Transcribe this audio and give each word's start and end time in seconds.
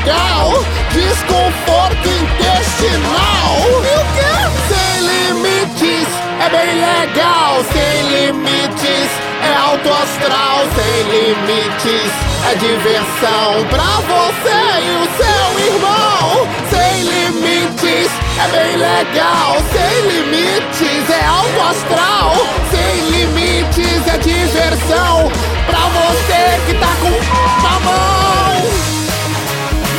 legal. 0.00 0.52
Desconforto 0.92 2.08
intestinal. 2.08 3.56
E 3.68 3.94
o 3.94 4.04
quê? 4.14 4.32
Sem 4.68 4.94
limites 5.06 6.08
é 6.40 6.48
bem 6.48 6.72
legal. 6.80 7.62
Sem 7.72 8.02
limites 8.08 9.10
é 9.42 9.54
alto 9.54 9.88
astral. 9.92 10.66
Sem 10.74 11.02
limites 11.04 12.12
é 12.50 12.54
diversão 12.54 13.66
pra 13.68 13.90
você 14.08 14.60
e 14.80 14.90
o 14.96 15.06
seu 15.16 15.50
irmão. 15.74 16.48
Sem 16.70 17.02
limites 17.02 18.10
é 18.38 18.48
bem 18.48 18.76
legal. 18.76 19.56
Sem 19.72 19.94
limites 20.08 21.10
é 21.10 21.24
alto 21.26 21.60
astral. 21.70 22.34
Sem 22.70 23.10
limites 23.10 24.06
é 24.08 24.18
diversão 24.18 25.30
pra 25.66 25.78
você 25.78 26.60
que 26.66 26.74
tá 26.74 26.92
com 27.00 27.66
a 27.66 27.80
mão. 27.80 28.39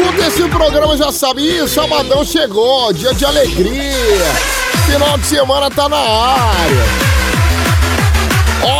Escuta 0.00 0.26
esse 0.28 0.48
programa 0.48 0.96
já 0.96 1.12
sabe, 1.12 1.42
Ih, 1.42 1.68
sabadão 1.68 2.24
chegou, 2.24 2.90
dia 2.90 3.12
de 3.12 3.22
alegria. 3.22 4.24
Final 4.86 5.18
de 5.18 5.26
semana 5.26 5.70
tá 5.70 5.90
na 5.90 5.98
área. 5.98 6.84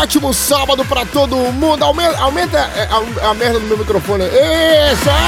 Ótimo 0.01 0.33
sábado 0.33 0.83
pra 0.87 1.05
todo 1.05 1.37
mundo. 1.37 1.85
Aumenta, 1.85 2.19
aumenta 2.19 2.57
é, 2.57 2.89
a, 2.91 3.29
a 3.29 3.35
merda 3.35 3.61
do 3.61 3.67
meu 3.67 3.77
microfone. 3.77 4.25
Isso! 4.25 5.11
é! 5.11 5.21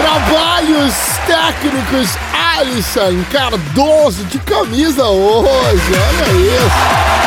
Trabalhos 0.00 0.94
técnicos 1.26 2.16
Alisson 2.58 3.22
Cardoso 3.30 4.24
de 4.24 4.38
camisa 4.38 5.04
hoje. 5.04 5.92
Olha 5.92 6.32
isso. 6.32 7.25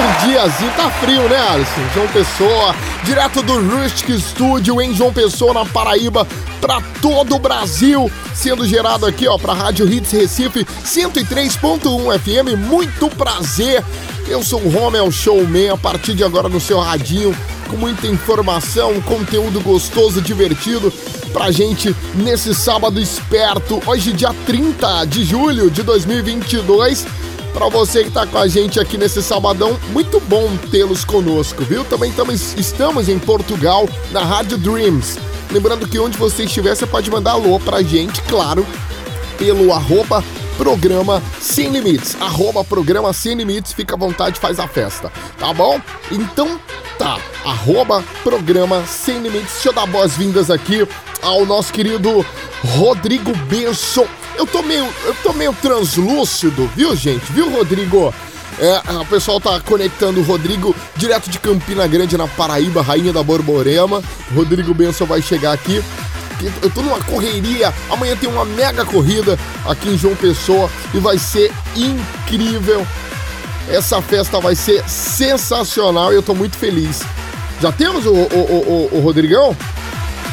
Um 0.00 0.26
diazinho 0.26 0.72
tá 0.78 0.90
frio, 0.92 1.28
né, 1.28 1.36
Alisson? 1.50 1.82
João 1.92 2.08
Pessoa, 2.08 2.74
direto 3.04 3.42
do 3.42 3.60
Rustic 3.60 4.18
Studio 4.18 4.80
em 4.80 4.94
João 4.94 5.12
Pessoa, 5.12 5.52
na 5.52 5.66
Paraíba, 5.66 6.26
pra 6.58 6.80
todo 7.02 7.34
o 7.34 7.38
Brasil, 7.38 8.10
sendo 8.34 8.66
gerado 8.66 9.04
aqui, 9.04 9.28
ó, 9.28 9.36
pra 9.36 9.52
Rádio 9.52 9.86
Hits 9.86 10.10
Recife 10.12 10.64
103.1 10.64 12.18
FM. 12.18 12.56
Muito 12.66 13.10
prazer. 13.10 13.84
Eu 14.26 14.42
sou 14.42 14.62
o 14.62 14.70
Romel 14.70 15.12
Showman, 15.12 15.68
a 15.68 15.76
partir 15.76 16.14
de 16.14 16.24
agora 16.24 16.48
no 16.48 16.60
seu 16.60 16.80
radinho, 16.80 17.36
com 17.68 17.76
muita 17.76 18.06
informação, 18.06 18.98
conteúdo 19.02 19.60
gostoso, 19.60 20.22
divertido 20.22 20.90
pra 21.30 21.50
gente 21.50 21.94
nesse 22.14 22.54
sábado 22.54 22.98
esperto. 22.98 23.82
Hoje, 23.86 24.14
dia 24.14 24.34
30 24.46 25.04
de 25.04 25.24
julho 25.24 25.70
de 25.70 25.82
2022. 25.82 27.06
Pra 27.60 27.68
você 27.68 28.04
que 28.04 28.10
tá 28.10 28.26
com 28.26 28.38
a 28.38 28.48
gente 28.48 28.80
aqui 28.80 28.96
nesse 28.96 29.22
sabadão, 29.22 29.78
muito 29.90 30.18
bom 30.18 30.48
tê-los 30.70 31.04
conosco, 31.04 31.62
viu? 31.62 31.84
Também 31.84 32.10
tamo, 32.10 32.32
estamos 32.32 33.06
em 33.06 33.18
Portugal, 33.18 33.86
na 34.12 34.24
Rádio 34.24 34.56
Dreams. 34.56 35.18
Lembrando 35.52 35.86
que 35.86 35.98
onde 35.98 36.16
você 36.16 36.44
estiver, 36.44 36.74
você 36.74 36.86
pode 36.86 37.10
mandar 37.10 37.32
alô 37.32 37.60
pra 37.60 37.82
gente, 37.82 38.22
claro, 38.22 38.66
pelo 39.36 39.74
arroba 39.74 40.24
programa 40.56 41.22
Sem 41.38 41.68
Limites. 41.68 42.16
Arroba 42.18 42.64
programa 42.64 43.12
Sem 43.12 43.34
Limites, 43.34 43.74
fica 43.74 43.94
à 43.94 43.98
vontade, 43.98 44.40
faz 44.40 44.58
a 44.58 44.66
festa, 44.66 45.12
tá 45.38 45.52
bom? 45.52 45.78
Então 46.10 46.58
tá, 46.98 47.18
arroba 47.44 48.02
programa 48.24 48.86
Sem 48.86 49.18
Limites. 49.18 49.52
Deixa 49.52 49.68
eu 49.68 49.74
dar 49.74 49.84
boas-vindas 49.84 50.50
aqui 50.50 50.88
ao 51.20 51.44
nosso 51.44 51.74
querido 51.74 52.24
Rodrigo 52.64 53.36
Benson. 53.50 54.06
Eu 54.40 54.46
tô 54.46 54.62
meio, 54.62 54.88
eu 55.04 55.14
tô 55.22 55.34
meio 55.34 55.52
translúcido, 55.52 56.66
viu, 56.74 56.96
gente? 56.96 57.30
Viu, 57.30 57.50
Rodrigo? 57.50 58.14
É, 58.58 58.80
o 58.90 59.04
pessoal 59.04 59.38
tá 59.38 59.60
conectando 59.60 60.18
o 60.18 60.22
Rodrigo 60.22 60.74
direto 60.96 61.28
de 61.28 61.38
Campina 61.38 61.86
Grande, 61.86 62.16
na 62.16 62.26
Paraíba, 62.26 62.80
Rainha 62.80 63.12
da 63.12 63.22
Borborema. 63.22 64.02
Rodrigo 64.34 64.72
Benson 64.72 65.04
vai 65.04 65.20
chegar 65.20 65.52
aqui. 65.52 65.84
Eu 66.62 66.70
tô 66.70 66.80
numa 66.80 66.98
correria. 67.00 67.70
Amanhã 67.90 68.16
tem 68.16 68.30
uma 68.30 68.46
mega 68.46 68.82
corrida 68.82 69.38
aqui 69.66 69.90
em 69.90 69.98
João 69.98 70.16
Pessoa 70.16 70.70
e 70.94 70.98
vai 70.98 71.18
ser 71.18 71.52
incrível. 71.76 72.86
Essa 73.68 74.00
festa 74.00 74.40
vai 74.40 74.54
ser 74.54 74.82
sensacional 74.88 76.14
e 76.14 76.16
eu 76.16 76.22
tô 76.22 76.34
muito 76.34 76.56
feliz. 76.56 77.02
Já 77.60 77.70
temos 77.70 78.06
o, 78.06 78.14
o, 78.14 78.16
o, 78.16 78.88
o, 78.94 78.96
o 78.96 79.00
Rodrigão? 79.00 79.54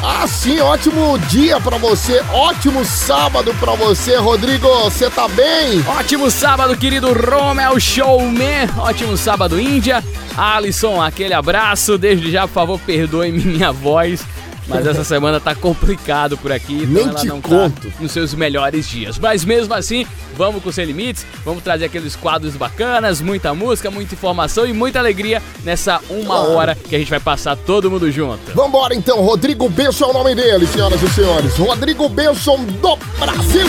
Ah, 0.02 0.26
sim, 0.26 0.60
ótimo 0.60 1.18
dia 1.28 1.60
pra 1.60 1.76
você, 1.76 2.22
ótimo 2.32 2.84
sábado 2.84 3.52
pra 3.58 3.72
você, 3.74 4.16
Rodrigo. 4.16 4.68
Você 4.84 5.10
tá 5.10 5.26
bem? 5.28 5.84
Ótimo 5.86 6.30
sábado, 6.30 6.76
querido 6.76 7.12
Romel 7.12 7.78
Showman. 7.80 8.68
Ótimo 8.78 9.16
sábado, 9.16 9.60
Índia. 9.60 10.02
Alisson, 10.36 11.02
aquele 11.02 11.34
abraço. 11.34 11.98
Desde 11.98 12.30
já, 12.30 12.46
por 12.46 12.54
favor, 12.54 12.80
perdoe-me 12.80 13.42
minha 13.44 13.72
voz. 13.72 14.24
Mas 14.68 14.86
essa 14.86 15.02
semana 15.02 15.40
tá 15.40 15.54
complicado 15.54 16.36
por 16.36 16.52
aqui, 16.52 16.74
então 16.82 16.88
Nem 16.92 17.04
ela 17.04 17.14
te 17.14 17.26
não 17.26 17.40
conto. 17.40 17.88
tá 17.88 17.94
nos 18.00 18.12
seus 18.12 18.34
melhores 18.34 18.86
dias. 18.88 19.18
Mas 19.18 19.42
mesmo 19.44 19.72
assim, 19.72 20.06
vamos 20.36 20.62
com 20.62 20.70
Sem 20.70 20.84
Limites, 20.84 21.24
vamos 21.44 21.62
trazer 21.62 21.86
aqueles 21.86 22.14
quadros 22.14 22.54
bacanas, 22.54 23.20
muita 23.22 23.54
música, 23.54 23.90
muita 23.90 24.14
informação 24.14 24.66
e 24.66 24.72
muita 24.74 24.98
alegria 24.98 25.42
nessa 25.64 26.00
uma 26.10 26.36
Claro. 26.36 26.52
hora 26.52 26.74
que 26.74 26.94
a 26.94 26.98
gente 26.98 27.08
vai 27.10 27.18
passar 27.20 27.56
todo 27.56 27.90
mundo 27.90 28.10
junto. 28.12 28.52
Vambora 28.54 28.94
então, 28.94 29.20
Rodrigo 29.22 29.68
Benson 29.70 30.04
é 30.04 30.08
o 30.08 30.12
nome 30.12 30.34
dele, 30.34 30.66
senhoras 30.66 31.02
e 31.02 31.08
senhores. 31.08 31.56
Rodrigo 31.56 32.08
Benson 32.08 32.62
do 32.64 32.96
Brasil. 33.18 33.66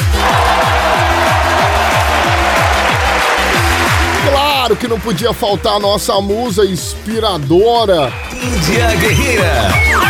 Claro 4.29 4.75
que 4.75 4.87
não 4.87 4.99
podia 4.99 5.33
faltar 5.33 5.75
a 5.75 5.79
nossa 5.79 6.19
musa 6.21 6.65
inspiradora. 6.65 8.11
Índia 8.33 8.95
Guerreira. 8.97 10.08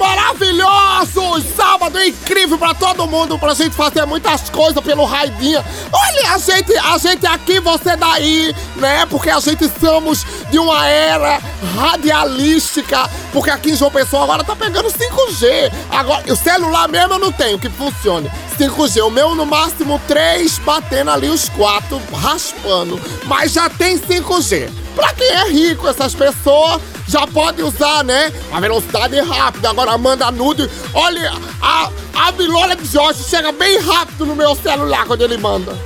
Ai, 0.00 0.16
maravilhoso! 0.16 1.44
Sábado 1.54 2.02
incrível 2.02 2.58
pra 2.58 2.74
todo 2.74 3.06
mundo, 3.06 3.38
pra 3.38 3.54
gente 3.54 3.74
fazer 3.74 4.06
muitas 4.06 4.48
coisas 4.48 4.82
pelo 4.82 5.04
Raidinha. 5.04 5.64
Olha, 5.92 6.34
a 6.34 6.38
gente, 6.38 6.76
a 6.76 6.98
gente 6.98 7.26
aqui, 7.26 7.60
você 7.60 7.96
daí, 7.96 8.54
né? 8.76 9.06
Porque 9.06 9.30
a 9.30 9.38
gente 9.40 9.64
estamos 9.64 10.24
de 10.50 10.58
uma 10.58 10.86
era 10.86 11.40
radialística, 11.76 13.08
porque 13.32 13.50
aqui 13.50 13.72
em 13.72 13.76
João 13.76 13.90
Pessoa 13.90 14.24
agora 14.24 14.42
tá 14.42 14.56
pegando 14.56 14.88
5G. 14.88 15.70
Agora, 15.90 16.32
o 16.32 16.36
celular 16.36 16.88
mesmo 16.88 17.14
eu 17.14 17.18
não 17.18 17.32
tenho 17.32 17.58
que 17.58 17.68
funcione. 17.68 18.30
5G, 18.58 19.04
o 19.04 19.10
meu 19.10 19.34
no 19.34 19.46
máximo 19.46 20.00
3, 20.08 20.58
batendo 20.60 21.10
ali 21.10 21.28
os 21.28 21.48
4, 21.50 22.00
raspando. 22.14 23.00
Mas 23.24 23.52
já 23.52 23.68
tem 23.68 23.98
5G. 23.98 24.70
Pra 24.94 25.12
quem 25.14 25.28
é 25.28 25.48
rico, 25.48 25.88
essas 25.88 26.14
pessoas 26.14 26.80
já 27.10 27.26
pode 27.26 27.62
usar, 27.62 28.04
né? 28.04 28.32
A 28.52 28.60
velocidade 28.60 29.16
é 29.16 29.20
rápida. 29.22 29.70
Agora 29.70 29.98
manda 29.98 30.30
nude. 30.30 30.68
Olha, 30.94 31.32
a, 31.60 31.90
a 32.14 32.32
Bilona 32.32 32.76
de 32.76 32.84
Jorge 32.86 33.24
chega 33.24 33.50
bem 33.52 33.78
rápido 33.80 34.24
no 34.26 34.36
meu 34.36 34.54
celular 34.54 35.04
quando 35.06 35.22
ele 35.22 35.36
manda. 35.36 35.76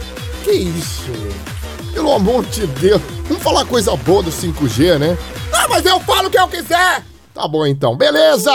Que 0.44 0.52
isso? 0.52 1.10
Pelo 1.92 2.12
amor 2.12 2.44
de 2.46 2.66
Deus. 2.66 3.00
Vamos 3.28 3.42
falar 3.42 3.64
coisa 3.64 3.96
boa 3.96 4.22
do 4.22 4.30
5G, 4.30 4.98
né? 4.98 5.16
Ah, 5.52 5.66
mas 5.68 5.84
eu 5.86 5.98
falo 6.00 6.28
o 6.28 6.30
que 6.30 6.38
eu 6.38 6.48
quiser. 6.48 7.02
Tá 7.32 7.48
bom 7.48 7.66
então, 7.66 7.96
beleza. 7.96 8.52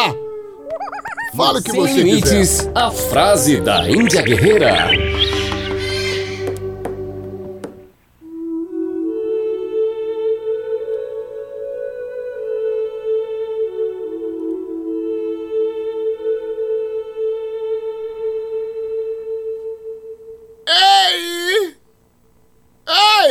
Fala 1.36 1.60
o 1.60 1.62
que 1.64 1.72
Sem 1.72 1.80
você 1.80 1.94
limites, 1.94 2.30
quiser. 2.30 2.72
a 2.76 2.92
frase 2.92 3.62
da 3.62 3.90
Índia 3.90 4.22
Guerreira. 4.22 4.90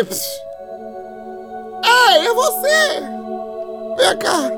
Pss. 0.09 0.43
Ei, 1.85 2.27
é 2.27 2.35
você! 2.35 3.01
Vem 3.97 4.19
cá! 4.19 4.51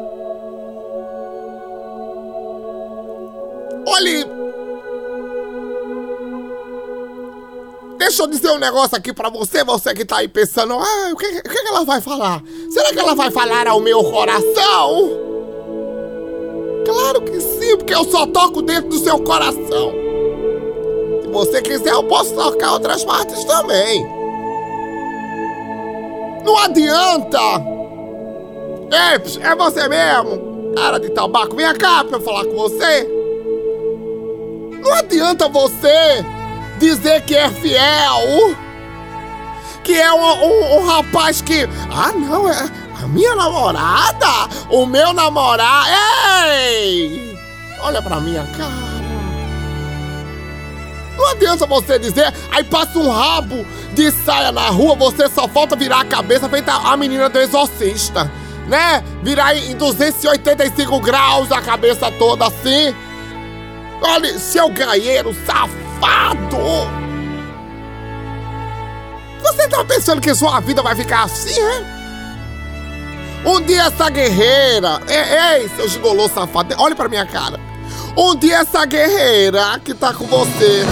Olhe! 3.86 4.24
Deixa 7.98 8.22
eu 8.22 8.26
dizer 8.28 8.50
um 8.50 8.58
negócio 8.58 8.96
aqui 8.96 9.12
pra 9.12 9.28
você, 9.28 9.62
você 9.62 9.92
que 9.92 10.04
tá 10.04 10.18
aí 10.18 10.28
pensando, 10.28 10.74
ah, 10.74 11.10
o 11.12 11.16
que, 11.16 11.26
o 11.26 11.42
que 11.42 11.68
ela 11.68 11.84
vai 11.84 12.00
falar? 12.00 12.42
Será 12.70 12.92
que 12.92 12.98
ela 12.98 13.14
vai 13.14 13.30
falar 13.30 13.68
ao 13.68 13.80
meu 13.80 14.02
coração? 14.04 15.10
Claro 16.84 17.22
que 17.22 17.40
sim, 17.40 17.76
porque 17.76 17.94
eu 17.94 18.04
só 18.04 18.26
toco 18.26 18.62
dentro 18.62 18.88
do 18.90 18.98
seu 18.98 19.18
coração. 19.20 19.92
Se 21.22 21.28
você 21.28 21.62
quiser, 21.62 21.92
eu 21.92 22.04
posso 22.04 22.34
tocar 22.34 22.72
outras 22.72 23.04
partes 23.04 23.44
também. 23.44 24.19
Não 26.50 26.58
adianta! 26.58 27.38
É 28.90 29.54
você 29.54 29.86
mesmo? 29.88 30.72
Cara 30.74 30.98
de 30.98 31.08
tabaco, 31.10 31.54
vem 31.54 31.72
cá 31.76 32.02
pra 32.02 32.16
eu 32.18 32.20
falar 32.20 32.44
com 32.44 32.56
você. 32.56 33.08
Não 34.82 34.92
adianta 34.94 35.48
você 35.48 36.24
dizer 36.80 37.22
que 37.22 37.36
é 37.36 37.48
fiel. 37.50 38.56
Que 39.84 39.94
é 39.94 40.12
um, 40.12 40.18
um- 40.18 40.78
um 40.80 40.86
rapaz 40.86 41.40
que. 41.40 41.68
Ah, 41.88 42.10
não, 42.12 42.48
é 42.48 42.68
a 43.00 43.06
minha 43.06 43.36
namorada? 43.36 44.26
O 44.70 44.84
meu 44.86 45.12
namorado. 45.12 45.88
Ei! 46.48 47.38
Olha 47.80 48.02
pra 48.02 48.18
minha 48.18 48.44
cara. 48.56 48.89
Não 51.20 51.32
adianta 51.32 51.66
você 51.66 51.98
dizer, 51.98 52.32
aí 52.50 52.64
passa 52.64 52.98
um 52.98 53.10
rabo 53.10 53.66
de 53.92 54.10
saia 54.10 54.50
na 54.50 54.70
rua, 54.70 54.94
você 54.94 55.28
só 55.28 55.46
falta 55.46 55.76
virar 55.76 56.00
a 56.00 56.04
cabeça 56.04 56.48
feita 56.48 56.72
a 56.72 56.96
menina 56.96 57.28
do 57.28 57.38
exorcista, 57.38 58.32
né? 58.66 59.04
Virar 59.22 59.54
em 59.54 59.76
285 59.76 60.98
graus 61.00 61.52
a 61.52 61.60
cabeça 61.60 62.10
toda 62.12 62.46
assim. 62.46 62.96
Olha, 64.00 64.38
seu 64.38 64.70
gaieiro 64.70 65.36
safado! 65.44 66.56
Você 69.42 69.68
tá 69.68 69.84
pensando 69.84 70.22
que 70.22 70.34
sua 70.34 70.58
vida 70.60 70.80
vai 70.80 70.96
ficar 70.96 71.24
assim, 71.24 71.60
é? 71.60 72.00
Um 73.44 73.60
dia 73.60 73.82
essa 73.82 74.08
guerreira. 74.08 75.02
Ei, 75.06 75.60
ei 75.60 75.68
seu 75.76 75.86
gigolô 75.86 76.30
safado, 76.30 76.74
olhe 76.78 76.94
pra 76.94 77.10
minha 77.10 77.26
cara. 77.26 77.60
Um 78.16 78.34
dia 78.34 78.60
essa 78.60 78.86
guerreira 78.86 79.78
que 79.84 79.92
tá 79.92 80.14
com 80.14 80.26
você 80.26 80.86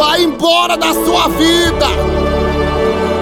vai 0.00 0.22
embora 0.22 0.78
da 0.78 0.94
sua 0.94 1.28
vida. 1.28 1.86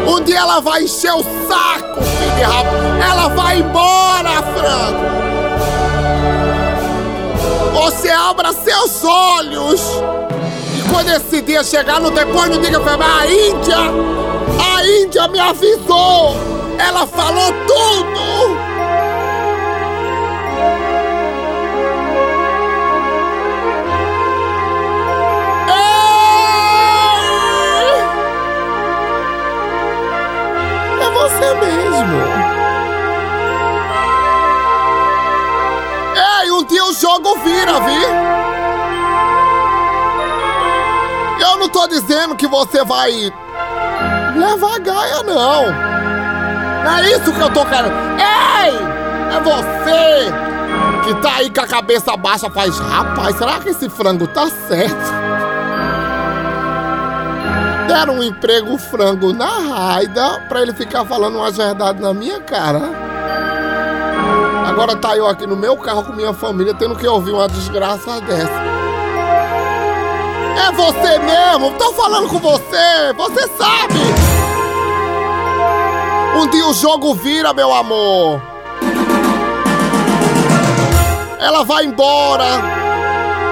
Um 0.07 0.23
dia 0.23 0.39
ela 0.39 0.61
vai 0.61 0.85
encher 0.85 1.13
o 1.13 1.25
saco, 1.25 2.01
filho 2.05 2.37
de 2.37 2.43
rabo. 2.43 2.69
Ela 3.03 3.29
vai 3.31 3.59
embora, 3.59 4.31
frango. 4.55 5.09
Você 7.75 8.11
abra 8.11 8.53
seus 8.53 9.03
olhos. 9.03 9.83
E 10.79 10.89
quando 10.89 11.09
esse 11.09 11.43
dia 11.43 11.65
chegar, 11.65 12.01
no 12.01 12.13
depois 12.13 12.49
não 12.49 12.61
diga 12.61 12.79
mim, 12.79 12.87
a 12.87 13.27
Índia, 13.27 13.79
a 14.77 14.87
Índia 14.87 15.27
me 15.27 15.41
avisou. 15.41 16.37
Ela 16.79 17.09
falou 17.09 17.53
tudo. 17.67 18.78
Você 31.39 31.55
mesmo. 31.55 32.19
Ei, 36.43 36.51
um 36.51 36.65
dia 36.65 36.85
o 36.85 36.93
jogo 36.93 37.37
vira, 37.39 37.81
viu? 37.81 38.09
Eu 41.41 41.57
não 41.59 41.69
tô 41.69 41.87
dizendo 41.87 42.35
que 42.35 42.47
você 42.47 42.85
vai 42.85 43.33
levar 44.35 44.81
gaia, 44.81 45.23
não. 45.23 45.67
Não 46.85 46.99
é 46.99 47.11
isso 47.11 47.33
que 47.33 47.41
eu 47.41 47.53
tô 47.53 47.65
querendo. 47.65 47.93
Ei! 48.19 48.75
É 49.37 49.41
você 49.41 50.33
que 51.05 51.15
tá 51.23 51.37
aí 51.37 51.51
com 51.51 51.61
a 51.61 51.67
cabeça 51.67 52.17
baixa, 52.17 52.51
faz. 52.51 52.79
Rapaz, 52.79 53.37
será 53.37 53.61
que 53.61 53.69
esse 53.69 53.89
frango 53.89 54.27
tá 54.27 54.49
certo? 54.69 55.18
Deram 57.89 58.17
um 58.17 58.23
emprego 58.23 58.77
frango 58.77 59.33
na 59.33 59.47
raida 59.47 60.41
pra 60.47 60.61
ele 60.61 60.75
ficar 60.75 61.07
falando 61.07 61.39
umas 61.39 61.57
verdades 61.57 62.03
na 62.03 62.13
minha 62.13 62.39
cara. 62.39 62.83
Agora 64.69 64.95
tá 64.95 65.17
eu 65.17 65.27
aqui 65.27 65.47
no 65.47 65.57
meu 65.57 65.75
carro 65.79 66.05
com 66.05 66.13
minha 66.13 66.35
família 66.35 66.75
tendo 66.75 66.95
que 66.95 67.09
ouvir 67.09 67.33
uma 67.33 67.49
desgraça 67.49 68.21
dessa. 68.21 68.63
É 70.67 70.71
você 70.71 71.19
mesmo, 71.19 71.73
tô 71.79 71.91
falando 71.95 72.29
com 72.29 72.39
você, 72.39 73.13
você 73.17 73.49
sabe. 73.57 73.99
Um 76.37 76.47
dia 76.51 76.67
o 76.67 76.75
jogo 76.75 77.15
vira, 77.15 77.55
meu 77.55 77.73
amor. 77.73 78.43
Ela 81.41 81.65
vai 81.65 81.87
embora, 81.87 82.45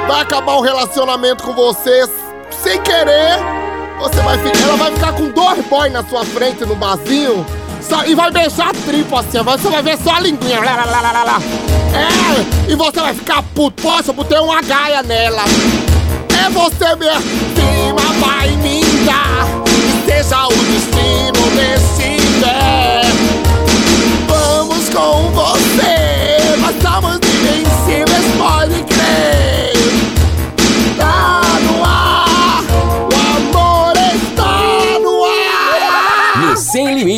vai 0.06 0.20
acabar 0.20 0.56
o 0.56 0.60
relacionamento 0.60 1.42
com 1.42 1.54
você 1.54 2.04
sem 2.50 2.82
querer. 2.82 3.65
Você 3.98 4.20
vai 4.22 4.38
ficar, 4.38 4.62
ela 4.62 4.76
vai 4.76 4.92
ficar 4.92 5.12
com 5.12 5.30
dois 5.30 5.64
boys 5.66 5.92
na 5.92 6.04
sua 6.04 6.24
frente 6.24 6.64
no 6.64 6.76
barzinho 6.76 7.44
só- 7.88 8.04
e 8.04 8.14
vai 8.14 8.30
beijar 8.30 8.68
a 8.70 8.72
tripa 8.72 9.20
assim, 9.20 9.42
você 9.42 9.68
vai 9.68 9.82
ver 9.82 9.98
só 10.02 10.14
a 10.16 10.20
linguinha. 10.20 10.58
Lá, 10.60 10.76
lá, 10.76 10.84
lá, 11.00 11.12
lá, 11.12 11.24
lá. 11.24 11.40
É, 11.94 12.70
e 12.72 12.74
você 12.74 13.00
vai 13.00 13.14
ficar 13.14 13.42
puto. 13.54 13.82
Poxa, 13.82 14.12
botei 14.12 14.38
uma 14.38 14.60
gaia 14.62 15.02
nela. 15.02 15.42
É 16.44 16.50
você 16.50 16.94
mesmo. 16.96 17.22
Cima 17.54 18.12
vai 18.26 18.48
me 18.50 18.82
dar. 19.04 19.46
Seja 20.04 20.46
o 20.46 20.52
destino 20.52 21.50
decider. 21.56 23.06
Vamos 24.28 24.88
com 24.90 25.30
você. 25.30 26.56
Nós 26.58 26.74
somos 26.82 27.16
invencíveis, 27.16 28.24
pode 28.36 28.82
crer. 28.84 28.95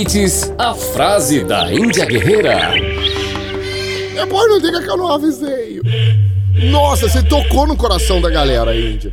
Limites, 0.09 0.51
a 0.57 0.75
frase 0.75 1.45
da 1.45 1.71
Índia 1.71 2.07
Guerreira. 2.07 2.73
Depois 4.15 4.49
não 4.49 4.59
diga 4.59 4.81
que 4.81 4.89
eu 4.89 4.97
não 4.97 5.13
avisei. 5.13 5.83
Nossa, 6.71 7.09
você 7.09 7.23
tocou 7.23 7.67
no 7.67 7.77
coração 7.77 8.19
da 8.19 8.31
galera, 8.31 8.75
Índia. 8.75 9.13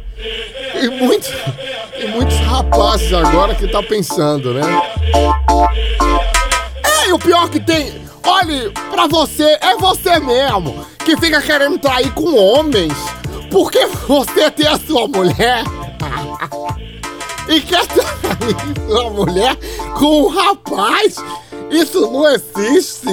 E 0.82 0.88
muitos, 0.88 1.30
e 2.00 2.08
muitos 2.08 2.38
rapazes 2.38 3.12
agora 3.12 3.54
que 3.56 3.68
tá 3.68 3.84
pensando, 3.84 4.54
né? 4.54 4.62
É, 6.84 7.10
e 7.10 7.12
o 7.12 7.20
pior 7.20 7.50
que 7.50 7.60
tem. 7.60 7.94
Olhe, 8.25 8.72
pra 8.90 9.06
você, 9.08 9.58
é 9.62 9.75
você 9.78 10.18
mesmo 10.20 10.86
que 11.04 11.18
fica 11.18 11.42
querendo 11.42 11.78
trair 11.78 12.12
com 12.14 12.38
homens. 12.38 12.94
Porque 13.52 13.86
você 14.08 14.50
tem 14.50 14.68
a 14.68 14.80
sua 14.80 15.08
mulher. 15.10 15.64
E 17.48 17.62
quer 17.62 17.86
trair 17.88 18.88
sua 18.88 19.10
mulher 19.10 19.58
com 19.98 20.24
um 20.24 20.28
rapaz. 20.28 21.16
Isso 21.70 22.02
não 22.12 22.28
existe. 22.30 23.08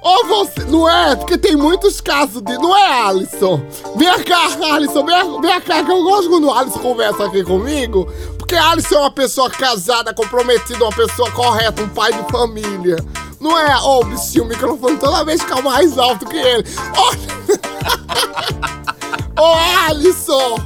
Ou 0.00 0.26
você. 0.26 0.64
Não 0.64 0.88
é? 0.88 1.16
Porque 1.16 1.38
tem 1.38 1.56
muitos 1.56 2.00
casos 2.00 2.42
de. 2.42 2.58
Não 2.58 2.76
é, 2.76 3.06
Alisson? 3.06 3.62
Vem 3.96 4.22
cá, 4.24 4.48
Alisson, 4.74 5.04
vem, 5.04 5.40
vem 5.40 5.60
cá, 5.62 5.82
que 5.82 5.90
eu 5.90 6.02
gosto 6.02 6.28
quando 6.28 6.48
o 6.48 6.52
Alisson 6.52 6.78
conversa 6.80 7.24
aqui 7.24 7.42
comigo. 7.42 8.06
Porque 8.38 8.54
Alisson 8.54 8.96
é 8.96 8.98
uma 8.98 9.10
pessoa 9.10 9.48
casada, 9.48 10.12
comprometida, 10.12 10.84
uma 10.84 10.92
pessoa 10.92 11.30
correta, 11.30 11.82
um 11.82 11.88
pai 11.88 12.12
de 12.12 12.30
família. 12.30 12.96
Não 13.40 13.58
é, 13.58 13.76
ó, 13.80 14.00
o 14.00 14.04
bichinho, 14.04 14.44
o 14.44 14.48
microfone 14.48 14.96
toda 14.98 15.24
vez 15.24 15.40
fica 15.40 15.62
mais 15.62 15.96
alto 15.98 16.26
que 16.26 16.36
ele. 16.36 16.64
Ô, 16.96 17.34
Ô 19.40 19.54
Alisson! 19.88 20.56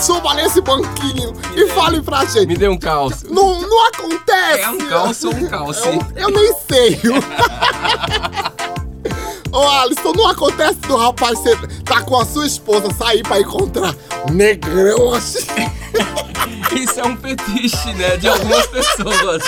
Suba 0.00 0.34
nesse 0.34 0.60
banquinho 0.60 1.32
e 1.56 1.66
fale 1.68 2.00
pra 2.00 2.24
gente. 2.24 2.46
Me 2.46 2.56
dê 2.56 2.68
um 2.68 2.78
calço. 2.78 3.26
Não, 3.32 3.60
não 3.60 3.86
acontece! 3.88 4.60
É 4.60 4.70
um 4.70 4.78
calço 4.78 5.28
ou 5.28 5.34
um 5.34 5.46
calço? 5.46 5.88
Eu, 5.88 6.06
eu 6.16 6.30
nem 6.30 6.52
sei. 6.68 7.00
Ô 9.50 9.66
Alisson, 9.66 10.12
não 10.14 10.28
acontece 10.28 10.76
do 10.80 10.96
rapaz 10.96 11.38
você 11.38 11.56
tá 11.84 12.02
com 12.02 12.20
a 12.20 12.24
sua 12.24 12.46
esposa 12.46 12.92
sair 12.94 13.22
pra 13.22 13.40
encontrar 13.40 13.94
negrão 14.30 15.14
assim. 15.14 15.46
Isso 16.76 17.00
é 17.00 17.04
um 17.04 17.16
fetiche, 17.16 17.92
né? 17.94 18.16
De 18.18 18.28
algumas 18.28 18.66
pessoas. 18.68 19.42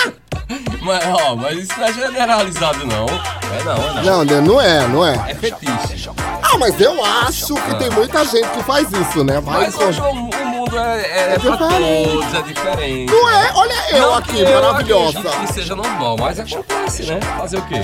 Mas, 0.83 1.05
ó, 1.07 1.37
mas 1.37 1.59
isso 1.59 1.73
não 1.79 1.87
é 1.87 1.93
generalizado, 1.93 2.87
não. 2.87 3.07
É 3.07 3.63
não, 3.65 3.75
é 3.75 3.95
não. 3.95 4.03
Não, 4.03 4.25
né, 4.25 4.41
não 4.41 4.61
é, 4.61 4.89
não 4.89 5.07
é. 5.07 5.31
É 5.31 5.35
fetiche. 5.35 6.11
Ah, 6.43 6.57
mas 6.59 6.81
eu 6.81 7.05
acho 7.05 7.55
que 7.55 7.75
tem 7.79 7.91
muita 7.91 8.25
gente 8.25 8.49
que 8.49 8.63
faz 8.65 8.89
isso, 8.91 9.23
né? 9.23 9.41
Vai 9.41 9.67
Mas 9.67 9.75
com- 9.75 9.85
hoje 9.85 10.01
o, 10.01 10.15
mundo 10.15 10.79
é, 10.79 11.01
é, 11.03 11.35
É 11.35 11.39
pra 11.39 11.51
diferente. 11.57 12.09
todos, 12.11 12.35
é 12.35 12.43
diferente. 12.43 13.13
Não 13.13 13.29
é? 13.31 13.53
Olha 13.55 13.75
eu 13.93 14.01
Não 14.01 14.15
aqui, 14.17 14.41
eu 14.41 14.55
maravilhosa. 14.63 15.19
acredite 15.19 15.47
Que 15.47 15.53
seja 15.53 15.77
normal, 15.77 16.17
mas 16.19 16.41
acontece, 16.41 17.03
né? 17.05 17.21
Fazer 17.39 17.59
o 17.59 17.63
quê? 17.63 17.81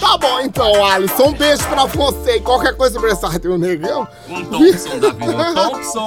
Tá 0.00 0.18
bom 0.18 0.40
então, 0.40 0.84
Alisson. 0.84 1.28
Um 1.28 1.32
beijo 1.32 1.64
pra 1.68 1.84
você. 1.86 2.36
E 2.36 2.40
qualquer 2.40 2.76
coisa 2.76 2.98
precisar 3.00 3.38
ter 3.38 3.48
um 3.48 3.58
negão. 3.58 4.06
Um 4.28 4.44
Thompson 4.44 4.98
da 4.98 5.10
vida, 5.10 5.24
um 5.26 5.54
Thompson. 5.54 6.06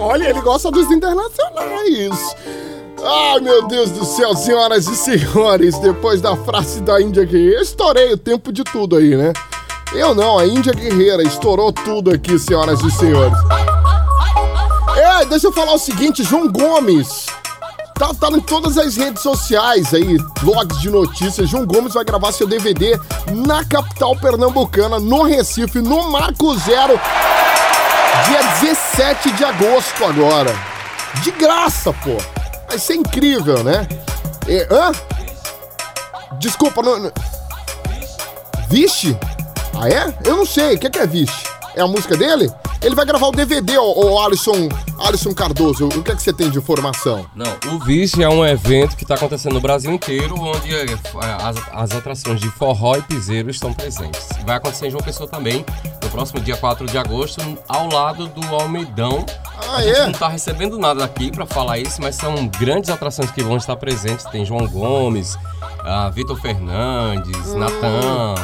Olha, 0.00 0.28
ele 0.28 0.40
gosta 0.40 0.70
dos 0.70 0.90
internacionais. 0.90 2.36
Ai, 3.04 3.40
meu 3.40 3.66
Deus 3.66 3.90
do 3.90 4.04
céu, 4.04 4.34
senhoras 4.34 4.86
e 4.86 4.96
senhores, 4.96 5.78
depois 5.78 6.20
da 6.20 6.34
frase 6.36 6.80
da 6.80 7.00
Índia 7.00 7.24
Guerreira, 7.24 7.60
estourei 7.60 8.12
o 8.12 8.16
tempo 8.16 8.52
de 8.52 8.64
tudo 8.64 8.96
aí, 8.96 9.16
né? 9.16 9.32
Eu 9.92 10.14
não, 10.14 10.38
a 10.38 10.46
Índia 10.46 10.72
Guerreira 10.72 11.22
estourou 11.22 11.72
tudo 11.72 12.10
aqui, 12.10 12.38
senhoras 12.38 12.80
e 12.80 12.90
senhores. 12.90 13.38
É, 14.96 15.24
deixa 15.26 15.48
eu 15.48 15.52
falar 15.52 15.74
o 15.74 15.78
seguinte, 15.78 16.22
João 16.22 16.50
Gomes. 16.50 17.26
Tá, 17.94 18.12
tá 18.12 18.28
em 18.28 18.40
todas 18.40 18.76
as 18.76 18.96
redes 18.96 19.22
sociais 19.22 19.94
aí, 19.94 20.18
blogs 20.42 20.80
de 20.80 20.90
notícias. 20.90 21.48
João 21.48 21.64
Gomes 21.64 21.94
vai 21.94 22.04
gravar 22.04 22.32
seu 22.32 22.46
DVD 22.46 22.98
na 23.34 23.64
capital 23.64 24.14
pernambucana, 24.16 24.98
no 24.98 25.22
Recife, 25.22 25.80
no 25.80 26.10
Marco 26.10 26.54
Zero, 26.58 27.00
dia 28.26 28.42
17 28.60 29.32
de 29.32 29.44
agosto 29.44 30.04
agora. 30.04 30.54
De 31.22 31.30
graça, 31.30 31.92
pô. 31.92 32.35
Vai 32.68 32.78
ser 32.78 32.94
incrível, 32.94 33.62
né? 33.62 33.86
É, 34.48 34.66
hã? 34.72 34.92
Desculpa, 36.38 36.82
não. 36.82 36.98
não- 36.98 37.12
Vixe? 38.68 39.16
Ah, 39.74 39.88
é? 39.88 40.12
Eu 40.24 40.36
não 40.36 40.46
sei. 40.46 40.74
O 40.74 40.78
que 40.78 40.86
é, 40.86 40.90
que 40.90 40.98
é 40.98 41.06
Vixe? 41.06 41.44
É 41.76 41.82
a 41.82 41.86
música 41.86 42.16
dele? 42.16 42.50
Ele 42.80 42.94
vai 42.94 43.04
gravar 43.04 43.26
o 43.26 43.32
DVD, 43.32 43.76
ô 43.76 44.18
Alisson, 44.18 44.68
Alisson 44.98 45.34
Cardoso. 45.34 45.86
O 45.88 46.02
que 46.02 46.10
é 46.10 46.14
que 46.16 46.22
você 46.22 46.32
tem 46.32 46.48
de 46.48 46.56
informação? 46.56 47.26
Não, 47.34 47.46
o 47.74 47.78
Vice 47.78 48.22
é 48.22 48.28
um 48.28 48.44
evento 48.46 48.96
que 48.96 49.04
está 49.04 49.14
acontecendo 49.14 49.52
no 49.52 49.60
Brasil 49.60 49.92
inteiro, 49.92 50.34
onde 50.40 50.74
é, 50.74 50.86
as, 51.42 51.56
as 51.72 51.92
atrações 51.92 52.40
de 52.40 52.48
forró 52.48 52.96
e 52.96 53.02
piseiro 53.02 53.50
estão 53.50 53.74
presentes. 53.74 54.26
Vai 54.46 54.56
acontecer 54.56 54.86
em 54.86 54.90
João 54.90 55.02
Pessoa 55.02 55.28
também, 55.28 55.66
no 56.02 56.08
próximo 56.08 56.40
dia 56.40 56.56
4 56.56 56.86
de 56.86 56.96
agosto, 56.96 57.42
ao 57.68 57.90
lado 57.92 58.26
do 58.28 58.54
Almeidão. 58.54 59.26
Ah, 59.68 59.76
a 59.76 59.82
gente 59.82 59.98
é? 59.98 60.02
não 60.04 60.10
está 60.12 60.28
recebendo 60.28 60.78
nada 60.78 61.04
aqui 61.04 61.30
para 61.30 61.44
falar 61.44 61.78
isso, 61.78 62.00
mas 62.00 62.14
são 62.16 62.46
grandes 62.58 62.88
atrações 62.88 63.30
que 63.30 63.42
vão 63.42 63.58
estar 63.58 63.76
presentes. 63.76 64.24
Tem 64.26 64.46
João 64.46 64.66
Gomes, 64.66 65.36
ah, 65.80 66.08
Vitor 66.08 66.40
Fernandes, 66.40 67.36
Hum. 67.48 67.58
Natan. 67.58 68.34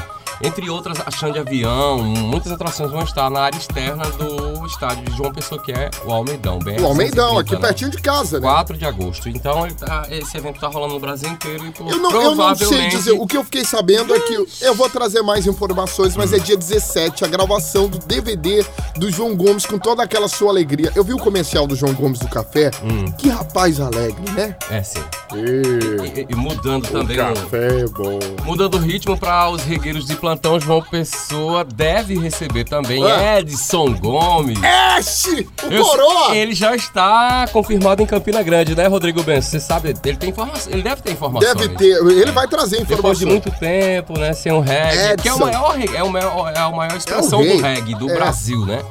Entre 0.43 0.69
outras, 0.69 0.99
a 1.05 1.11
Chão 1.11 1.31
de 1.31 1.39
Avião, 1.39 1.99
muitas 2.03 2.51
atrações 2.51 2.91
vão 2.91 3.03
estar 3.03 3.31
na 3.31 3.41
área 3.43 3.57
externa 3.57 4.05
do 4.11 4.67
estádio 4.67 5.05
de 5.05 5.17
João 5.17 5.33
Pessoa, 5.33 5.63
que 5.63 5.71
é 5.71 5.89
o 6.05 6.11
Almeidão. 6.13 6.59
Bem 6.59 6.81
O 6.81 6.87
Almeidão, 6.87 7.39
aqui 7.39 7.51
130, 7.51 7.55
né? 7.55 7.61
pertinho 7.69 7.91
de 7.91 7.99
casa, 7.99 8.41
né? 8.41 8.47
4 8.49 8.77
de 8.77 8.85
agosto. 8.85 9.29
Então 9.29 9.69
tá- 9.69 10.07
esse 10.11 10.37
evento 10.37 10.59
tá 10.61 10.67
rolando 10.67 10.95
no 10.95 11.01
Brasil 11.01 11.29
inteiro 11.31 11.67
e 11.67 11.71
por, 11.71 11.89
Eu 11.91 11.99
não, 11.99 12.11
eu 12.11 12.23
não 12.23 12.35
provavelmente. 12.37 12.81
sei 12.81 12.89
dizer. 12.89 13.13
O 13.13 13.27
que 13.27 13.37
eu 13.37 13.45
fiquei 13.45 13.65
sabendo 13.65 14.15
é 14.15 14.21
que 14.21 14.35
eu 14.63 14.75
vou 14.75 14.91
trazer 14.91 15.23
mais 15.23 15.47
informações, 15.47 16.17
mas 16.17 16.33
é 16.33 16.39
dia 16.39 16.57
17, 16.57 17.25
a 17.25 17.29
gravação 17.29 17.87
do 17.89 17.99
DVD 17.99 18.65
do 18.97 19.11
João 19.13 19.37
Gomes 19.37 19.65
com 19.65 19.79
toda 19.79 20.03
aquela 20.03 20.27
sua 20.29 20.51
alegria. 20.51 20.91
Eu 20.97 21.05
vi 21.05 21.13
o 21.15 21.19
comercial 21.19 21.67
do 21.67 21.77
João 21.77 21.93
Gomes 21.95 22.19
do 22.19 22.29
Café. 22.29 22.71
Hum. 22.83 23.11
Que 23.13 23.29
rapaz 23.29 23.79
alegre, 23.81 24.29
né? 24.33 24.57
É 24.71 24.83
sim. 24.83 25.01
E, 25.35 26.21
E, 26.21 26.27
e 26.29 26.35
mudando 26.35 26.89
também. 26.89 27.17
o- 27.21 27.35
café 27.35 27.81
é 27.81 27.87
bom. 27.87 28.19
Mudando 28.45 28.75
o 28.75 28.79
ritmo 28.79 29.17
para 29.17 29.49
os 29.51 29.63
regueiros 29.63 30.05
de 30.05 30.17
plantão, 30.33 30.59
João 30.59 30.83
Pessoa 30.83 31.65
deve 31.65 32.19
receber 32.19 32.65
também. 32.65 33.03
Edson 33.39 33.93
Gomes. 33.95 34.59
Este! 34.99 35.49
O 35.65 35.73
Eu- 35.73 35.85
Coroa! 35.85 36.35
Ele 36.37 36.55
já 36.55 36.75
está 36.75 37.47
confirmado 37.53 38.03
em 38.03 38.07
Campina 38.07 38.43
Grande, 38.43 38.75
né, 38.75 38.87
Rodrigo 38.87 39.23
Benson? 39.23 39.51
Você 39.51 39.61
sabe, 39.61 39.95
ele 40.05 40.17
tem 40.17 40.31
informação, 40.31 40.73
ele 40.73 40.83
deve 40.83 41.03
ter 41.03 41.13
informações. 41.13 41.55
Deve 41.55 41.69
ter. 41.77 41.97
Ele 41.97 42.33
vai 42.33 42.47
trazer 42.49 42.79
Depois 42.79 42.99
informações. 42.99 43.19
de 43.19 43.27
muito 43.27 43.51
tempo, 43.59 44.19
né, 44.19 44.33
sem 44.33 44.53
um 44.53 44.61
reggae, 44.61 45.17
que 45.23 45.29
é 45.29 45.33
o 45.33 45.37
Edson. 45.37 45.45
maior, 45.45 45.77
é 45.95 46.03
o 46.03 46.11
maior, 46.11 46.53
é 46.55 46.59
a 46.59 46.71
maior 46.71 46.97
expressão 46.97 47.41
rei. 47.41 47.57
do 47.57 47.63
reggae 47.63 47.95
do 47.95 48.11
É. 48.11 48.15
Brasil, 48.15 48.65
né? 48.65 48.83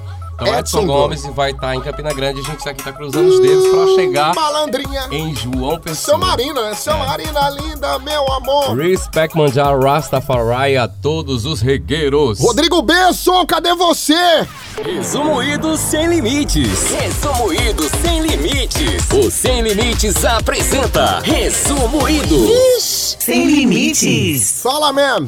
Então 0.41 0.57
Edson 0.57 0.79
Edson, 0.79 0.88
Gomes 0.88 1.25
vai 1.36 1.51
estar 1.51 1.75
em 1.75 1.81
Campina 1.81 2.12
Grande 2.13 2.39
e 2.39 2.41
a 2.41 2.45
gente 2.45 2.67
aqui 2.67 2.83
tá 2.83 2.91
cruzando 2.91 3.29
os 3.29 3.39
dedos 3.39 3.67
para 3.67 3.95
chegar 3.95 4.33
Malandrinha. 4.33 5.07
em 5.12 5.36
João 5.36 5.79
Pessoa. 5.79 6.17
São 6.17 6.17
Marina, 6.17 6.62
né? 6.69 6.74
São 6.74 6.98
Marina 6.98 7.50
linda, 7.51 8.00
meu 8.00 8.25
amor. 8.33 8.75
Respect 8.75 9.38
Manjar 9.38 9.79
Rastafari 9.79 10.77
a 10.77 10.88
todos 10.88 11.45
os 11.45 11.62
regueiros. 11.62 12.39
Rodrigo 12.39 12.81
Benson, 12.81 13.45
cadê 13.45 13.75
você? 13.75 14.48
Resumo 14.83 15.43
Ido 15.43 15.77
Sem 15.77 16.07
Limites. 16.07 16.89
Resumo 16.89 17.53
Ido 17.53 17.83
Sem 18.01 18.21
Limites. 18.21 19.12
O 19.13 19.29
Sem 19.29 19.62
Limites 19.62 20.25
apresenta 20.25 21.19
Resumo 21.19 22.10
Ido. 22.10 22.48
Sem 22.79 23.45
limites. 23.45 24.62
Fala, 24.63 24.91
man. 24.91 25.27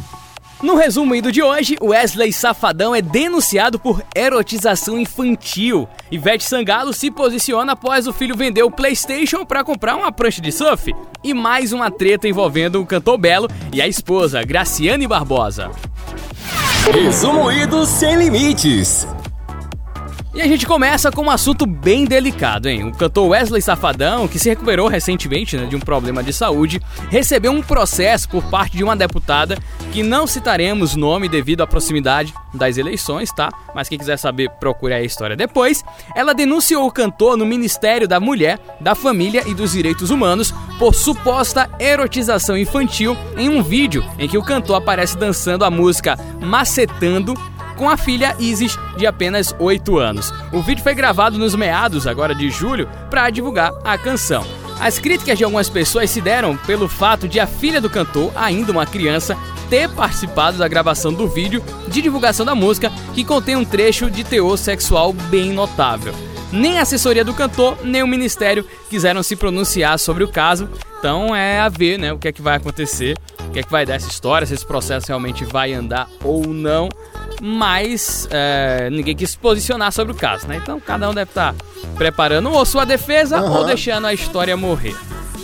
No 0.63 0.75
resumo 0.75 1.13
ido 1.13 1.29
de 1.29 1.43
hoje, 1.43 1.75
Wesley 1.81 2.31
Safadão 2.31 2.95
é 2.95 3.01
denunciado 3.01 3.77
por 3.77 4.01
erotização 4.15 4.97
infantil. 4.97 5.89
Ivete 6.09 6.45
Sangalo 6.45 6.93
se 6.93 7.11
posiciona 7.11 7.73
após 7.73 8.07
o 8.07 8.13
filho 8.13 8.33
vender 8.33 8.63
o 8.63 8.71
PlayStation 8.71 9.45
para 9.45 9.61
comprar 9.61 9.97
uma 9.97 10.09
prancha 10.09 10.41
de 10.41 10.53
surf. 10.53 10.95
E 11.21 11.33
mais 11.33 11.73
uma 11.73 11.91
treta 11.91 12.29
envolvendo 12.29 12.79
o 12.79 12.85
cantor 12.85 13.17
Belo 13.17 13.49
e 13.73 13.81
a 13.81 13.87
esposa, 13.89 14.41
Graciane 14.41 15.05
Barbosa. 15.05 15.69
Resumo 16.93 17.51
Ido 17.51 17.85
Sem 17.85 18.15
Limites. 18.15 19.05
E 20.35 20.41
a 20.41 20.47
gente 20.47 20.65
começa 20.65 21.11
com 21.11 21.25
um 21.25 21.29
assunto 21.29 21.63
bem 21.63 22.05
delicado, 22.05 22.67
hein? 22.67 22.87
O 22.87 22.91
cantor 22.91 23.27
Wesley 23.27 23.61
Safadão, 23.61 24.27
que 24.27 24.39
se 24.39 24.49
recuperou 24.49 24.87
recentemente 24.87 25.55
né, 25.55 25.67
de 25.67 25.75
um 25.75 25.79
problema 25.79 26.23
de 26.23 26.33
saúde, 26.33 26.81
recebeu 27.11 27.51
um 27.51 27.61
processo 27.61 28.27
por 28.27 28.43
parte 28.45 28.75
de 28.75 28.83
uma 28.83 28.95
deputada 28.95 29.59
que 29.91 30.01
não 30.01 30.25
citaremos 30.25 30.95
nome 30.95 31.29
devido 31.29 31.61
à 31.61 31.67
proximidade 31.67 32.33
das 32.51 32.77
eleições, 32.77 33.31
tá? 33.31 33.51
Mas 33.75 33.87
quem 33.87 33.97
quiser 33.99 34.17
saber, 34.17 34.49
procure 34.59 34.95
a 34.95 35.03
história 35.03 35.35
depois. 35.35 35.83
Ela 36.15 36.33
denunciou 36.33 36.87
o 36.87 36.91
cantor 36.91 37.37
no 37.37 37.45
Ministério 37.45 38.07
da 38.07 38.19
Mulher, 38.19 38.59
da 38.81 38.95
Família 38.95 39.43
e 39.45 39.53
dos 39.53 39.73
Direitos 39.73 40.09
Humanos 40.09 40.51
por 40.79 40.95
suposta 40.95 41.69
erotização 41.79 42.57
infantil 42.57 43.15
em 43.37 43.49
um 43.49 43.61
vídeo 43.61 44.03
em 44.17 44.27
que 44.27 44.37
o 44.37 44.43
cantor 44.43 44.77
aparece 44.77 45.15
dançando 45.15 45.63
a 45.63 45.69
música 45.69 46.17
Macetando 46.41 47.35
com 47.83 47.89
a 47.89 47.97
filha 47.97 48.33
Isis, 48.39 48.79
de 48.95 49.05
apenas 49.05 49.53
8 49.59 49.97
anos. 49.97 50.33
O 50.53 50.61
vídeo 50.61 50.81
foi 50.81 50.93
gravado 50.93 51.37
nos 51.37 51.53
meados 51.53 52.07
agora 52.07 52.33
de 52.33 52.49
julho 52.49 52.87
para 53.09 53.29
divulgar 53.29 53.73
a 53.83 53.97
canção. 53.97 54.45
As 54.79 54.99
críticas 54.99 55.37
de 55.37 55.43
algumas 55.43 55.67
pessoas 55.67 56.09
se 56.09 56.21
deram 56.21 56.55
pelo 56.55 56.87
fato 56.87 57.27
de 57.27 57.41
a 57.41 57.45
filha 57.45 57.81
do 57.81 57.89
cantor, 57.89 58.31
ainda 58.37 58.71
uma 58.71 58.85
criança, 58.85 59.37
ter 59.69 59.89
participado 59.89 60.57
da 60.57 60.65
gravação 60.65 61.11
do 61.11 61.27
vídeo 61.27 61.61
de 61.89 62.01
divulgação 62.01 62.45
da 62.45 62.55
música, 62.55 62.89
que 63.13 63.25
contém 63.25 63.57
um 63.57 63.65
trecho 63.65 64.09
de 64.09 64.23
teor 64.23 64.57
sexual 64.57 65.11
bem 65.11 65.51
notável. 65.51 66.13
Nem 66.53 66.79
a 66.79 66.83
assessoria 66.83 67.25
do 67.25 67.33
cantor, 67.33 67.79
nem 67.83 68.01
o 68.01 68.07
ministério 68.07 68.65
quiseram 68.89 69.21
se 69.21 69.35
pronunciar 69.35 69.99
sobre 69.99 70.23
o 70.23 70.29
caso. 70.29 70.69
Então 70.99 71.35
é 71.35 71.59
a 71.59 71.67
ver, 71.67 71.99
né, 71.99 72.13
o 72.13 72.17
que 72.17 72.29
é 72.29 72.31
que 72.31 72.41
vai 72.41 72.55
acontecer, 72.55 73.17
o 73.41 73.51
que 73.51 73.59
é 73.59 73.63
que 73.63 73.71
vai 73.71 73.85
dar 73.85 73.95
essa 73.95 74.07
história, 74.07 74.47
se 74.47 74.53
esse 74.53 74.65
processo 74.65 75.07
realmente 75.07 75.43
vai 75.43 75.73
andar 75.73 76.07
ou 76.23 76.47
não. 76.47 76.87
Mas 77.41 78.27
é, 78.31 78.89
ninguém 78.91 79.15
quis 79.15 79.31
se 79.31 79.37
posicionar 79.37 79.91
sobre 79.91 80.13
o 80.13 80.15
caso, 80.15 80.47
né? 80.47 80.59
Então 80.61 80.79
cada 80.79 81.09
um 81.09 81.13
deve 81.13 81.31
estar 81.31 81.55
preparando 81.97 82.51
ou 82.51 82.65
sua 82.65 82.85
defesa 82.85 83.41
ou 83.41 83.57
Aham. 83.59 83.65
deixando 83.67 84.07
a 84.07 84.13
história 84.13 84.55
morrer. 84.55 84.95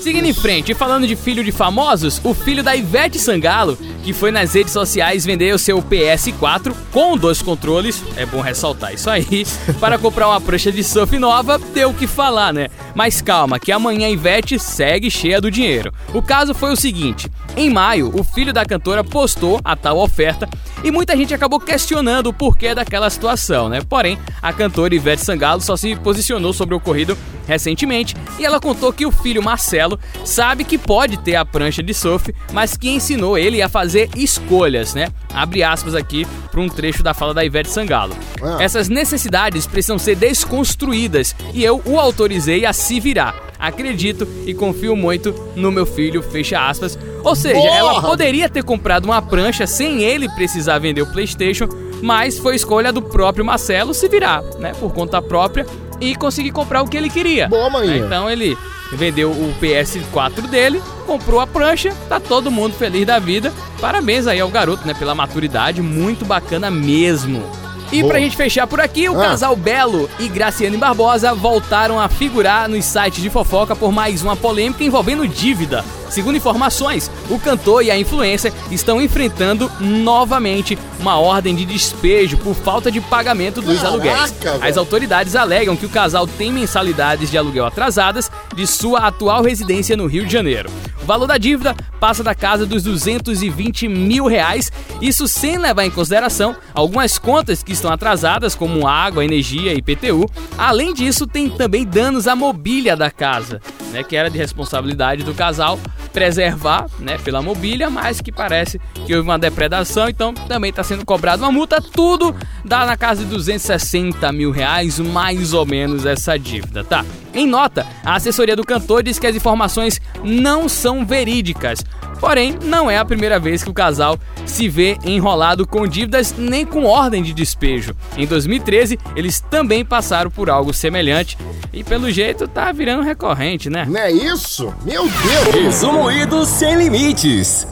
Seguindo 0.02 0.26
em 0.26 0.34
frente, 0.34 0.72
e 0.72 0.76
falando 0.76 1.06
de 1.06 1.16
filho 1.16 1.44
de 1.44 1.52
famosos, 1.52 2.22
o 2.24 2.34
filho 2.34 2.64
da 2.64 2.74
Ivete 2.74 3.20
Sangalo, 3.20 3.78
que 4.02 4.14
foi 4.14 4.32
nas 4.32 4.54
redes 4.54 4.72
sociais 4.72 5.26
vender 5.26 5.54
o 5.54 5.60
seu 5.60 5.82
PS4 5.82 6.74
com 6.90 7.18
dois 7.18 7.42
controles, 7.42 8.02
é 8.16 8.26
bom 8.26 8.40
ressaltar 8.40 8.94
isso 8.94 9.10
aí, 9.10 9.46
para 9.78 9.98
comprar 9.98 10.30
uma 10.30 10.40
prancha 10.40 10.72
de 10.72 10.86
surf 10.86 11.20
nova, 11.20 11.60
deu 11.74 11.90
o 11.90 11.94
que 11.94 12.08
falar, 12.08 12.54
né? 12.54 12.70
Mas 12.96 13.22
calma, 13.22 13.60
que 13.60 13.74
amanhã 13.74 14.08
a 14.08 14.10
Ivete 14.10 14.58
segue 14.58 15.12
cheia 15.12 15.42
do 15.42 15.52
dinheiro. 15.52 15.94
O 16.14 16.22
caso 16.22 16.54
foi 16.54 16.72
o 16.72 16.78
seguinte: 16.78 17.30
em 17.60 17.70
maio, 17.70 18.10
o 18.18 18.24
filho 18.24 18.54
da 18.54 18.66
cantora 18.66 19.04
postou 19.04 19.60
a 19.66 19.76
tal 19.76 19.98
oferta 19.98 20.48
e 20.82 20.90
muita 20.92 21.16
gente 21.18 21.34
acabou 21.34 21.60
questionando 21.60 22.28
o 22.28 22.34
porquê 22.34 22.74
daquela 22.74 23.10
situação, 23.10 23.68
né? 23.68 23.82
Porém, 23.82 24.18
a 24.42 24.54
cantora 24.54 24.96
Ivete 24.96 25.26
Sangalo 25.26 25.60
só 25.60 25.76
se 25.76 25.94
posicionou 25.98 26.54
sobre 26.54 26.74
o 26.74 26.78
ocorrido 26.78 27.18
recentemente 27.46 28.16
e 28.40 28.46
ela 28.46 28.62
contou 28.62 28.94
que 28.94 29.06
o 29.06 29.12
filho 29.12 29.44
Marcelo 29.44 30.00
sabe 30.24 30.64
que 30.64 30.78
pode 30.78 31.18
ter 31.18 31.36
a 31.36 31.44
prancha 31.44 31.84
de 31.84 31.94
surf, 31.94 32.34
mas 32.54 32.78
que 32.78 32.90
ensinou 32.90 33.38
ele 33.38 33.62
a 33.62 33.68
fazer 33.68 34.10
escolhas, 34.16 34.94
né? 34.94 35.10
Abre 35.34 35.62
aspas 35.62 35.96
aqui 35.96 36.26
para 36.50 36.62
um 36.62 36.70
trecho 36.70 37.04
da 37.04 37.14
fala 37.14 37.34
da 37.34 37.44
Ivete 37.44 37.70
Sangalo. 37.70 38.16
Ah. 38.42 38.58
Essas 38.62 38.88
necessidades 38.88 39.68
precisam 39.68 40.00
ser 40.00 40.16
desconstruídas 40.16 41.36
e 41.54 41.64
eu 41.64 41.82
o 41.84 42.00
autorizei 42.00 42.66
a 42.66 42.72
se 42.72 43.02
virar. 43.02 43.49
Acredito 43.60 44.26
e 44.46 44.54
confio 44.54 44.96
muito 44.96 45.36
no 45.56 45.70
meu 45.70 45.86
filho, 45.86 46.24
fecha 46.24 46.66
aspas. 46.66 46.98
Ou 47.24 47.36
seja, 47.36 47.60
Porra. 47.60 47.76
ela 47.76 48.02
poderia 48.02 48.48
ter 48.48 48.64
comprado 48.64 49.04
uma 49.06 49.22
prancha 49.22 49.68
sem 49.68 50.02
ele 50.02 50.30
precisar 50.30 50.80
vender 50.80 51.02
o 51.02 51.12
PlayStation, 51.12 51.68
mas 52.02 52.40
foi 52.40 52.56
escolha 52.56 52.94
do 52.94 53.02
próprio 53.02 53.44
Marcelo 53.44 53.94
se 53.94 54.08
virar, 54.08 54.42
né, 54.60 54.72
por 54.80 54.94
conta 54.94 55.22
própria 55.22 55.66
e 56.00 56.16
conseguir 56.16 56.52
comprar 56.52 56.82
o 56.82 56.88
que 56.88 56.96
ele 56.96 57.10
queria. 57.10 57.50
Boa. 57.50 57.86
Então 57.86 58.30
ele 58.30 58.58
vendeu 58.94 59.32
o 59.32 59.54
PS4 59.62 60.48
dele, 60.48 60.82
comprou 61.06 61.40
a 61.40 61.46
prancha, 61.46 61.94
tá 62.08 62.20
todo 62.20 62.50
mundo 62.50 62.74
feliz 62.74 63.06
da 63.06 63.20
vida. 63.20 63.52
Parabéns 63.82 64.26
aí 64.26 64.40
ao 64.40 64.50
garoto, 64.50 64.88
né, 64.88 64.94
pela 64.94 65.14
maturidade, 65.14 65.82
muito 65.82 66.24
bacana 66.24 66.72
mesmo. 66.72 67.44
E 67.92 68.02
Boa. 68.02 68.12
pra 68.12 68.20
gente 68.20 68.38
fechar 68.38 68.68
por 68.68 68.80
aqui, 68.80 69.10
o 69.10 69.20
ah. 69.20 69.30
casal 69.30 69.56
Belo 69.56 70.08
e 70.20 70.28
Graciane 70.28 70.78
Barbosa 70.78 71.34
voltaram 71.34 72.00
a 72.00 72.08
figurar 72.08 72.70
nos 72.70 72.86
sites 72.86 73.22
de 73.22 73.30
fofoca 73.30 73.76
por 73.76 73.92
mais 73.92 74.22
uma 74.22 74.36
polêmica 74.36 74.84
envolvendo 74.84 75.28
dívida. 75.28 75.84
Segundo 76.10 76.36
informações, 76.36 77.10
o 77.30 77.40
cantor 77.40 77.84
e 77.84 77.92
a 77.92 77.98
influencer 77.98 78.52
estão 78.72 79.02
enfrentando 79.02 79.72
novamente 79.80 80.78
uma 81.00 81.18
ordem 81.20 81.56
de 81.56 81.66
despejo 81.66 82.38
por 82.38 82.56
falta 82.56 82.92
de 82.92 83.00
pagamento 83.00 83.62
dos 83.62 83.78
Caraca, 83.78 83.88
aluguéis. 83.88 84.34
As 84.62 84.78
autoridades 84.78 85.36
alegam 85.36 85.76
que 85.76 85.86
o 85.86 85.90
casal 85.90 86.28
tem 86.28 86.52
mensalidades 86.52 87.30
de 87.30 87.38
aluguel 87.38 87.66
atrasadas 87.66 88.30
de 88.56 88.66
sua 88.66 89.08
atual 89.08 89.44
residência 89.44 89.96
no 89.96 90.08
Rio 90.08 90.26
de 90.26 90.34
Janeiro. 90.34 90.70
O 91.02 91.06
valor 91.06 91.28
da 91.28 91.38
dívida 91.38 91.76
passa 92.00 92.24
da 92.24 92.36
casa 92.36 92.66
dos 92.66 92.84
220 92.84 93.88
mil 93.88 94.26
reais, 94.26 94.72
isso 95.02 95.28
sem 95.28 95.58
levar 95.58 95.86
em 95.86 95.92
consideração 95.92 96.56
algumas 96.74 97.18
contas 97.18 97.64
que 97.64 97.72
estão 97.72 97.92
atrasadas, 97.92 98.56
como 98.56 98.88
água, 98.88 99.24
energia 99.26 99.74
e 99.74 99.78
IPTU. 99.78 100.30
Além 100.58 100.94
disso, 100.94 101.26
tem 101.26 101.50
também 101.50 101.86
danos 101.86 102.28
à 102.28 102.36
mobília 102.36 102.96
da 102.96 103.10
casa, 103.10 103.62
né, 103.92 104.04
que 104.04 104.16
era 104.16 104.30
de 104.30 104.38
responsabilidade 104.38 105.24
do 105.24 105.34
casal 105.34 105.80
preservar, 106.14 106.88
né, 107.00 107.18
pela 107.20 107.42
mobília, 107.42 107.90
mas 107.90 108.20
que 108.22 108.32
parece 108.32 108.80
que 109.06 109.16
houve 109.16 109.28
uma 109.28 109.38
depredação, 109.38 110.10
então 110.10 110.34
também 110.34 110.70
está 110.70 110.84
sendo 110.84 111.06
cobrado 111.06 111.44
uma 111.44 111.52
multa. 111.52 111.82
Tudo 111.82 112.36
dá 112.66 112.86
na 112.86 112.98
casa 112.98 113.24
de 113.24 113.30
260 113.30 114.32
mil 114.32 114.52
reais, 114.52 115.00
mais 115.00 115.54
ou 115.54 115.66
menos 115.66 116.06
essa 116.06 116.38
dívida, 116.38 116.84
tá? 116.84 117.06
Em 117.34 117.46
nota, 117.46 117.86
a 118.04 118.16
assessoria 118.16 118.56
do 118.56 118.66
cantor 118.66 119.04
diz 119.04 119.20
que 119.20 119.28
as 119.28 119.36
informações 119.36 120.02
não 120.24 120.68
são 120.68 121.06
verídicas. 121.06 121.84
Porém, 122.20 122.58
não 122.64 122.92
é 122.92 122.98
a 122.98 123.06
primeira 123.06 123.40
vez 123.40 123.64
que 123.64 123.70
o 123.70 123.74
casal 123.74 124.18
se 124.46 124.68
vê 124.68 124.98
enrolado 125.06 125.66
com 125.66 125.88
dívidas 125.88 126.36
nem 126.38 126.66
com 126.66 126.86
ordem 126.86 127.24
de 127.24 127.34
despejo. 127.34 127.96
Em 128.18 128.26
2013, 128.26 129.00
eles 129.16 129.40
também 129.40 129.86
passaram 129.86 130.30
por 130.30 130.50
algo 130.50 130.74
semelhante 130.74 131.38
e 131.72 131.84
pelo 131.84 132.12
jeito 132.12 132.48
tá 132.48 132.72
virando 132.72 133.04
recorrente, 133.04 133.70
né? 133.70 133.86
Não 133.88 134.00
é 134.00 134.12
isso? 134.12 134.74
Meu 134.84 135.04
Deus! 135.04 135.56
Resumido 135.56 136.46
sem 136.46 136.76
limites. 136.76 137.68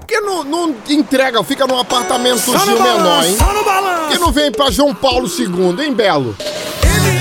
Por 0.00 0.06
que 0.06 0.20
não, 0.20 0.44
não 0.44 0.74
entrega, 0.88 1.42
fica 1.44 1.66
num 1.66 1.78
apartamentozinho 1.78 2.82
menor, 2.82 3.24
hein? 3.24 3.36
Por 3.38 4.08
que 4.10 4.18
não 4.18 4.32
vem 4.32 4.50
pra 4.50 4.70
João 4.70 4.94
Paulo 4.94 5.26
II, 5.26 5.84
hein, 5.84 5.94
Belo? 5.94 6.36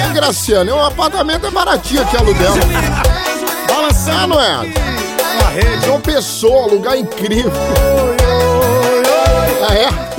É, 0.10 0.14
Graciano, 0.14 0.70
é 0.70 0.74
um 0.74 0.86
apartamento 0.86 1.46
é 1.46 1.52
baratinho 1.52 2.02
aqui 2.02 2.18
aluguel. 2.18 2.54
Ah, 4.10 4.28
não 4.28 5.01
é? 5.40 5.62
rede. 5.62 5.86
João 5.86 6.02
Pessoa, 6.02 6.68
lugar 6.68 6.98
incrível. 6.98 7.52
Ah, 9.68 9.74
é? 9.76 10.12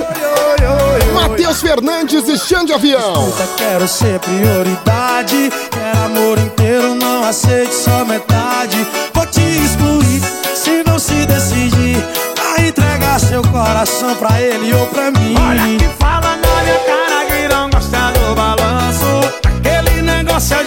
Matheus 1.13 1.61
Fernandes 1.61 2.27
e 2.27 2.37
Xande 2.37 2.73
Avião. 2.73 3.29
Escuta, 3.29 3.47
quero 3.57 3.87
ser 3.87 4.19
prioridade. 4.19 5.51
Quero 5.71 6.05
amor 6.05 6.37
inteiro, 6.37 6.95
não 6.95 7.23
aceite 7.23 7.73
só 7.73 8.03
metade. 8.05 8.85
Vou 9.13 9.25
te 9.25 9.41
excluir 9.41 10.21
se 10.55 10.83
não 10.85 10.99
se 10.99 11.25
decidir. 11.25 12.03
A 12.55 12.61
entregar 12.61 13.19
seu 13.19 13.41
coração 13.41 14.15
pra 14.15 14.41
ele 14.41 14.73
ou 14.73 14.85
pra 14.87 15.11
mim. 15.11 15.35
Olha 15.39 15.77
que 15.77 15.87
fala 15.97 16.37
na 16.37 16.63
minha 16.63 16.79
cara 16.79 17.25
que 17.25 17.47
não 17.53 17.69
gosta 17.69 18.11
do 18.11 18.35
balanço. 18.35 19.05
Aquele 19.43 20.01
negócio 20.01 20.57
a 20.57 20.63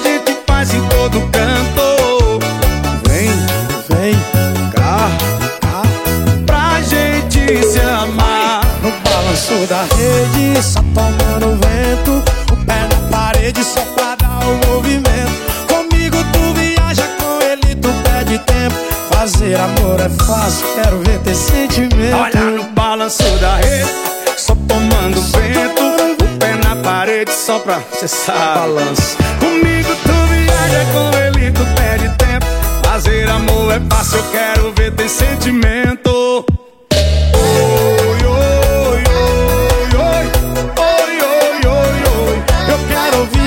da 9.67 9.83
rede, 9.83 10.63
só 10.63 10.81
tomando 10.95 11.59
vento. 11.59 12.23
O 12.53 12.57
pé 12.65 12.87
na 12.89 13.11
parede 13.11 13.65
só 13.65 13.81
pra 13.95 14.15
dar 14.15 14.47
o 14.47 14.71
movimento. 14.71 15.33
Comigo 15.69 16.17
tu 16.33 16.55
viaja, 16.55 17.03
com 17.19 17.43
ele 17.43 17.75
tu 17.77 17.89
perde 18.05 18.39
tempo. 18.41 18.77
Fazer 19.11 19.57
amor 19.57 20.01
é 20.01 20.09
fácil, 20.25 20.67
quero 20.75 20.99
ver 21.01 21.19
ter 21.21 21.35
sentimento. 21.35 22.17
Olha 22.17 22.45
no 22.51 22.65
balanço 22.71 23.23
da 23.41 23.57
rede, 23.57 23.91
só 24.37 24.55
tomando 24.55 25.21
vento. 25.21 26.25
O 26.25 26.39
pé 26.39 26.55
na 26.57 26.77
parede 26.77 27.33
só 27.33 27.59
pra 27.59 27.81
cessar 27.99 28.59
balanço. 28.59 29.17
Comigo 29.41 29.97
tu 30.05 30.13
viaja, 30.31 30.87
com 30.93 31.19
ele 31.19 31.51
tu 31.51 31.65
perde 31.75 32.09
tempo. 32.17 32.47
Fazer 32.85 33.29
amor 33.29 33.73
é 33.73 33.81
fácil, 33.91 34.19
eu 34.19 34.25
quero 34.31 34.73
ver 34.75 34.93
ter 34.93 35.09
sentimento. 35.09 36.26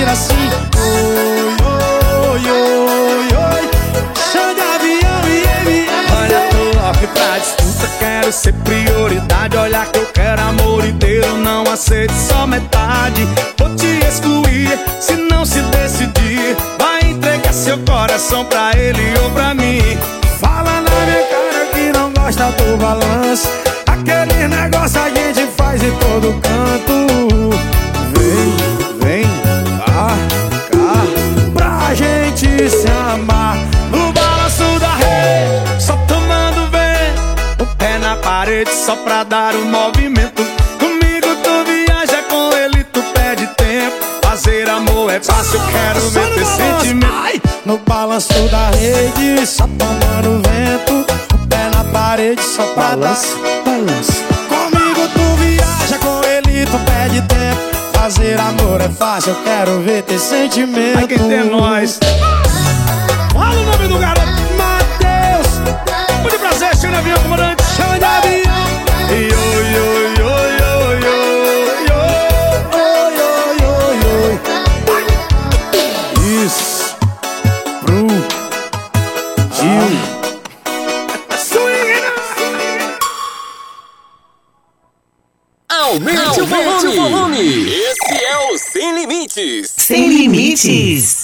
Assim. 0.08 0.50
Oi, 1.62 2.40
oi, 2.40 2.52
oi, 2.52 3.28
oi. 3.36 3.70
Chão 4.32 4.54
de 4.54 4.62
avião 4.62 5.22
e 5.28 5.88
Olha, 6.22 6.42
tô 6.50 6.80
off 6.80 7.08
pra 7.08 7.38
disputa 7.40 7.90
Quero 8.00 8.32
ser 8.32 8.54
prioridade. 8.54 9.58
Olha 9.58 9.86
que 9.86 10.00
eu 10.00 10.06
quero 10.08 10.42
amor 10.42 10.86
inteiro 10.86 11.38
Não 11.38 11.64
aceito 11.72 12.14
só 12.14 12.48
metade. 12.48 13.28
Vou 13.58 13.76
te 13.76 14.00
excluir 14.08 14.80
Se 15.00 15.16
não 15.16 15.46
se 15.46 15.62
decidir. 15.62 16.56
Vai 16.80 17.12
entregar 17.12 17.54
seu 17.54 17.78
coração 17.80 18.46
pra 18.46 18.72
ele 18.78 19.18
ou 19.24 19.32
pra 19.32 19.54
mim. 19.54 19.98
Fala 20.40 20.82
na 20.82 21.06
minha 21.06 21.24
cara 21.28 21.66
que 21.74 21.92
não 21.92 22.12
gosta 22.14 22.52
do 22.52 22.78
balanço 22.78 23.48
só 38.90 38.96
pra 38.96 39.24
dar 39.24 39.54
o 39.54 39.60
um 39.60 39.66
movimento 39.66 40.42
Comigo 40.80 41.28
tu 41.44 41.64
viaja, 41.64 42.24
com 42.24 42.52
ele 42.58 42.84
tu 42.86 43.04
perde 43.14 43.46
tempo 43.56 43.96
Fazer 44.24 44.68
amor 44.68 45.14
é 45.14 45.22
fácil, 45.22 45.60
quero 45.72 46.10
ver 46.10 46.34
teu 46.34 46.46
sentimento 46.46 47.14
Ai, 47.14 47.40
No 47.66 47.78
balanço 47.78 48.34
da 48.50 48.72
rede, 48.72 49.46
só 49.46 49.68
tomando 49.68 50.42
vento 50.42 51.06
O 51.36 51.48
pé 51.48 51.70
na 51.72 51.84
parede 51.84 52.42
só 52.42 52.64
pra 52.74 52.96
balanço, 52.96 53.38
dar 53.38 53.64
balanço 53.64 54.24
Comigo 54.50 55.08
tu 55.14 55.36
viaja, 55.38 56.00
com 56.00 56.24
ele 56.24 56.66
tu 56.66 56.80
perde 56.80 57.22
tempo 57.28 57.62
Fazer 57.94 58.40
amor 58.40 58.82
é 58.82 58.90
fácil, 58.90 59.34
eu 59.34 59.44
quero 59.44 59.82
ver 59.82 60.02
ter 60.04 60.18
sentimento. 60.18 60.96
Vai 60.96 61.08
quem 61.08 61.18
tem 61.18 61.44
nós. 61.44 62.00
Fala 63.34 63.60
o 63.60 63.64
nome 63.66 63.88
do 63.90 64.00
garoto. 64.00 64.26
Matheus. 64.58 65.60
Muito 66.22 66.40
prazer, 66.40 66.76
de 66.76 66.88
avião, 66.88 67.22
comandante. 67.22 67.60
Avião. 68.02 68.69
Oi, 69.12 69.16
oi, 69.16 69.32
oi, 69.34 70.22
oi, 70.22 70.54
oi, 70.62 71.02
oi, 71.90 72.46
oi, 73.66 73.98
oi. 74.16 74.40
Isso. 76.46 76.96
Pro. 77.86 78.06
Gil. 79.56 79.90
Aumente, 85.70 86.18
Aumente 86.20 86.42
o, 86.42 86.46
volume. 86.46 86.88
o 86.88 87.10
volume. 87.10 87.70
Esse 87.72 88.24
é 88.24 88.38
o 88.52 88.58
Sem 88.58 88.94
Limites. 88.94 89.74
Sem 89.76 90.08
Limites. 90.08 91.19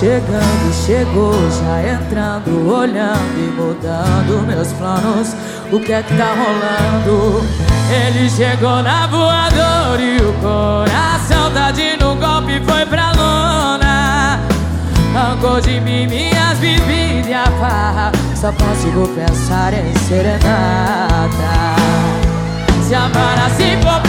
Chegando, 0.00 0.72
chegou, 0.86 1.34
já 1.50 1.92
entrando, 1.92 2.74
olhando 2.74 3.36
e 3.36 3.52
mudando 3.52 4.46
meus 4.46 4.68
planos. 4.72 5.36
O 5.70 5.78
que 5.78 5.92
é 5.92 6.02
que 6.02 6.16
tá 6.16 6.34
rolando? 6.34 7.44
Ele 7.90 8.30
chegou 8.30 8.82
na 8.82 9.06
voadora 9.06 10.00
e 10.00 10.16
o 10.16 10.32
coração 10.40 11.52
tá 11.52 11.70
de 11.70 11.98
no 11.98 12.16
golpe 12.16 12.62
foi 12.64 12.86
pra 12.86 13.12
lona. 13.12 14.40
Arrancou 15.14 15.60
de 15.60 15.78
mim 15.80 16.06
minhas 16.06 16.58
bebidas 16.58 17.26
e 17.28 17.34
a 17.34 17.44
farra. 17.60 18.10
Só 18.34 18.50
consigo 18.52 19.06
pensar 19.08 19.74
em 19.74 19.94
serenata. 20.08 21.76
Se 22.88 22.94
amar 22.94 23.38
assim 23.38 23.78
for 23.82 24.00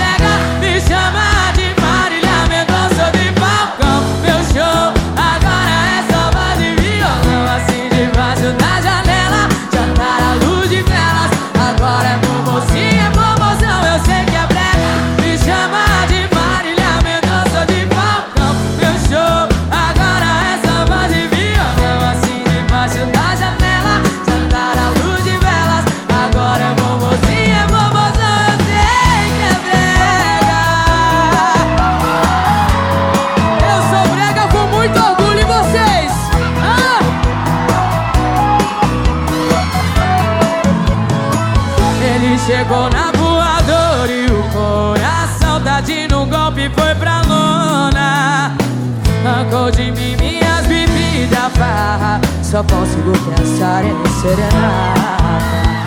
de 49.71 49.91
mim 49.91 50.15
minhas 50.17 50.65
bebidas, 50.67 51.51
farra. 51.55 52.19
Só 52.43 52.63
consigo 52.63 53.11
pensar 53.35 53.83
em 53.85 54.21
serenata. 54.21 55.80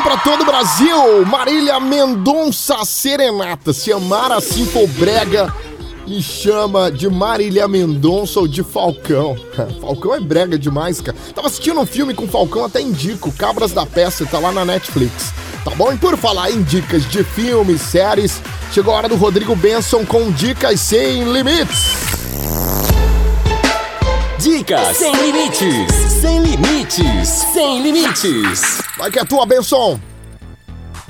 Para 0.00 0.16
todo 0.18 0.42
o 0.42 0.46
Brasil. 0.46 1.26
Marília 1.26 1.78
Mendonça 1.80 2.84
Serenata. 2.84 3.72
Se 3.72 3.92
amar 3.92 4.32
assim 4.32 4.64
for 4.64 4.86
brega, 4.88 5.52
me 6.06 6.22
chama 6.22 6.90
de 6.90 7.10
Marília 7.10 7.68
Mendonça 7.68 8.40
ou 8.40 8.48
de 8.48 8.62
Falcão. 8.62 9.36
Falcão 9.82 10.14
é 10.14 10.20
brega 10.20 10.56
demais, 10.56 11.00
cara. 11.00 11.16
Tava 11.34 11.48
assistindo 11.48 11.80
um 11.80 11.84
filme 11.84 12.14
com 12.14 12.26
Falcão, 12.28 12.64
até 12.64 12.80
indico. 12.80 13.32
Cabras 13.32 13.72
da 13.72 13.84
Peça, 13.84 14.24
tá 14.24 14.38
lá 14.38 14.52
na 14.52 14.64
Netflix. 14.64 15.34
Tá 15.64 15.72
bom? 15.72 15.92
E 15.92 15.98
por 15.98 16.16
falar 16.16 16.50
em 16.50 16.62
dicas 16.62 17.04
de 17.10 17.22
filmes, 17.22 17.82
séries, 17.82 18.40
chegou 18.72 18.94
a 18.94 18.98
hora 18.98 19.08
do 19.08 19.16
Rodrigo 19.16 19.54
Benson 19.54 20.06
com 20.06 20.30
Dicas 20.30 20.80
Sem 20.80 21.24
Limites. 21.32 22.11
Dicas 24.42 24.96
sem 24.96 25.14
limites, 25.14 25.94
sem 26.20 26.42
limites, 26.42 27.28
sem 27.28 27.80
limites. 27.80 28.82
Vai 28.98 29.08
que 29.08 29.20
é 29.20 29.24
tua, 29.24 29.46
Benson. 29.46 30.00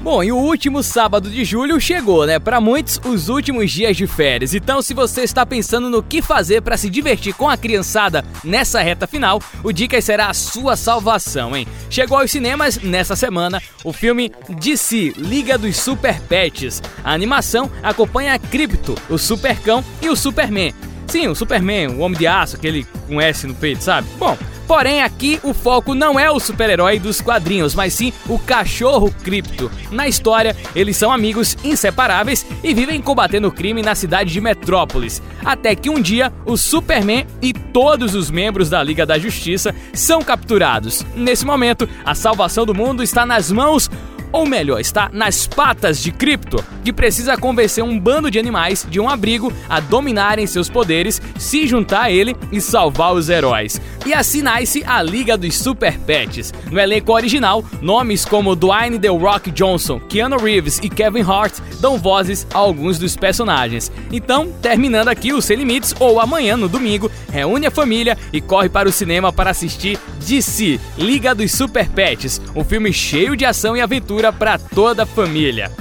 Bom, 0.01 0.23
e 0.23 0.31
o 0.31 0.37
último 0.37 0.83
sábado 0.83 1.31
de 1.31 1.43
julho 1.43 1.81
chegou, 1.81 2.27
né? 2.27 2.39
Para 2.39 2.61
muitos, 2.61 3.01
os 3.03 3.31
últimos 3.31 3.71
dias 3.71 3.97
de 3.97 4.07
férias. 4.07 4.53
Então, 4.53 4.83
se 4.83 4.93
você 4.93 5.23
está 5.23 5.47
pensando 5.47 5.89
no 5.89 6.03
que 6.03 6.21
fazer 6.21 6.61
para 6.61 6.77
se 6.77 6.91
divertir 6.91 7.33
com 7.33 7.49
a 7.49 7.57
criançada 7.57 8.23
nessa 8.45 8.83
reta 8.83 9.07
final, 9.07 9.41
o 9.65 9.73
Dicas 9.73 10.05
será 10.05 10.27
a 10.27 10.35
sua 10.35 10.77
salvação, 10.77 11.57
hein? 11.57 11.67
Chegou 11.89 12.19
aos 12.19 12.31
cinemas 12.31 12.77
nessa 12.83 13.17
semana 13.17 13.63
o 13.83 13.95
filme 13.95 14.31
DC 14.47 15.15
Liga 15.17 15.57
dos 15.57 15.79
Super 15.79 16.21
Pets. 16.21 16.83
A 17.03 17.15
animação 17.15 17.71
acompanha 17.83 18.35
a 18.35 18.39
Crypto, 18.39 18.95
o 19.09 19.17
Supercão 19.17 19.83
e 20.03 20.11
o 20.11 20.17
Superman. 20.17 20.75
Sim, 21.13 21.29
o 21.29 21.35
Superman, 21.35 21.89
o 21.89 21.99
Homem 21.99 22.19
de 22.19 22.27
Aço, 22.27 22.57
aquele 22.57 22.87
com 23.07 23.21
S 23.21 23.47
no 23.47 23.55
peito, 23.55 23.85
sabe? 23.85 24.09
Bom, 24.19 24.35
Porém, 24.67 25.03
aqui 25.03 25.39
o 25.43 25.53
foco 25.53 25.95
não 25.95 26.19
é 26.19 26.31
o 26.31 26.41
super-herói 26.41 26.99
dos 26.99 27.21
quadrinhos, 27.21 27.75
mas 27.75 27.93
sim 27.93 28.11
o 28.27 28.39
cachorro 28.39 29.15
cripto. 29.23 29.71
Na 29.91 30.09
história, 30.09 30.57
eles 30.75 30.97
são 30.97 31.13
amigos 31.13 31.59
inseparáveis 31.63 32.47
e 32.65 32.73
vivem 32.73 33.03
combatendo 33.03 33.49
o 33.49 33.53
crime 33.53 33.83
na 33.83 33.95
cidade 33.95 34.33
de 34.33 34.41
Metrópolis. 34.41 35.21
Até 35.45 35.75
que 35.75 35.91
um 35.91 36.01
dia, 36.01 36.33
o 36.47 36.57
Superman 36.57 37.27
e 37.43 37.53
todos 37.53 38.15
os 38.15 38.31
membros 38.31 38.71
da 38.71 38.83
Liga 38.83 39.05
da 39.05 39.19
Justiça 39.19 39.75
são 39.93 40.23
capturados. 40.23 41.05
Nesse 41.15 41.45
momento, 41.45 41.87
a 42.03 42.15
salvação 42.15 42.65
do 42.65 42.75
mundo 42.75 43.03
está 43.03 43.27
nas 43.27 43.53
mãos 43.53 43.91
ou 44.33 44.47
melhor, 44.47 44.81
está 44.81 45.11
nas 45.13 45.47
patas 45.47 46.03
de 46.03 46.11
Crypto, 46.11 46.65
que 46.83 46.93
precisa 46.93 47.37
convencer 47.37 47.85
um 47.85 47.99
bando 47.99 48.31
de 48.31 48.39
animais 48.39 48.87
de 48.89 48.99
um 48.99 49.09
abrigo 49.09 49.53
a 49.69 49.79
dominarem 49.79 50.47
seus 50.47 50.69
poderes, 50.69 51.21
se 51.39 51.67
juntar 51.67 52.05
a 52.05 52.11
ele 52.11 52.35
e 52.51 52.61
salvar 52.61 53.13
os 53.13 53.29
heróis. 53.29 53.81
E 54.07 54.13
assim 54.13 54.43
nasce 54.43 54.83
a 54.85 55.03
Liga 55.03 55.37
dos 55.37 55.57
Super 55.57 55.99
Pets. 55.99 56.53
No 56.71 56.81
elenco 56.81 57.13
original, 57.13 57.65
nomes 57.81 58.25
como 58.25 58.57
Dwayne 58.57 58.99
The 58.99 59.09
Rock 59.09 59.51
Johnson, 59.51 60.01
Keanu 60.01 60.39
Reeves 60.39 60.79
e 60.83 60.89
Kevin 60.89 61.23
Hart 61.23 61.55
dão 61.81 61.99
vozes 61.99 62.47
a 62.53 62.59
alguns 62.59 62.99
dos 62.99 63.17
personagens. 63.17 63.93
Então, 64.11 64.51
terminando 64.61 65.09
aqui 65.09 65.33
o 65.33 65.43
Sem 65.43 65.57
Limites, 65.57 65.95
ou 66.01 66.21
amanhã 66.21 66.57
no 66.57 66.69
domingo, 66.69 67.11
reúne 67.31 67.67
a 67.67 67.71
família 67.71 68.17
e 68.33 68.41
corre 68.41 68.69
para 68.69 68.89
o 68.89 68.93
cinema 68.93 69.33
para 69.33 69.51
assistir 69.51 69.99
DC, 70.27 70.81
Liga 70.97 71.35
dos 71.35 71.53
Super 71.53 71.89
Pets, 71.89 72.41
um 72.55 72.65
filme 72.65 72.93
cheio 72.93 73.37
de 73.37 73.45
ação 73.45 73.77
e 73.77 73.81
aventura 73.81 74.22
para 74.31 74.59
toda 74.59 75.05
a 75.05 75.07
família. 75.07 75.73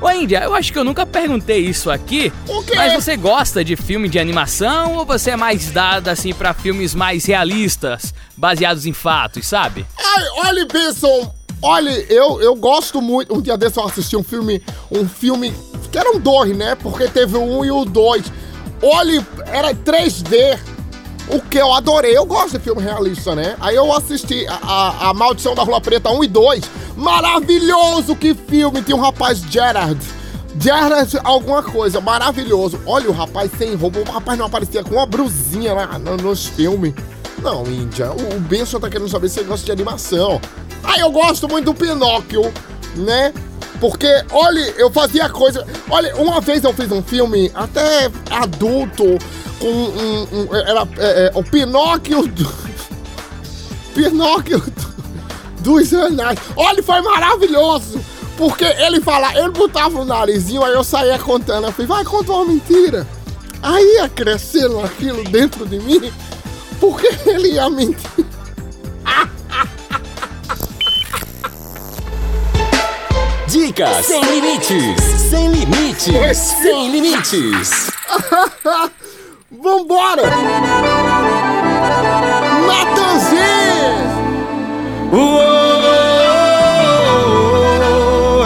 Ô 0.00 0.10
Índia, 0.10 0.44
eu 0.44 0.54
acho 0.54 0.72
que 0.72 0.78
eu 0.78 0.84
nunca 0.84 1.04
perguntei 1.06 1.58
isso 1.60 1.90
aqui, 1.90 2.30
O 2.46 2.62
quê? 2.62 2.76
mas 2.76 2.92
você 2.92 3.16
gosta 3.16 3.64
de 3.64 3.74
filme 3.74 4.08
de 4.08 4.18
animação 4.18 4.94
ou 4.94 5.04
você 5.06 5.30
é 5.30 5.36
mais 5.36 5.72
dada 5.72 6.12
assim 6.12 6.32
para 6.34 6.54
filmes 6.54 6.94
mais 6.94 7.24
realistas, 7.24 8.14
baseados 8.36 8.86
em 8.86 8.92
fatos, 8.92 9.46
sabe? 9.48 9.84
Ai, 9.98 10.24
olha, 10.46 10.66
Benson, 10.66 11.34
olha, 11.60 11.90
eu, 12.12 12.40
eu 12.40 12.54
gosto 12.54 13.02
muito. 13.02 13.34
Um 13.34 13.40
dia 13.40 13.56
desse 13.56 13.78
eu 13.78 13.84
assisti 13.86 14.16
um 14.16 14.22
filme, 14.22 14.62
um 14.88 15.08
filme 15.08 15.52
que 15.90 15.98
eram 15.98 16.20
dois, 16.20 16.56
né? 16.56 16.76
Porque 16.76 17.08
teve 17.08 17.36
o 17.36 17.42
um 17.42 17.64
e 17.64 17.70
o 17.72 17.84
dois. 17.84 18.30
Olha, 18.80 19.26
era 19.46 19.74
3D. 19.74 20.58
O 21.30 21.40
que 21.42 21.58
eu 21.58 21.72
adorei, 21.72 22.16
eu 22.16 22.24
gosto 22.24 22.58
de 22.58 22.64
filme 22.64 22.82
realista, 22.82 23.34
né? 23.34 23.54
Aí 23.60 23.76
eu 23.76 23.92
assisti 23.92 24.46
a, 24.48 24.54
a, 24.62 25.10
a 25.10 25.14
Maldição 25.14 25.54
da 25.54 25.62
Rua 25.62 25.80
Preta 25.80 26.10
1 26.10 26.24
e 26.24 26.28
2. 26.28 26.64
Maravilhoso, 26.96 28.16
que 28.16 28.34
filme! 28.34 28.82
Tinha 28.82 28.96
um 28.96 29.00
rapaz, 29.00 29.38
Gerard. 29.42 29.98
Gerard 30.58 31.18
alguma 31.24 31.62
coisa, 31.62 32.00
maravilhoso. 32.00 32.80
Olha 32.86 33.10
o 33.10 33.12
rapaz 33.12 33.50
sem 33.58 33.74
roupa, 33.74 33.98
o 33.98 34.04
rapaz 34.10 34.38
não 34.38 34.46
aparecia 34.46 34.82
com 34.82 34.94
uma 34.94 35.04
brusinha 35.06 35.74
lá 35.74 35.98
no- 35.98 36.16
nos 36.16 36.46
filmes. 36.46 36.94
Não, 37.42 37.64
Índia, 37.66 38.10
o, 38.10 38.36
o 38.36 38.40
Benson 38.40 38.80
tá 38.80 38.88
querendo 38.88 39.08
saber 39.08 39.28
se 39.28 39.36
você 39.40 39.44
gosta 39.44 39.66
de 39.66 39.72
animação. 39.72 40.40
Ah, 40.82 40.98
eu 40.98 41.10
gosto 41.10 41.48
muito 41.48 41.66
do 41.66 41.74
Pinóquio, 41.74 42.52
né? 42.96 43.32
Porque, 43.80 44.08
olha, 44.32 44.60
eu 44.76 44.90
fazia 44.90 45.28
coisa. 45.28 45.64
Olha, 45.88 46.14
uma 46.16 46.40
vez 46.40 46.64
eu 46.64 46.72
fiz 46.74 46.90
um 46.90 47.02
filme 47.02 47.50
até 47.54 48.10
adulto 48.30 49.04
com 49.60 49.66
um. 49.66 50.22
um- 50.32 50.56
era 50.56 50.88
é, 50.98 51.26
é, 51.26 51.32
o 51.34 51.42
Pinóquio. 51.44 52.26
do- 52.26 52.68
Pinóquio 53.94 54.58
do- 54.60 54.88
dos 55.60 55.92
anais. 55.92 56.38
Olha, 56.56 56.82
foi 56.82 57.00
maravilhoso! 57.02 58.00
Porque 58.36 58.64
ele 58.64 59.00
fala, 59.00 59.34
ele 59.36 59.50
botava 59.50 59.98
o 60.00 60.04
narizinho, 60.04 60.62
aí 60.62 60.72
eu 60.72 60.84
saía 60.84 61.18
contando. 61.18 61.66
Eu 61.66 61.72
falei, 61.72 61.86
vai, 61.88 62.04
conta 62.04 62.32
uma 62.32 62.44
mentira. 62.44 63.06
Aí 63.60 63.96
ia 63.96 64.08
crescendo 64.08 64.78
aquilo 64.80 65.24
dentro 65.24 65.66
de 65.66 65.80
mim, 65.80 66.12
porque 66.78 67.08
ele 67.28 67.48
ia 67.54 67.68
mentir. 67.68 68.24
Dicas 73.48 74.04
sem 74.04 74.22
limites, 74.22 75.00
sem 75.30 75.48
limites, 75.48 76.36
sem 76.36 76.90
limites. 76.90 77.90
Vambora! 79.50 80.22
Natanzinho! 82.66 83.96
Uou, 85.10 85.38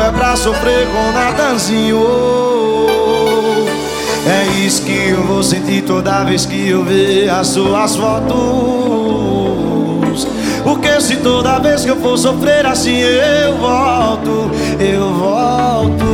é 0.00 0.12
pra 0.12 0.36
sofrer 0.36 0.86
com 0.86 1.10
Natanzinho. 1.10 2.06
É 4.24 4.46
isso 4.64 4.82
que 4.84 5.08
eu 5.08 5.20
vou 5.24 5.42
sentir 5.42 5.82
toda 5.82 6.22
vez 6.22 6.46
que 6.46 6.68
eu 6.68 6.84
ver 6.84 7.28
as 7.28 7.48
suas 7.48 7.96
fotos. 7.96 9.11
Se 11.02 11.16
toda 11.16 11.58
vez 11.58 11.84
que 11.84 11.90
eu 11.90 11.96
for 11.96 12.16
sofrer 12.16 12.64
assim 12.64 12.96
eu 12.96 13.58
volto, 13.58 14.48
eu 14.78 15.12
volto, 15.12 16.04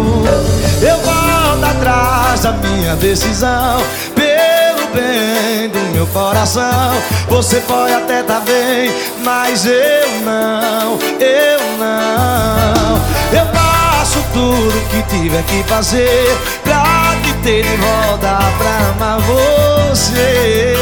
eu 0.81 0.97
volto 0.97 1.65
atrás 1.65 2.41
da 2.41 2.53
minha 2.53 2.97
decisão. 2.97 3.83
Pelo 4.15 4.89
bem 4.95 5.69
do 5.69 5.93
meu 5.93 6.07
coração, 6.07 6.91
você 7.29 7.61
pode 7.61 7.93
até 7.93 8.23
tá 8.23 8.41
bem, 8.41 8.91
mas 9.23 9.67
eu 9.67 10.09
não, 10.25 10.99
eu 11.21 11.61
não. 11.79 13.39
Eu 13.39 13.47
faço 13.55 14.25
tudo 14.33 14.89
que 14.89 15.03
tiver 15.15 15.43
que 15.43 15.63
fazer 15.65 16.35
pra 16.65 17.15
te 17.23 17.35
ter 17.43 17.63
de 17.63 17.77
volta 17.77 18.39
pra 18.57 19.05
amar 19.05 19.21
você, 19.21 20.75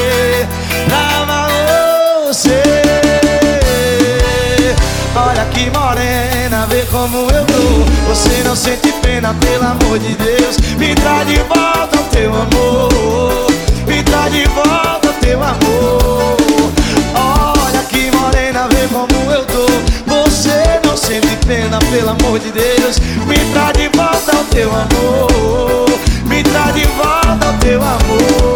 pra 0.86 1.22
amar 1.22 1.50
você. 2.24 2.62
Olha 5.16 5.46
que 5.46 5.70
morena, 5.70 6.66
vê 6.66 6.82
como 6.90 7.30
eu 7.30 7.44
tô. 7.46 8.08
Você 8.08 8.42
não 8.44 8.54
sente 8.54 8.92
pena, 9.00 9.34
pelo 9.34 9.64
amor 9.64 9.98
de 9.98 10.14
Deus. 10.14 10.58
Me 10.78 10.94
traz 10.94 11.26
de 11.26 11.36
volta 11.36 11.98
o 11.98 12.04
teu 12.10 12.34
amor. 12.34 13.46
Me 13.86 14.02
traz 14.02 14.30
de 14.30 14.44
volta 14.48 15.08
o 15.08 15.12
teu 15.14 15.42
amor. 15.42 16.36
Olha 17.14 17.82
que 17.88 18.10
morena, 18.10 18.68
vê 18.68 18.86
como 18.92 19.32
eu 19.32 19.44
tô. 19.46 19.66
Você 20.06 20.80
não 20.84 20.96
sente 20.96 21.34
pena, 21.46 21.78
pelo 21.90 22.10
amor 22.10 22.38
de 22.38 22.50
Deus. 22.50 22.98
Me 23.26 23.38
traz 23.52 23.72
de 23.72 23.88
volta 23.96 24.36
o 24.36 24.44
teu 24.44 24.70
amor. 24.70 25.98
Me 26.26 26.42
traz 26.42 26.74
de 26.74 26.84
volta 26.84 27.48
o 27.48 27.58
teu 27.58 27.82
amor. 27.82 28.55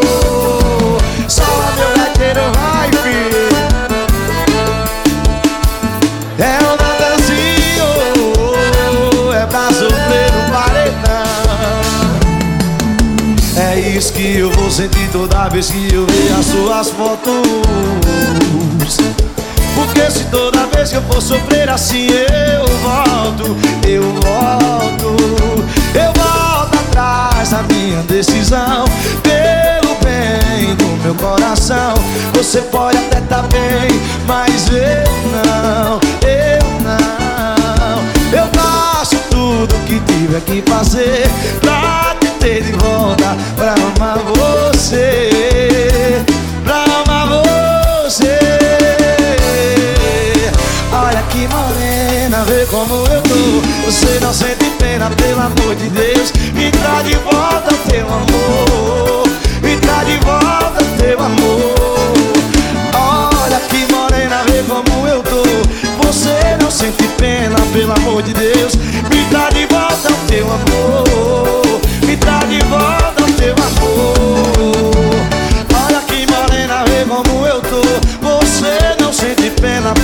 Que 14.09 14.39
eu 14.39 14.51
vou 14.53 14.71
sentir 14.71 15.11
toda 15.13 15.49
vez 15.51 15.71
que 15.71 15.93
eu 15.93 16.07
ver 16.07 16.33
as 16.39 16.47
suas 16.47 16.91
fotos. 16.91 17.37
Porque 19.75 20.11
se 20.11 20.25
toda 20.27 20.65
vez 20.75 20.89
que 20.89 20.97
eu 20.97 21.03
for 21.03 21.21
sofrer 21.21 21.69
assim 21.69 22.07
eu 22.07 22.67
volto, 22.79 23.57
eu 23.87 24.03
volto, 24.03 25.17
eu 25.95 26.13
volto 26.15 26.79
atrás 26.79 27.51
da 27.51 27.63
minha 27.65 28.01
decisão. 28.05 28.87
Pelo 29.23 29.95
bem 30.03 30.75
do 30.77 31.03
meu 31.03 31.15
coração, 31.17 31.93
você 32.33 32.63
pode 32.63 32.97
até 32.97 33.21
tá 33.21 33.43
bem, 33.43 34.01
mas 34.27 34.69
eu 34.69 35.11
não, 35.31 36.01
eu 36.27 36.81
não. 36.81 38.39
Eu 38.39 38.49
faço 38.55 39.17
tudo 39.29 39.75
que 39.87 40.01
tiver 40.01 40.41
que 40.41 40.63
fazer 40.71 41.29
pra 41.61 42.10
ter 42.41 42.63
de 42.63 42.73
volta, 42.73 43.37
pra 43.55 43.75
amar 43.75 44.19
você, 44.19 46.25
pra 46.65 46.85
amar 46.85 47.29
você. 47.29 48.39
Olha 50.91 51.23
que 51.31 51.47
morena, 51.49 52.43
vê 52.45 52.65
como 52.67 53.07
eu 53.09 53.23
tô. 53.23 53.61
Você 53.85 54.19
não 54.21 54.33
sente 54.33 54.71
pena, 54.79 55.11
pelo 55.11 55.41
amor 55.41 55.75
de 55.77 55.91
Deus. 55.91 56.33
Me 56.55 56.71
traz 56.71 57.05
de 57.07 57.15
volta 57.17 57.75
teu 57.89 58.07
amor. 58.07 59.29
Me 59.63 59.77
traz 59.77 60.09
de 60.09 60.17
volta 60.19 60.83
teu 60.99 61.21
amor. 61.21 61.75
Olha 62.95 63.61
que 63.69 63.87
morena, 63.93 64.43
vê 64.47 64.63
como 64.67 65.07
eu 65.07 65.23
tô. 65.23 65.43
Você 66.07 66.57
não 66.61 66.71
sente 66.71 67.07
pena, 67.19 67.57
pelo 67.73 67.93
amor 67.93 68.23
de 68.23 68.33
Deus. 68.33 68.77
Me 68.77 69.25
traz 69.31 69.53
de 69.55 69.67
volta 69.67 70.11
teu 70.27 70.47
amor. 70.47 71.10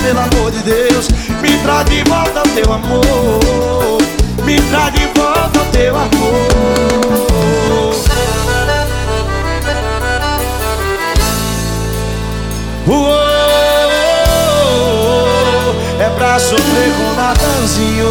Pelo 0.07 0.19
amor 0.19 0.51
de 0.51 0.59
Deus. 0.63 1.09
Me 1.41 1.57
traz 1.63 1.89
de 1.89 2.01
volta 2.03 2.39
o 2.39 2.49
teu 2.53 2.71
amor. 2.71 3.97
Me 4.45 4.61
traz 4.69 4.93
de 4.93 5.05
volta 5.07 5.59
o 5.59 5.65
teu 5.71 5.97
amor. 5.97 6.47
Uou, 12.87 13.09
é 15.99 16.09
pra 16.17 16.39
sofrer 16.39 16.93
com 16.95 17.13
Natanzinho. 17.13 18.07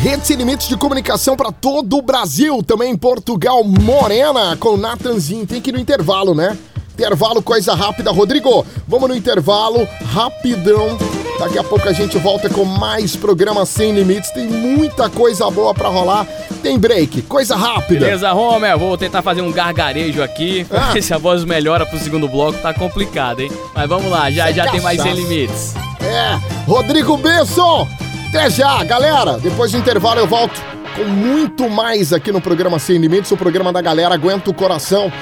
Rede 0.00 0.24
Sem 0.24 0.36
Limites 0.36 0.68
de 0.68 0.76
Comunicação 0.76 1.36
para 1.36 1.50
todo 1.50 1.98
o 1.98 2.02
Brasil, 2.02 2.62
também 2.62 2.92
em 2.92 2.96
Portugal, 2.96 3.64
Morena, 3.64 4.56
com 4.56 4.76
Natanzinho. 4.76 5.44
Tem 5.46 5.60
que 5.60 5.70
ir 5.70 5.72
no 5.72 5.80
intervalo, 5.80 6.32
né? 6.32 6.56
Intervalo, 6.94 7.42
coisa 7.42 7.74
rápida. 7.74 8.10
Rodrigo, 8.10 8.64
vamos 8.86 9.08
no 9.08 9.16
intervalo, 9.16 9.88
rapidão. 10.12 10.98
Daqui 11.38 11.58
a 11.58 11.64
pouco 11.64 11.88
a 11.88 11.92
gente 11.92 12.18
volta 12.18 12.50
com 12.50 12.64
mais 12.64 13.16
programa 13.16 13.64
Sem 13.64 13.92
Limites. 13.92 14.30
Tem 14.30 14.46
muita 14.46 15.08
coisa 15.08 15.50
boa 15.50 15.72
para 15.72 15.88
rolar. 15.88 16.26
Tem 16.62 16.78
break, 16.78 17.22
coisa 17.22 17.56
rápida. 17.56 18.04
Beleza, 18.04 18.32
Homer, 18.34 18.76
vou 18.76 18.98
tentar 18.98 19.22
fazer 19.22 19.40
um 19.40 19.50
gargarejo 19.50 20.22
aqui, 20.22 20.66
Ah. 20.70 20.92
se 21.00 21.14
a 21.14 21.18
voz 21.18 21.42
melhora 21.44 21.86
pro 21.86 21.98
segundo 21.98 22.28
bloco, 22.28 22.58
tá 22.58 22.74
complicado, 22.74 23.40
hein? 23.40 23.50
Mas 23.74 23.88
vamos 23.88 24.10
lá, 24.10 24.30
já 24.30 24.48
Você 24.48 24.52
já 24.52 24.70
tem 24.70 24.80
mais 24.82 25.00
sem 25.00 25.14
limites. 25.14 25.74
É, 26.02 26.38
Rodrigo 26.66 27.16
Besson. 27.16 27.88
Até 28.28 28.50
já, 28.50 28.84
galera. 28.84 29.38
Depois 29.38 29.72
do 29.72 29.78
intervalo 29.78 30.20
eu 30.20 30.26
volto 30.26 30.60
com 30.96 31.04
muito 31.04 31.68
mais 31.68 32.12
aqui 32.12 32.32
no 32.32 32.40
programa 32.40 32.78
Sem 32.78 32.98
Limites, 32.98 33.30
o 33.30 33.36
programa 33.36 33.72
da 33.72 33.80
galera 33.80 34.14
aguenta 34.14 34.50
o 34.50 34.54
coração. 34.54 35.12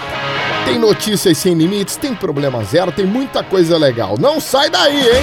Tem 0.64 0.78
notícias 0.78 1.38
sem 1.38 1.54
limites, 1.54 1.96
tem 1.96 2.14
problema 2.14 2.62
zero, 2.62 2.92
tem 2.92 3.06
muita 3.06 3.42
coisa 3.42 3.78
legal. 3.78 4.16
Não 4.18 4.38
sai 4.38 4.68
daí, 4.68 5.00
hein? 5.00 5.22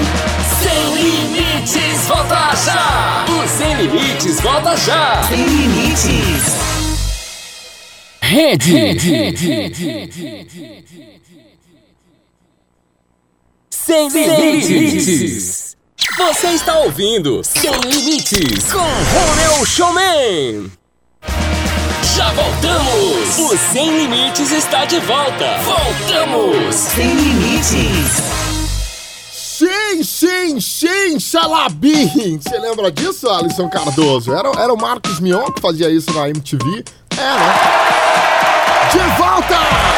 Sem 0.60 0.95
limites, 0.95 2.08
volta 2.08 2.55
já! 2.55 3.25
O 3.29 3.47
Sem 3.47 3.75
Limites 3.75 4.41
volta 4.41 4.75
já! 4.75 5.21
Sem 5.23 5.45
limites. 5.45 6.55
Rede. 8.21 8.71
Sem 13.69 14.10
limites. 14.10 15.64
Você 16.17 16.47
está 16.47 16.80
ouvindo 16.80 17.43
Sem 17.43 17.71
Limites 17.71 18.71
com 18.71 18.80
Romeu 18.80 19.65
Showman. 19.65 20.71
Já 22.15 22.32
voltamos! 22.32 23.38
O 23.38 23.58
Sem 23.73 23.97
Limites 23.97 24.49
está 24.51 24.86
de 24.86 24.97
volta! 25.01 25.58
Voltamos! 25.60 26.73
Sem 26.73 27.13
limites. 27.13 28.23
Sim, 29.30 30.04
sim, 30.04 30.62
sim, 30.62 31.19
Salabim! 31.19 32.39
Você 32.39 32.58
lembra 32.60 32.89
disso, 32.89 33.30
Alisson 33.30 33.67
Cardoso? 33.67 34.34
Era, 34.34 34.49
era 34.58 34.73
o 34.73 34.78
Marcos 34.78 35.19
Mion 35.19 35.51
que 35.51 35.60
fazia 35.60 35.89
isso 35.89 36.13
na 36.13 36.30
MTV. 36.30 36.86
É, 37.17 37.21
né? 37.21 37.54
De 38.89 38.99
volta! 39.17 39.94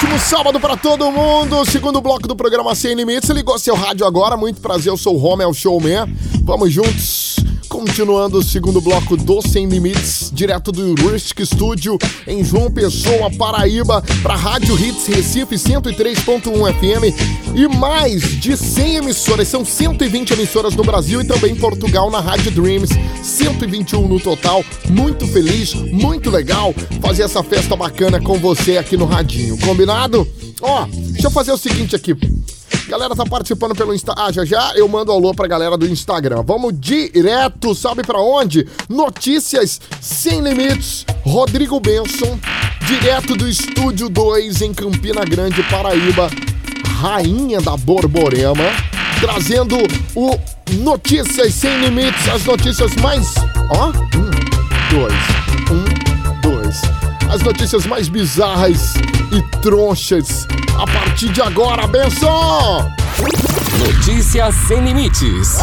Ótimo 0.00 0.18
sábado 0.18 0.58
pra 0.58 0.78
todo 0.78 1.12
mundo. 1.12 1.62
Segundo 1.66 2.00
bloco 2.00 2.26
do 2.26 2.34
programa 2.34 2.74
Sem 2.74 2.94
Limites. 2.94 3.26
Você 3.26 3.34
ligou 3.34 3.58
seu 3.58 3.74
rádio 3.74 4.06
agora. 4.06 4.34
Muito 4.34 4.58
prazer, 4.58 4.90
eu 4.90 4.96
sou 4.96 5.14
o 5.14 5.18
Romel 5.18 5.52
Showman. 5.52 6.06
Vamos 6.42 6.72
juntos 6.72 7.36
Continuando 7.70 8.38
o 8.38 8.42
segundo 8.42 8.80
bloco 8.80 9.16
do 9.16 9.40
Sem 9.40 9.66
Limites, 9.66 10.28
direto 10.34 10.72
do 10.72 10.92
Rustic 11.00 11.46
Studio 11.46 11.96
em 12.26 12.42
João 12.42 12.68
Pessoa, 12.68 13.30
Paraíba, 13.30 14.02
para 14.24 14.34
Rádio 14.34 14.74
Hits 14.76 15.06
Recife 15.06 15.54
103.1 15.54 16.50
FM 16.74 17.54
e 17.54 17.68
mais 17.68 18.22
de 18.40 18.56
100 18.56 18.96
emissoras, 18.96 19.46
são 19.46 19.64
120 19.64 20.32
emissoras 20.32 20.74
no 20.74 20.82
Brasil 20.82 21.20
e 21.20 21.24
também 21.24 21.52
em 21.52 21.56
Portugal 21.56 22.10
na 22.10 22.18
Rádio 22.18 22.50
Dreams, 22.50 22.90
121 23.22 24.08
no 24.08 24.18
total. 24.18 24.64
Muito 24.88 25.24
feliz, 25.28 25.72
muito 25.72 26.28
legal 26.28 26.74
fazer 27.00 27.22
essa 27.22 27.42
festa 27.42 27.76
bacana 27.76 28.20
com 28.20 28.36
você 28.36 28.78
aqui 28.78 28.96
no 28.96 29.06
Radinho, 29.06 29.56
combinado? 29.58 29.89
Ó, 30.62 30.86
deixa 30.86 31.28
eu 31.28 31.30
fazer 31.30 31.52
o 31.52 31.58
seguinte 31.58 31.96
aqui. 31.96 32.16
Galera 32.88 33.14
tá 33.14 33.24
participando 33.24 33.74
pelo 33.74 33.94
Insta. 33.94 34.12
Ah, 34.16 34.32
já 34.32 34.44
já 34.44 34.72
eu 34.74 34.88
mando 34.88 35.12
alô 35.12 35.32
pra 35.32 35.46
galera 35.46 35.76
do 35.76 35.86
Instagram. 35.86 36.42
Vamos 36.42 36.74
direto, 36.78 37.74
sabe 37.74 38.02
pra 38.02 38.20
onde? 38.20 38.66
Notícias 38.88 39.80
sem 40.00 40.40
limites. 40.40 41.06
Rodrigo 41.24 41.78
Benson, 41.78 42.38
direto 42.86 43.36
do 43.36 43.48
Estúdio 43.48 44.08
2 44.08 44.62
em 44.62 44.74
Campina 44.74 45.24
Grande, 45.24 45.62
Paraíba. 45.64 46.30
Rainha 47.00 47.60
da 47.60 47.76
Borborema, 47.76 48.64
trazendo 49.20 49.76
o 50.14 50.38
Notícias 50.78 51.54
sem 51.54 51.80
limites, 51.80 52.28
as 52.28 52.44
notícias 52.44 52.94
mais. 52.96 53.34
Ó, 53.70 53.88
um, 53.88 54.30
dois, 54.90 55.14
um. 55.70 55.99
As 57.32 57.42
notícias 57.42 57.86
mais 57.86 58.08
bizarras 58.08 58.94
e 59.30 59.60
tronchas 59.60 60.48
a 60.76 60.84
partir 60.84 61.28
de 61.28 61.40
agora, 61.40 61.86
benção! 61.86 62.90
Notícias 63.78 64.52
sem 64.66 64.84
limites. 64.84 65.58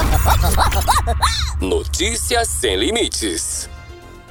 Notícias 1.60 2.48
sem 2.48 2.78
limites. 2.78 3.70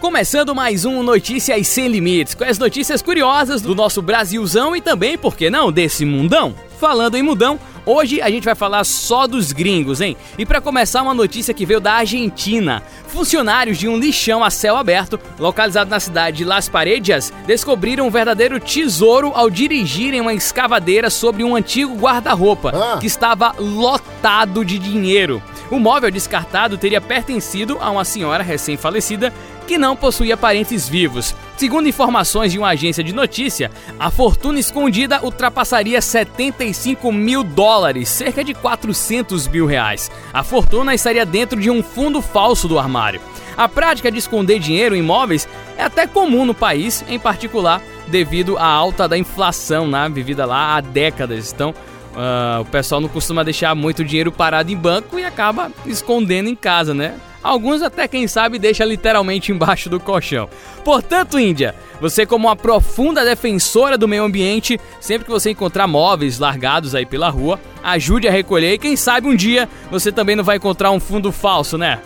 Começando 0.01 0.55
mais 0.55 0.87
um 0.87 1.03
Notícias 1.03 1.66
Sem 1.68 1.88
Limites, 1.88 2.35
com 2.35 2.44
as 2.44 2.59
notícias 2.59 3.03
curiosas 3.03 3.61
do 3.61 3.75
nosso 3.75 4.01
Brasilzão 4.01 4.75
e 4.75 4.81
também, 4.81 5.18
por 5.18 5.37
que 5.37 5.51
não, 5.51 5.70
desse 5.70 6.05
mundão. 6.05 6.55
Falando 6.79 7.16
em 7.16 7.22
mundão, 7.22 7.59
hoje 7.87 8.20
a 8.20 8.29
gente 8.29 8.44
vai 8.44 8.55
falar 8.55 8.85
só 8.85 9.27
dos 9.27 9.53
gringos, 9.53 10.01
hein? 10.03 10.16
E 10.37 10.44
para 10.44 10.61
começar, 10.61 11.03
uma 11.03 11.14
notícia 11.14 11.55
que 11.55 11.64
veio 11.64 11.81
da 11.81 11.94
Argentina. 11.94 12.83
Funcionários 13.07 13.79
de 13.79 13.88
um 13.88 13.96
lixão 13.96 14.44
a 14.44 14.51
céu 14.51 14.77
aberto, 14.77 15.18
localizado 15.38 15.88
na 15.88 16.01
cidade 16.01 16.38
de 16.38 16.44
Las 16.44 16.68
Paredes, 16.68 17.33
descobriram 17.46 18.07
um 18.07 18.11
verdadeiro 18.11 18.61
tesouro 18.61 19.33
ao 19.35 19.49
dirigirem 19.49 20.20
uma 20.20 20.35
escavadeira 20.35 21.09
sobre 21.09 21.42
um 21.44 21.55
antigo 21.57 21.94
guarda-roupa 21.96 22.72
Ah. 22.75 22.99
que 22.99 23.07
estava 23.07 23.55
lotado 23.59 24.64
de 24.64 24.79
dinheiro. 24.79 25.42
O 25.70 25.79
móvel 25.79 26.11
descartado 26.11 26.77
teria 26.79 27.01
pertencido 27.01 27.79
a 27.81 27.90
uma 27.90 28.05
senhora 28.05 28.42
recém-falecida 28.42 29.33
que 29.66 29.76
não 29.76 29.96
possuía 29.96 30.37
parentes 30.37 30.88
vivos. 30.88 31.35
Segundo 31.57 31.88
informações 31.88 32.52
de 32.52 32.59
uma 32.59 32.68
agência 32.68 33.02
de 33.02 33.12
notícia, 33.12 33.70
a 33.98 34.11
fortuna 34.11 34.59
escondida 34.59 35.22
ultrapassaria 35.22 36.00
75 36.00 37.11
mil 37.12 37.42
dólares, 37.42 38.09
cerca 38.09 38.44
de 38.44 38.55
400 38.55 39.48
mil 39.48 39.66
reais. 39.66 40.11
A 40.33 40.42
fortuna 40.42 40.94
estaria 40.94 41.26
dentro 41.26 41.61
de 41.61 41.70
um 41.70 41.83
fundo 41.83 42.22
falso 42.22 42.68
do 42.68 42.79
armário. 42.79 43.20
A 43.57 43.68
prática 43.68 44.11
de 44.11 44.18
esconder 44.18 44.59
dinheiro 44.59 44.94
em 44.94 44.98
imóveis 44.98 45.48
é 45.79 45.83
até 45.83 46.07
comum 46.07 46.44
no 46.44 46.55
país, 46.55 47.05
em 47.09 47.18
particular 47.18 47.83
devido 48.07 48.57
à 48.57 48.66
alta 48.66 49.09
da 49.09 49.18
inflação, 49.18 49.88
né, 49.88 50.09
vivida 50.09 50.46
lá 50.46 50.76
há 50.76 50.81
décadas. 50.81 51.52
Então, 51.52 51.74
ah, 52.16 52.59
o 52.62 52.64
pessoal 52.64 53.00
não 53.00 53.09
costuma 53.09 53.42
deixar 53.42 53.74
muito 53.74 54.05
dinheiro 54.05 54.33
parado 54.33 54.72
em 54.72 54.76
banco 54.76 55.18
e 55.18 55.24
acaba 55.24 55.70
escondendo 55.85 56.48
em 56.48 56.57
casa, 56.57 56.94
né? 56.94 57.14
Alguns 57.42 57.81
até, 57.81 58.09
quem 58.09 58.26
sabe, 58.26 58.59
deixa 58.59 58.85
literalmente 58.85 59.52
embaixo 59.52 59.88
do 59.88 60.00
colchão. 60.00 60.48
Portanto, 60.83 61.38
Índia, 61.38 61.76
você 62.00 62.26
como 62.26 62.48
uma 62.48 62.57
profunda 62.57 63.24
defensora 63.24 63.96
do 63.96 64.09
meio 64.09 64.24
ambiente, 64.24 64.81
sempre 64.98 65.26
que 65.26 65.31
você 65.31 65.50
encontrar 65.50 65.87
móveis 65.87 66.40
largados 66.40 66.94
aí 66.94 67.07
pela 67.07 67.29
rua, 67.29 67.61
ajude 67.85 68.26
a 68.26 68.33
recolher 68.33 68.72
e 68.72 68.79
quem 68.79 68.96
sabe 68.96 69.29
um 69.29 69.37
dia 69.37 69.68
você 69.90 70.11
também 70.11 70.35
não 70.35 70.42
vai 70.42 70.57
encontrar 70.57 70.90
um 70.90 70.98
fundo 70.98 71.31
falso, 71.31 71.79
né? 71.79 72.00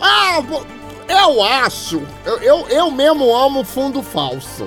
Ah, 0.00 0.42
eu 1.06 1.42
acho. 1.42 2.02
Eu, 2.24 2.38
eu, 2.38 2.68
eu 2.68 2.90
mesmo 2.90 3.36
amo 3.36 3.62
fundo 3.62 4.02
falso. 4.02 4.66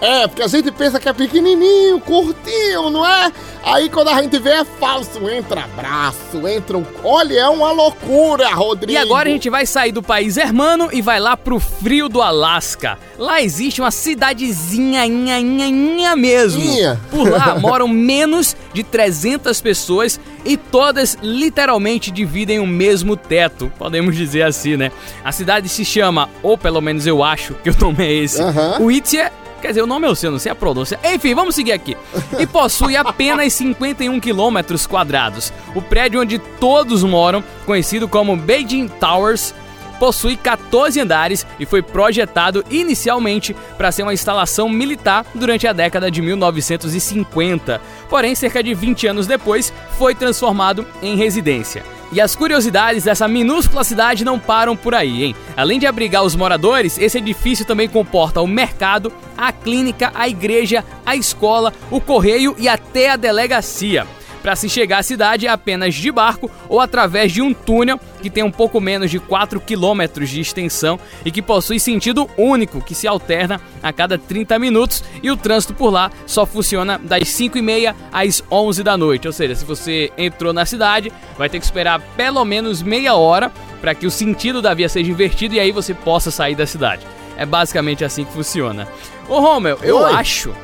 É, 0.00 0.26
porque 0.26 0.42
a 0.42 0.46
gente 0.46 0.70
pensa 0.70 1.00
que 1.00 1.08
é 1.08 1.12
pequenininho, 1.12 1.98
curtinho, 2.00 2.90
não 2.90 3.06
é? 3.06 3.32
Aí 3.64 3.88
quando 3.88 4.08
a 4.08 4.22
gente 4.22 4.38
vê 4.38 4.50
é 4.50 4.64
falso, 4.64 5.28
entra 5.28 5.66
braço, 5.74 6.46
entra 6.46 6.76
um... 6.76 6.84
Olha, 7.02 7.40
é 7.40 7.48
uma 7.48 7.72
loucura, 7.72 8.48
Rodrigo. 8.54 8.92
E 8.92 8.96
agora 8.96 9.28
a 9.28 9.32
gente 9.32 9.48
vai 9.48 9.64
sair 9.66 9.92
do 9.92 10.02
país 10.02 10.36
hermano 10.36 10.90
e 10.92 11.00
vai 11.00 11.18
lá 11.18 11.36
pro 11.36 11.58
frio 11.58 12.08
do 12.08 12.20
Alasca. 12.20 12.98
Lá 13.18 13.40
existe 13.40 13.80
uma 13.80 13.90
cidadezinha, 13.90 15.04
inha, 15.06 15.40
inha, 15.40 15.66
inha 15.66 16.14
mesmo. 16.14 16.62
Inha. 16.62 17.00
Por 17.10 17.28
lá 17.28 17.56
moram 17.58 17.88
menos 17.88 18.54
de 18.74 18.84
300 18.84 19.60
pessoas 19.60 20.20
e 20.44 20.56
todas 20.56 21.18
literalmente 21.22 22.10
dividem 22.10 22.60
o 22.60 22.66
mesmo 22.66 23.16
teto, 23.16 23.72
podemos 23.78 24.14
dizer 24.14 24.42
assim, 24.42 24.76
né? 24.76 24.92
A 25.24 25.32
cidade 25.32 25.68
se 25.68 25.84
chama, 25.84 26.28
ou 26.42 26.56
pelo 26.56 26.80
menos 26.80 27.06
eu 27.06 27.24
acho 27.24 27.54
que 27.54 27.70
o 27.70 27.76
nome 27.80 28.04
é 28.04 28.12
esse, 28.12 28.40
Aham. 28.40 28.78
Uitia 28.80 29.32
Quer 29.60 29.68
dizer, 29.68 29.82
o 29.82 29.86
nome 29.86 30.06
é 30.06 30.10
o 30.10 30.14
seu, 30.14 30.30
não 30.30 30.38
sei 30.38 30.52
a 30.52 30.54
pronúncia. 30.54 30.98
Enfim, 31.04 31.34
vamos 31.34 31.54
seguir 31.54 31.72
aqui. 31.72 31.96
E 32.38 32.46
possui 32.46 32.96
apenas 32.96 33.52
51 33.54 34.18
quilômetros 34.20 34.86
quadrados. 34.86 35.52
O 35.74 35.82
prédio 35.82 36.20
onde 36.20 36.38
todos 36.38 37.02
moram, 37.02 37.42
conhecido 37.64 38.08
como 38.08 38.36
Beijing 38.36 38.88
Towers, 38.88 39.54
possui 39.98 40.36
14 40.36 41.00
andares 41.00 41.46
e 41.58 41.64
foi 41.66 41.82
projetado 41.82 42.64
inicialmente 42.70 43.56
para 43.76 43.90
ser 43.90 44.02
uma 44.02 44.14
instalação 44.14 44.68
militar 44.68 45.24
durante 45.34 45.66
a 45.66 45.72
década 45.72 46.10
de 46.10 46.20
1950. 46.20 47.80
Porém, 48.08 48.34
cerca 48.34 48.62
de 48.62 48.74
20 48.74 49.06
anos 49.06 49.26
depois, 49.26 49.72
foi 49.98 50.14
transformado 50.14 50.86
em 51.02 51.16
residência. 51.16 51.82
E 52.12 52.20
as 52.20 52.36
curiosidades 52.36 53.04
dessa 53.04 53.26
minúscula 53.26 53.82
cidade 53.82 54.24
não 54.24 54.38
param 54.38 54.76
por 54.76 54.94
aí, 54.94 55.24
hein? 55.24 55.36
Além 55.56 55.78
de 55.78 55.86
abrigar 55.86 56.22
os 56.22 56.36
moradores, 56.36 56.98
esse 56.98 57.18
edifício 57.18 57.64
também 57.64 57.88
comporta 57.88 58.40
o 58.40 58.46
mercado, 58.46 59.12
a 59.36 59.52
clínica, 59.52 60.12
a 60.14 60.28
igreja, 60.28 60.84
a 61.04 61.16
escola, 61.16 61.72
o 61.90 62.00
correio 62.00 62.54
e 62.58 62.68
até 62.68 63.10
a 63.10 63.16
delegacia. 63.16 64.06
Para 64.46 64.54
se 64.54 64.68
chegar 64.68 64.98
à 64.98 65.02
cidade 65.02 65.48
é 65.48 65.50
apenas 65.50 65.92
de 65.92 66.08
barco 66.12 66.48
ou 66.68 66.80
através 66.80 67.32
de 67.32 67.42
um 67.42 67.52
túnel 67.52 67.98
que 68.22 68.30
tem 68.30 68.44
um 68.44 68.50
pouco 68.52 68.80
menos 68.80 69.10
de 69.10 69.18
4 69.18 69.58
quilômetros 69.60 70.30
de 70.30 70.40
extensão 70.40 71.00
e 71.24 71.32
que 71.32 71.42
possui 71.42 71.80
sentido 71.80 72.30
único 72.38 72.80
que 72.80 72.94
se 72.94 73.08
alterna 73.08 73.60
a 73.82 73.92
cada 73.92 74.16
30 74.16 74.56
minutos 74.60 75.02
e 75.20 75.32
o 75.32 75.36
trânsito 75.36 75.74
por 75.74 75.90
lá 75.90 76.12
só 76.28 76.46
funciona 76.46 76.96
das 76.96 77.24
5h30 77.24 77.92
às 78.12 78.40
11 78.48 78.84
da 78.84 78.96
noite. 78.96 79.26
Ou 79.26 79.32
seja, 79.32 79.56
se 79.56 79.64
você 79.64 80.12
entrou 80.16 80.52
na 80.52 80.64
cidade, 80.64 81.12
vai 81.36 81.48
ter 81.48 81.58
que 81.58 81.64
esperar 81.64 82.00
pelo 82.16 82.44
menos 82.44 82.82
meia 82.82 83.16
hora 83.16 83.50
para 83.80 83.96
que 83.96 84.06
o 84.06 84.12
sentido 84.12 84.62
da 84.62 84.72
via 84.74 84.88
seja 84.88 85.10
invertido 85.10 85.56
e 85.56 85.58
aí 85.58 85.72
você 85.72 85.92
possa 85.92 86.30
sair 86.30 86.54
da 86.54 86.68
cidade. 86.68 87.04
É 87.36 87.44
basicamente 87.44 88.04
assim 88.04 88.24
que 88.24 88.32
funciona. 88.32 88.86
Ô 89.28 89.40
Romel, 89.40 89.80
eu 89.82 89.96
Oi. 89.96 90.12
acho 90.12 90.54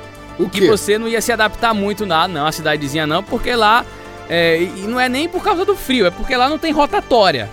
O 0.42 0.48
que 0.50 0.61
quê? 0.61 0.68
você 0.68 0.98
não 0.98 1.09
ia 1.09 1.20
se 1.20 1.33
adaptar 1.33 1.72
muito 1.74 2.05
lá, 2.05 2.26
não, 2.28 2.46
a 2.46 2.52
cidadezinha 2.52 3.07
não, 3.07 3.22
porque 3.22 3.55
lá. 3.55 3.85
é, 4.28 4.62
e 4.62 4.85
não 4.87 4.98
é 5.00 5.09
nem 5.09 5.28
por 5.28 5.42
causa 5.42 5.64
do 5.64 5.74
frio, 5.76 6.07
é 6.07 6.11
porque 6.11 6.35
lá 6.37 6.48
não 6.48 6.59
tem 6.59 6.72
rotatória. 6.72 7.48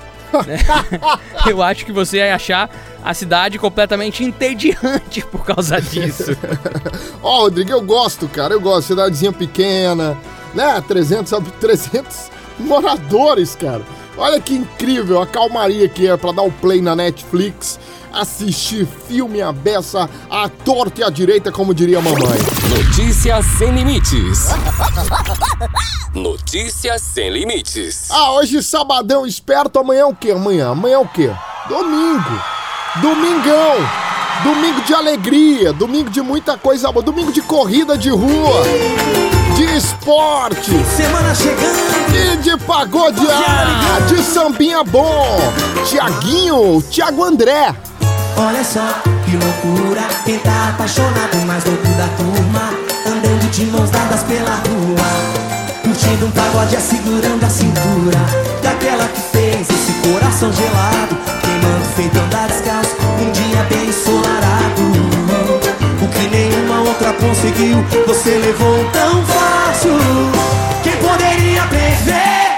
né? 0.46 0.58
Eu 1.48 1.62
acho 1.64 1.86
que 1.86 1.92
você 1.92 2.18
ia 2.18 2.36
achar 2.36 2.70
a 3.04 3.14
cidade 3.14 3.58
completamente 3.58 4.24
entediante 4.24 5.26
por 5.32 5.44
causa 5.46 5.82
disso. 5.82 6.38
Ó, 7.24 7.42
Rodrigo, 7.42 7.72
eu 7.72 7.82
gosto, 7.82 8.28
cara, 8.28 8.54
eu 8.54 8.60
gosto. 8.62 8.88
Cidadezinha 8.90 9.32
pequena, 9.32 10.18
né? 10.54 10.84
300, 10.88 11.30
sabe, 11.30 11.50
300 11.60 12.30
moradores, 12.60 13.56
cara. 13.56 13.82
Olha 14.18 14.40
que 14.40 14.54
incrível 14.54 15.22
a 15.22 15.26
calmaria 15.26 15.88
que 15.88 16.08
é 16.08 16.18
pra 16.18 16.32
dar 16.34 16.42
o 16.42 16.52
play 16.52 16.82
na 16.82 16.94
Netflix, 16.96 17.80
assistir 18.14 18.88
filme 19.08 19.42
à 19.42 19.52
beça, 19.52 20.10
à 20.30 20.50
torta 20.50 21.02
e 21.02 21.04
à 21.04 21.10
direita, 21.10 21.52
como 21.52 21.74
diria 21.74 22.00
a 22.00 22.02
mamãe. 22.02 22.40
Notícias 22.70 23.46
sem 23.58 23.72
limites. 23.72 24.50
Notícias 26.14 27.02
sem 27.02 27.30
limites. 27.30 28.10
Ah, 28.12 28.32
hoje 28.32 28.64
sabadão 28.64 29.26
esperto, 29.26 29.80
amanhã 29.80 30.02
é 30.02 30.06
o 30.06 30.16
quê? 30.16 30.32
Amanhã, 30.32 30.70
amanhã 30.70 30.96
é 30.96 30.98
o 30.98 31.08
quê? 31.08 31.32
Domingo. 31.68 32.42
Domingão. 33.02 34.10
Domingo 34.44 34.82
de 34.82 34.94
alegria, 34.94 35.74
domingo 35.74 36.10
de 36.10 36.22
muita 36.22 36.58
coisa 36.58 36.90
boa, 36.92 37.04
domingo 37.04 37.30
de 37.30 37.42
corrida 37.42 37.98
de 37.98 38.10
rua, 38.10 38.64
de 39.58 39.78
esporte. 39.78 40.72
Semana 40.96 41.36
chegando. 41.36 41.90
E 42.16 42.38
de 42.38 42.58
pagode, 42.64 43.28
ah, 43.30 44.00
de 44.08 44.24
sambinha 44.24 44.82
bom. 44.84 45.38
Tiaguinho, 45.90 46.82
Tiago 46.90 47.24
André. 47.24 47.76
Olha 48.42 48.64
só 48.64 48.88
que 49.26 49.36
loucura, 49.36 50.02
quem 50.24 50.40
tá 50.40 50.70
apaixonado 50.70 51.36
mais 51.46 51.62
louco 51.66 51.88
da 51.90 52.08
turma 52.16 52.72
Andando 53.06 53.52
de 53.52 53.66
mãos 53.66 53.90
dadas 53.90 54.24
pela 54.24 54.56
rua 54.56 55.84
Curtindo 55.84 56.26
um 56.26 56.32
pagode, 56.32 56.74
e 56.74 56.80
segurando 56.80 57.44
a 57.44 57.50
cintura 57.50 58.18
Daquela 58.64 59.06
que 59.10 59.22
fez 59.38 59.70
esse 59.70 59.92
coração 60.08 60.54
gelado 60.54 61.18
Queimando 61.42 61.86
feito 61.98 62.18
andar 62.18 62.48
descalço, 62.48 62.96
um 63.22 63.30
dia 63.30 63.62
bem 63.64 63.90
ensolarado 63.90 64.84
O 66.02 66.08
que 66.08 66.30
nenhuma 66.30 66.80
outra 66.88 67.12
conseguiu, 67.12 67.84
você 68.08 68.38
levou 68.38 68.90
tão 68.94 69.22
fácil 69.26 70.00
Quem 70.82 70.96
poderia 70.96 71.64
prever? 71.64 72.49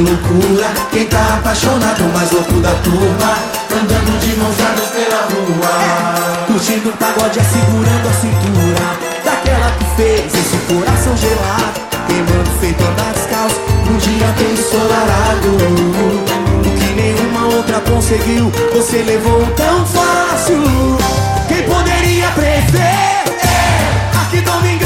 que 0.00 0.10
loucura 0.10 0.66
Quem 0.90 1.06
tá 1.06 1.34
apaixonado, 1.38 2.02
é 2.02 2.16
mais 2.16 2.30
louco 2.32 2.54
da 2.60 2.70
turma 2.76 3.36
Andando 3.72 4.18
de 4.20 4.36
mãos 4.36 4.56
dadas 4.56 4.88
pela 4.88 5.22
rua. 5.30 6.46
Curtindo 6.46 6.88
o 6.88 6.92
pagode, 6.92 7.38
e 7.38 7.44
segurando 7.44 8.08
a 8.08 8.12
cintura 8.12 8.84
Daquela 9.24 9.70
que 9.72 9.84
fez 9.96 10.34
esse 10.34 10.56
coração 10.68 11.16
gelado 11.16 11.80
Queimando 12.06 12.50
feito 12.60 12.82
andar 12.82 13.12
descalço 13.12 13.60
Um 13.90 13.96
dia 13.98 14.26
bem 14.38 14.52
ensolarado. 14.52 15.48
O 16.58 16.78
que 16.78 16.94
nenhuma 16.94 17.54
outra 17.54 17.80
conseguiu 17.80 18.50
Você 18.74 19.02
levou 19.02 19.46
tão 19.56 19.86
fácil. 19.86 20.62
Quem 21.48 21.62
poderia 21.62 22.28
prever? 22.30 23.20
É, 23.42 24.22
aqui 24.22 24.40
domingo 24.40 24.79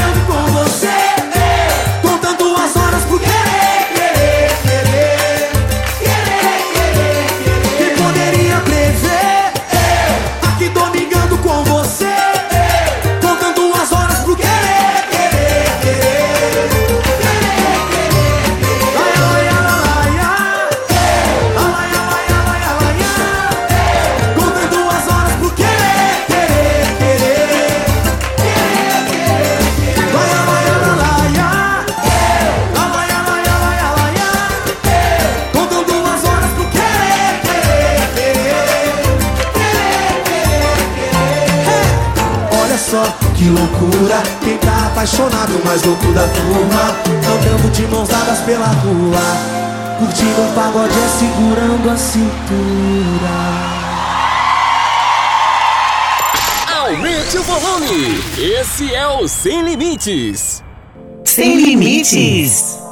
só, 42.94 43.02
que 43.34 43.48
loucura 43.48 44.22
Quem 44.40 44.56
tá 44.58 44.86
apaixonado, 44.86 45.60
mais 45.64 45.82
louco 45.82 46.06
da 46.12 46.28
turma 46.28 46.96
Andando 47.06 47.70
de 47.72 47.86
mãos 47.88 48.08
dadas 48.08 48.38
pela 48.40 48.66
rua 48.66 49.20
Curtindo 49.98 50.42
o 50.42 50.52
pagode 50.54 50.94
é 50.94 51.08
segurando 51.08 51.90
a 51.90 51.96
cintura 51.96 53.34
Aumente 56.76 57.38
o 57.38 57.42
volume! 57.42 58.22
Esse 58.38 58.94
é 58.94 59.06
o 59.08 59.26
Sem 59.26 59.62
Limites! 59.62 60.62
Sem 61.24 61.56
Limites! 61.56 62.83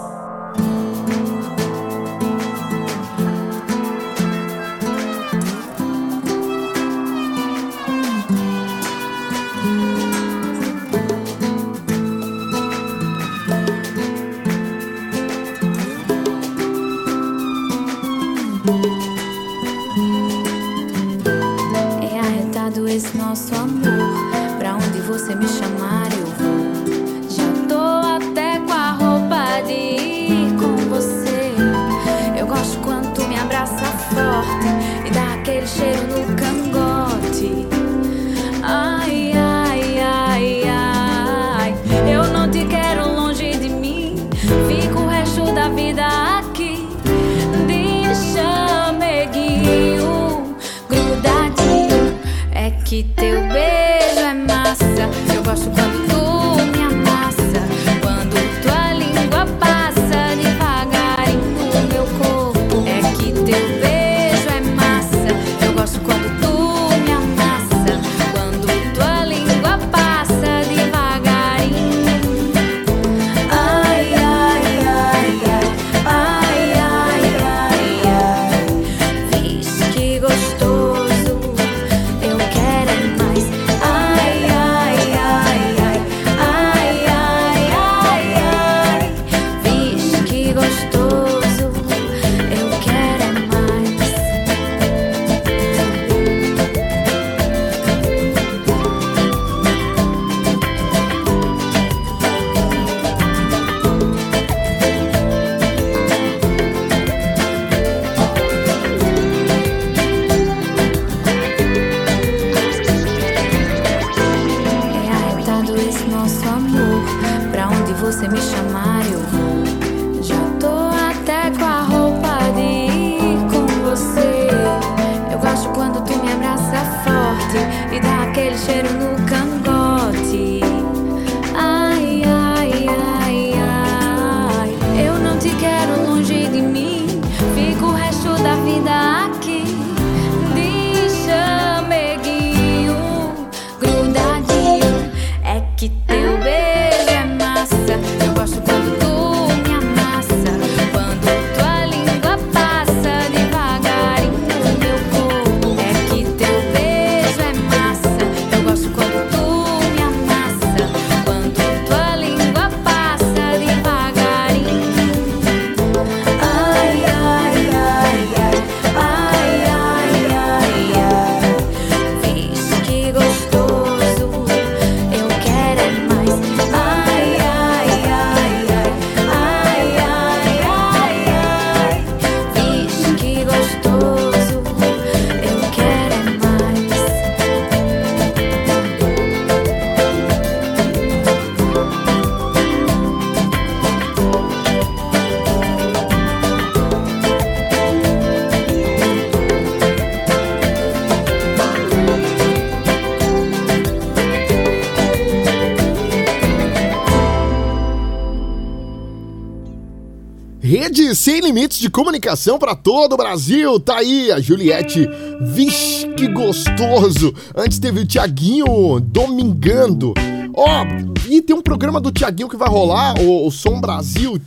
Rede 210.93 211.16
sem 211.16 211.40
limites 211.40 211.78
de 211.78 211.88
comunicação 211.88 212.59
para 212.59 212.74
todo 212.74 213.14
o 213.14 213.16
Brasil. 213.16 213.80
Tá 213.80 213.97
aí 213.97 214.30
a 214.30 214.38
Juliette. 214.38 215.09
Vixe, 215.40 216.07
que 216.09 216.28
gostoso. 216.28 217.34
Antes 217.57 217.78
teve 217.78 218.01
o 218.01 218.07
Tiaguinho 218.07 219.01
Domingando. 219.01 220.12
Ó, 220.55 220.84
e 221.30 221.40
tem 221.40 221.57
um 221.57 221.62
programa 221.62 221.99
do 221.99 222.12
Tiaguinho 222.12 222.47
que 222.47 222.59
vai 222.59 222.68
rolar, 222.68 223.18
o, 223.18 223.47
o 223.47 223.51
Som 223.51 223.80
Brasil. 223.80 224.38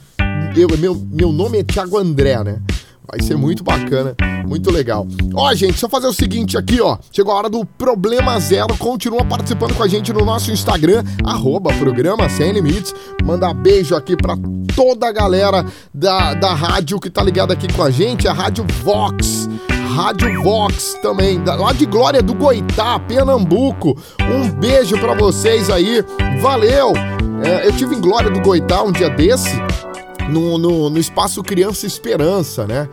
Eu, 0.56 0.68
meu, 0.78 0.93
meu 1.12 1.32
nome 1.32 1.58
é 1.58 1.64
Thiago 1.64 1.98
André, 1.98 2.43
né? 2.43 2.62
Vai 3.10 3.22
ser 3.26 3.38
muito 3.38 3.64
bacana, 3.64 4.16
muito 4.47 4.72
legal. 4.72 5.06
Ó, 5.34 5.53
gente, 5.53 5.78
só 5.78 5.88
fazer 5.88 6.08
o 6.08 6.14
seguinte 6.14 6.58
aqui, 6.58 6.82
ó. 6.82 6.97
Chegou 7.12 7.34
a 7.34 7.38
hora 7.38 7.49
do 7.49 7.64
Problema 7.66 8.39
Zero. 8.39 8.76
Continua 8.78 9.24
participando 9.24 9.74
com 9.76 9.84
a 9.84 9.88
gente 9.88 10.12
no 10.12 10.26
nosso 10.26 10.51
Instagram, 10.51 11.03
arroba 11.24 11.72
Programa 11.74 12.28
Sem 12.30 12.51
Limites. 12.51 12.93
Mandar 13.24 13.53
beijo 13.53 13.95
aqui 13.95 14.16
pra 14.16 14.36
toda 14.76 15.08
a 15.08 15.12
galera 15.12 15.66
da, 15.93 16.34
da 16.34 16.53
rádio 16.53 16.99
que 16.99 17.10
tá 17.10 17.24
ligada 17.24 17.53
aqui 17.53 17.72
com 17.74 17.84
a 17.84 17.91
gente, 17.91 18.28
a 18.28 18.34
Rádio 18.34 18.66
Vox. 18.84 19.49
Rádio 19.95 20.41
Vox 20.43 20.97
também, 21.01 21.41
da- 21.41 21.56
lá 21.56 21.72
de 21.72 21.86
Glória 21.86 22.22
do 22.22 22.34
Goitá, 22.34 22.99
Pernambuco. 22.99 23.95
Um 24.22 24.49
beijo 24.49 24.97
pra 24.97 25.14
vocês 25.14 25.70
aí, 25.70 26.03
valeu! 26.41 26.91
É, 27.43 27.68
eu 27.68 27.72
tive 27.74 27.95
em 27.95 28.01
Glória 28.01 28.30
do 28.30 28.41
Goitá 28.41 28.82
um 28.84 28.91
dia 28.91 29.10
desse, 29.10 29.49
no, 30.30 30.57
no, 30.57 30.89
no 30.89 30.97
espaço 30.97 31.41
Criança 31.43 31.86
Esperança, 31.86 32.65
né? 32.65 32.88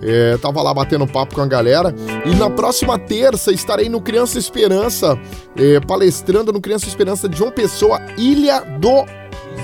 É, 0.00 0.36
tava 0.36 0.62
lá 0.62 0.72
batendo 0.72 1.06
papo 1.08 1.34
com 1.34 1.40
a 1.40 1.46
galera. 1.46 1.92
E 2.24 2.34
na 2.36 2.48
próxima 2.48 2.98
terça 2.98 3.50
estarei 3.52 3.88
no 3.88 4.00
Criança 4.00 4.38
Esperança, 4.38 5.18
é, 5.56 5.80
palestrando 5.80 6.52
no 6.52 6.60
Criança 6.60 6.86
Esperança 6.86 7.28
de 7.28 7.36
João 7.36 7.50
Pessoa, 7.50 8.00
Ilha 8.16 8.60
do 8.78 9.04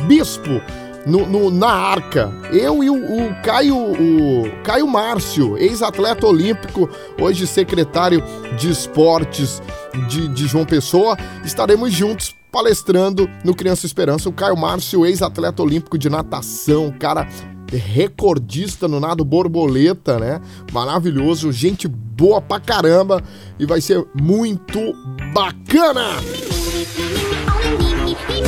Bispo. 0.07 0.61
No, 1.07 1.27
no- 1.27 1.51
na 1.51 1.69
Arca. 1.69 2.33
Eu 2.51 2.83
e 2.83 2.89
o, 2.89 2.95
o 2.95 3.35
Caio, 3.43 3.77
o 3.77 4.51
Caio 4.63 4.87
Márcio, 4.89 5.59
ex-atleta 5.59 6.27
olímpico, 6.27 6.89
hoje 7.21 7.47
secretário 7.47 8.23
de 8.57 8.71
esportes 8.71 9.61
de, 10.09 10.27
de 10.29 10.47
João 10.47 10.65
Pessoa, 10.65 11.15
estaremos 11.45 11.93
juntos 11.93 12.35
palestrando 12.55 13.29
no 13.45 13.53
Criança 13.53 13.85
Esperança. 13.85 14.29
O 14.29 14.33
Caio 14.33 14.57
Márcio, 14.57 15.05
ex-atleta 15.05 15.61
olímpico 15.61 15.99
de 15.99 16.09
natação, 16.09 16.95
cara 17.01 17.27
recordista 17.73 18.87
no 18.87 19.01
nado 19.01 19.25
borboleta, 19.25 20.21
né? 20.21 20.41
Maravilhoso, 20.71 21.51
gente 21.51 21.89
boa 21.89 22.41
pra 22.41 22.61
caramba 22.61 23.21
e 23.59 23.67
vai 23.67 23.81
ser 23.81 24.07
muito 24.15 24.79
bacana! 25.33 26.05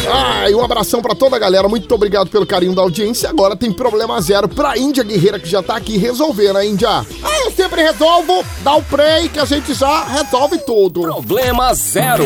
Ah, 0.09 0.49
e 0.49 0.55
um 0.55 0.63
abração 0.63 1.03
pra 1.03 1.17
toda 1.17 1.35
a 1.35 1.39
galera, 1.41 1.69
muito 1.69 1.93
obrigado 1.93 2.31
pelo 2.31 2.47
carinho 2.47 2.77
da 2.77 2.83
audiência. 2.83 3.29
Agora 3.29 3.57
tem 3.57 3.73
problema 3.73 4.21
zero 4.21 4.49
pra 4.49 4.79
Índia 4.79 5.03
Guerreira 5.03 5.41
que 5.41 5.49
já 5.49 5.61
tá 5.61 5.75
aqui 5.75 5.97
resolver, 5.97 6.53
né, 6.53 6.65
Índia? 6.65 6.89
Ah, 6.89 7.41
eu 7.45 7.51
sempre 7.51 7.83
resolvo, 7.83 8.45
dá 8.63 8.77
o 8.77 8.83
play 8.85 9.29
que 9.29 9.41
a 9.41 9.45
gente 9.45 9.75
já 9.75 10.05
resolve 10.05 10.59
tudo. 10.59 11.01
Problema 11.01 11.75
zero. 11.75 12.25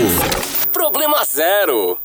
Problema 0.80 1.22
zero. 1.26 1.98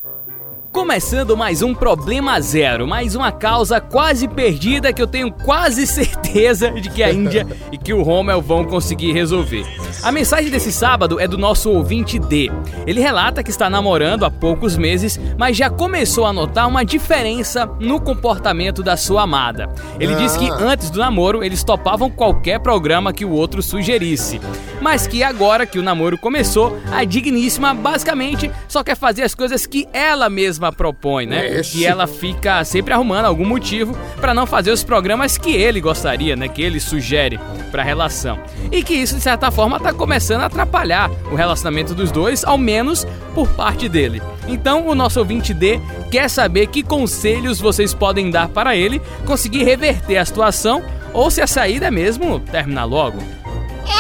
Começando 0.76 1.38
mais 1.38 1.62
um 1.62 1.74
Problema 1.74 2.38
Zero, 2.42 2.86
mais 2.86 3.16
uma 3.16 3.32
causa 3.32 3.80
quase 3.80 4.28
perdida 4.28 4.92
que 4.92 5.02
eu 5.02 5.08
tenho 5.08 5.32
quase 5.32 5.88
certeza 5.88 6.70
de 6.70 6.90
que 6.90 7.02
a 7.02 7.14
Índia 7.14 7.48
e 7.72 7.78
que 7.78 7.94
o 7.94 8.04
Rommel 8.04 8.42
vão 8.42 8.66
conseguir 8.66 9.14
resolver. 9.14 9.66
A 10.04 10.12
mensagem 10.12 10.52
desse 10.52 10.74
sábado 10.74 11.18
é 11.18 11.30
do 11.30 11.38
nosso 11.38 11.72
ouvinte 11.72 12.20
D. 12.20 12.52
Ele 12.86 13.00
relata 13.00 13.42
que 13.42 13.50
está 13.50 13.70
namorando 13.70 14.26
há 14.26 14.30
poucos 14.30 14.76
meses, 14.76 15.18
mas 15.38 15.56
já 15.56 15.70
começou 15.70 16.26
a 16.26 16.34
notar 16.34 16.68
uma 16.68 16.84
diferença 16.84 17.66
no 17.80 18.02
comportamento 18.02 18.84
da 18.84 18.98
sua 18.98 19.24
amada. 19.24 19.70
Ele 19.98 20.14
diz 20.16 20.36
que 20.36 20.50
Ah. 20.50 20.58
antes 20.60 20.90
do 20.90 21.00
namoro 21.00 21.42
eles 21.42 21.64
topavam 21.64 22.10
qualquer 22.10 22.60
programa 22.60 23.14
que 23.14 23.24
o 23.24 23.32
outro 23.32 23.64
sugerisse, 23.64 24.42
mas 24.82 25.08
que 25.08 25.24
agora 25.24 25.66
que 25.66 25.80
o 25.80 25.84
namoro 25.84 26.18
começou, 26.18 26.78
a 26.92 27.06
digníssima 27.06 27.74
basicamente 27.74 28.52
só 28.68 28.84
quer 28.84 28.98
fazer 28.98 29.24
as 29.24 29.34
coisas 29.34 29.66
que 29.66 29.88
ela 29.94 30.30
mesma 30.30 30.65
propõe, 30.72 31.26
né? 31.26 31.62
E 31.74 31.86
ela 31.86 32.08
fica 32.08 32.64
sempre 32.64 32.94
arrumando 32.94 33.26
algum 33.26 33.46
motivo 33.46 33.98
pra 34.20 34.34
não 34.34 34.46
fazer 34.46 34.72
os 34.72 34.84
programas 34.84 35.38
que 35.38 35.52
ele 35.52 35.82
gostaria, 35.82 36.36
né? 36.36 36.48
Que 36.48 36.62
ele 36.62 36.80
sugere 36.80 37.40
pra 37.72 37.84
relação. 37.84 38.40
E 38.72 38.84
que 38.84 38.94
isso 38.94 39.16
de 39.16 39.22
certa 39.22 39.52
forma 39.52 39.80
tá 39.80 39.94
começando 39.94 40.42
a 40.42 40.46
atrapalhar 40.46 41.10
o 41.32 41.36
relacionamento 41.36 41.94
dos 41.94 42.12
dois, 42.12 42.44
ao 42.44 42.58
menos 42.58 43.06
por 43.34 43.48
parte 43.50 43.90
dele. 43.90 44.22
Então, 44.48 44.88
o 44.88 44.96
nosso 44.96 45.20
ouvinte 45.20 45.54
D 45.54 45.80
quer 46.12 46.30
saber 46.30 46.68
que 46.68 46.84
conselhos 46.84 47.60
vocês 47.60 47.94
podem 47.94 48.30
dar 48.30 48.48
para 48.50 48.76
ele 48.76 49.02
conseguir 49.26 49.64
reverter 49.64 50.18
a 50.18 50.26
situação 50.26 50.84
ou 51.14 51.32
se 51.32 51.42
a 51.42 51.48
saída 51.48 51.88
é 51.88 51.92
mesmo 51.92 52.40
terminar 52.40 52.86
logo. 52.86 53.20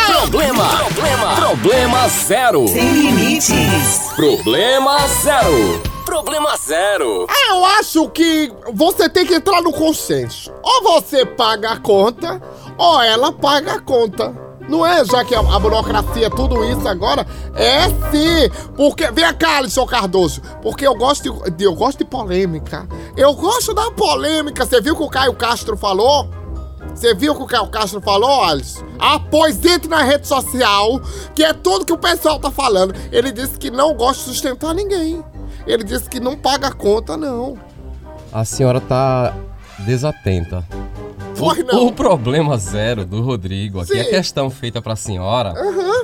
Problema. 0.07 0.67
Problema. 0.77 1.35
Problema 1.35 2.07
zero. 2.09 2.67
Sem 2.67 2.91
limites. 2.91 4.13
Problema 4.15 5.07
zero. 5.07 5.94
Problema 6.05 6.55
zero. 6.57 7.27
Eu 7.49 7.65
acho 7.65 8.09
que 8.09 8.51
você 8.73 9.09
tem 9.09 9.25
que 9.25 9.33
entrar 9.35 9.61
no 9.61 9.71
consenso. 9.73 10.51
Ou 10.63 10.83
você 10.83 11.25
paga 11.25 11.71
a 11.71 11.77
conta, 11.79 12.41
ou 12.77 13.01
ela 13.01 13.31
paga 13.31 13.73
a 13.73 13.79
conta. 13.79 14.33
Não 14.67 14.83
é, 14.85 15.05
já 15.05 15.23
que 15.23 15.35
a, 15.35 15.39
a 15.39 15.59
burocracia, 15.59 16.27
tudo 16.29 16.63
isso 16.65 16.87
agora, 16.87 17.25
é 17.55 17.83
sim. 18.09 18.49
Porque, 18.75 19.11
vem 19.11 19.31
cá, 19.35 19.57
Alisson 19.57 19.85
Cardoso, 19.85 20.41
porque 20.61 20.87
eu 20.87 20.95
gosto 20.95 21.23
de, 21.43 21.51
de- 21.51 21.63
eu 21.65 21.73
gosto 21.75 21.99
de 21.99 22.05
polêmica. 22.05 22.87
Eu 23.15 23.33
gosto 23.33 23.73
da 23.75 23.91
polêmica. 23.91 24.65
Você 24.65 24.81
viu 24.81 24.95
o 24.95 24.97
que 24.97 25.03
o 25.03 25.09
Caio 25.09 25.33
Castro 25.35 25.77
falou? 25.77 26.27
Você 26.95 27.13
viu 27.13 27.33
o 27.33 27.35
que 27.35 27.43
o 27.43 27.47
Caio 27.47 27.67
Castro 27.67 28.01
falou, 28.01 28.43
Alisson? 28.43 28.83
Ah, 28.97 29.19
pois 29.19 29.63
entre 29.65 29.87
na 29.87 30.01
rede 30.01 30.27
social, 30.27 30.99
que 31.35 31.43
é 31.43 31.53
tudo 31.53 31.85
que 31.85 31.93
o 31.93 31.97
pessoal 31.97 32.39
tá 32.39 32.49
falando. 32.49 32.95
Ele 33.11 33.31
disse 33.31 33.59
que 33.59 33.69
não 33.69 33.93
gosta 33.93 34.23
de 34.23 34.29
sustentar 34.29 34.73
ninguém. 34.73 35.23
Ele 35.65 35.83
disse 35.83 36.09
que 36.09 36.19
não 36.19 36.35
paga 36.35 36.67
a 36.67 36.71
conta, 36.71 37.17
não. 37.17 37.57
A 38.31 38.43
senhora 38.45 38.79
tá 38.81 39.33
desatenta. 39.79 40.65
Foi, 41.35 41.61
o, 41.61 41.65
não. 41.65 41.87
o 41.87 41.91
problema 41.91 42.57
zero 42.57 43.05
do 43.05 43.21
Rodrigo 43.21 43.81
aqui, 43.81 43.91
Sim. 43.93 43.99
a 43.99 44.05
questão 44.05 44.49
feita 44.49 44.81
pra 44.81 44.95
senhora, 44.95 45.53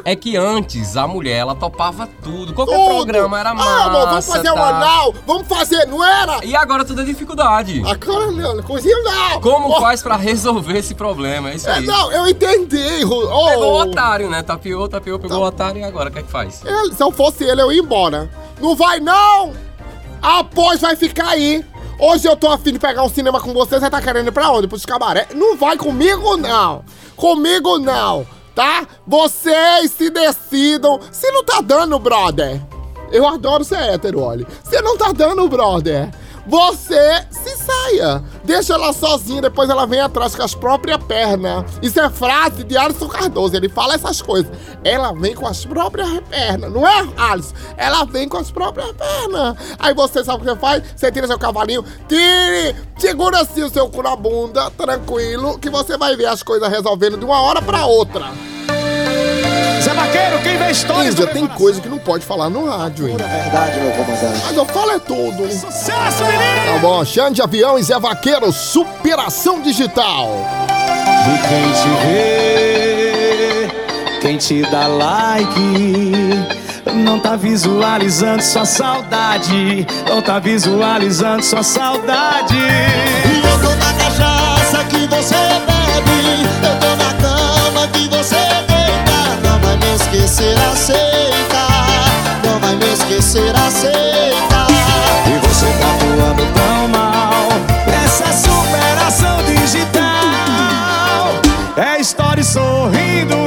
é 0.04 0.14
que 0.14 0.36
antes 0.36 0.98
a 0.98 1.08
mulher 1.08 1.38
ela 1.38 1.56
topava 1.56 2.06
tudo. 2.22 2.54
Qualquer 2.54 2.76
Tudo. 2.76 2.88
programa 2.96 3.40
era 3.40 3.54
massa. 3.54 3.70
Ah, 3.70 3.86
amor, 3.86 4.08
vamos 4.10 4.28
fazer 4.28 4.52
o 4.52 4.56
tá? 4.56 4.68
anal, 4.76 5.14
vamos 5.26 5.48
fazer, 5.48 5.86
não 5.88 6.04
era? 6.04 6.44
E 6.44 6.54
agora 6.54 6.84
tudo 6.84 7.02
é 7.02 7.06
dificuldade. 7.06 7.82
Agora 7.86 8.30
não, 8.30 8.62
coisinha 8.62 8.98
não. 9.04 9.40
Como 9.40 9.70
Oh, 9.70 9.80
faz 9.80 10.02
pra 10.04 10.18
resolver 10.18 10.78
esse 10.78 10.94
problema? 10.96 11.52
É 11.52 11.56
isso 11.56 11.70
é, 11.70 11.76
aí. 11.76 11.86
Não, 11.86 12.12
eu 12.12 12.28
entendi. 12.28 13.06
Oh, 13.06 13.46
Pegou 13.48 13.72
o 13.74 13.82
otário, 13.84 14.30
né? 14.30 14.44
Tapiou, 14.44 14.90
tapiou, 14.90 15.18
pegou 15.18 15.38
o 15.38 15.46
otário 15.46 15.80
e 15.80 15.84
agora 15.86 16.10
o 16.10 16.12
que 16.12 16.20
é 16.20 16.24
que 16.24 16.32
faz? 16.32 16.62
ele- 16.66 16.94
se 16.94 17.02
eu 17.02 17.10
fosse 17.12 17.46
ele, 17.46 17.62
eu 17.62 17.72
ia 17.72 17.80
embora. 17.82 18.30
Não 18.62 18.76
vai, 18.76 19.00
não! 19.00 19.54
Após 20.22 20.80
vai 20.80 20.96
ficar 20.96 21.30
aí. 21.30 21.66
Hoje 22.00 22.28
eu 22.28 22.36
tô 22.36 22.48
afim 22.48 22.74
de 22.74 22.80
pegar 22.80 23.04
um 23.04 23.10
cinema 23.10 23.42
com 23.42 23.54
você, 23.54 23.80
você 23.80 23.90
tá 23.90 24.02
querendo 24.02 24.28
ir 24.28 24.32
pra 24.32 24.52
onde? 24.52 24.68
Pros 24.68 24.86
cabaré? 24.86 25.28
Não 25.34 25.58
vai 25.58 25.78
comigo, 25.78 26.38
não. 26.38 26.84
Comigo, 27.16 27.80
não. 27.80 28.26
Tá? 28.54 28.88
Vocês 29.06 29.92
se 29.92 30.10
decidam. 30.10 31.00
Se 31.12 31.30
não 31.32 31.44
tá 31.44 31.62
dando, 31.62 31.98
brother. 31.98 32.62
Eu 33.12 33.28
adoro 33.28 33.64
ser 33.64 33.78
hétero, 33.78 34.22
olha. 34.22 34.46
Se 34.64 34.80
não 34.82 34.98
tá 34.98 35.12
dando, 35.12 35.48
brother. 35.48 36.10
Você 36.48 37.26
se 37.30 37.58
saia. 37.58 38.24
Deixa 38.44 38.74
ela 38.74 38.94
sozinha, 38.94 39.42
depois 39.42 39.70
ela 39.70 39.86
vem 39.86 40.00
atrás 40.00 40.36
com 40.36 40.44
as 40.44 40.56
próprias 40.56 41.02
pernas. 41.04 41.66
Isso 41.82 42.00
é 42.00 42.10
frase 42.10 42.64
de 42.64 42.78
Alisson 42.78 43.08
Cardoso, 43.08 43.56
ele 43.56 43.70
fala 43.70 43.94
essas 43.94 44.22
coisas. 44.22 44.52
Ela 44.84 45.14
vem 45.14 45.36
com 45.36 45.48
as 45.48 45.66
próprias 45.66 46.10
pernas, 46.30 46.72
não 46.72 46.88
é, 46.88 47.08
Alisson? 47.18 47.54
Ela 47.78 48.06
vem 48.06 48.28
com 48.28 48.38
as 48.38 48.52
próprias 48.52 48.92
pernas. 48.92 49.56
Aí 49.80 49.94
você 49.94 50.24
sabe 50.24 50.38
o 50.38 50.46
que 50.46 50.52
você 50.52 50.60
faz? 50.60 50.84
Você 50.96 51.12
tira 51.12 51.28
seu 51.28 51.38
cavalinho, 51.38 51.86
tire, 52.08 52.76
segura 52.98 53.42
assim 53.42 53.64
o 53.64 53.70
seu 53.70 53.90
cu 53.90 54.02
na 54.02 54.16
bunda, 54.16 54.72
tranquilo, 54.72 55.60
que 55.60 55.70
você 55.70 55.98
vai 55.98 56.16
ver 56.16 56.26
as 56.26 56.42
coisas 56.44 56.68
resolvendo 56.70 57.18
de 57.18 57.26
uma 57.26 57.42
hora 57.42 57.62
pra 57.62 57.86
outra. 57.86 58.26
Zé 59.92 59.94
Vaqueiro, 59.94 60.40
quem 60.42 60.58
vê 60.58 60.72
histórias 60.72 61.14
Índia, 61.16 61.26
do 61.26 61.34
tem 61.34 61.46
coisa 61.48 61.82
que 61.82 61.90
não 61.90 62.00
pode 62.00 62.26
falar 62.26 62.50
no 62.50 62.66
rádio, 62.66 63.10
hein? 63.10 63.18
É 63.20 63.42
verdade, 63.44 63.78
meu 63.78 63.92
comandante. 63.92 64.42
Mas 64.46 64.56
eu 64.56 64.66
falo 64.66 64.92
é 64.92 65.00
tudo. 65.00 65.52
Sucesso, 65.52 66.24
menino! 66.24 66.74
Tá 66.74 66.80
bom, 66.80 67.04
Xande 67.04 67.36
de 67.36 67.42
Avião 67.42 67.78
e 67.78 67.84
Zé 67.84 68.00
Vaqueiro, 68.00 68.54
superação 68.54 69.62
digital. 69.62 70.30
E 71.28 71.38
quem 71.46 71.72
te 71.74 71.90
vê, 72.08 73.70
quem 74.22 74.38
te 74.38 74.62
dá 74.72 74.88
like, 74.88 75.60
não 76.94 77.20
tá 77.20 77.36
visualizando 77.36 78.42
sua 78.42 78.64
saudade, 78.64 79.86
não 80.08 80.22
tá 80.22 80.40
visualizando 80.40 81.44
sua 81.44 81.64
saudade. 81.64 82.56
E 82.56 83.46
eu 83.46 83.60
tô 83.62 83.76
na 83.76 83.94
cachaça 83.94 84.86
que 84.86 85.06
você 85.08 85.36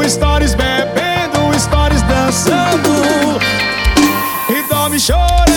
stories 0.09 0.55
bebendo, 0.55 1.59
stories 1.59 2.03
dançando. 2.03 3.39
E 4.49 4.69
dorme 4.69 5.01
chorando. 5.01 5.54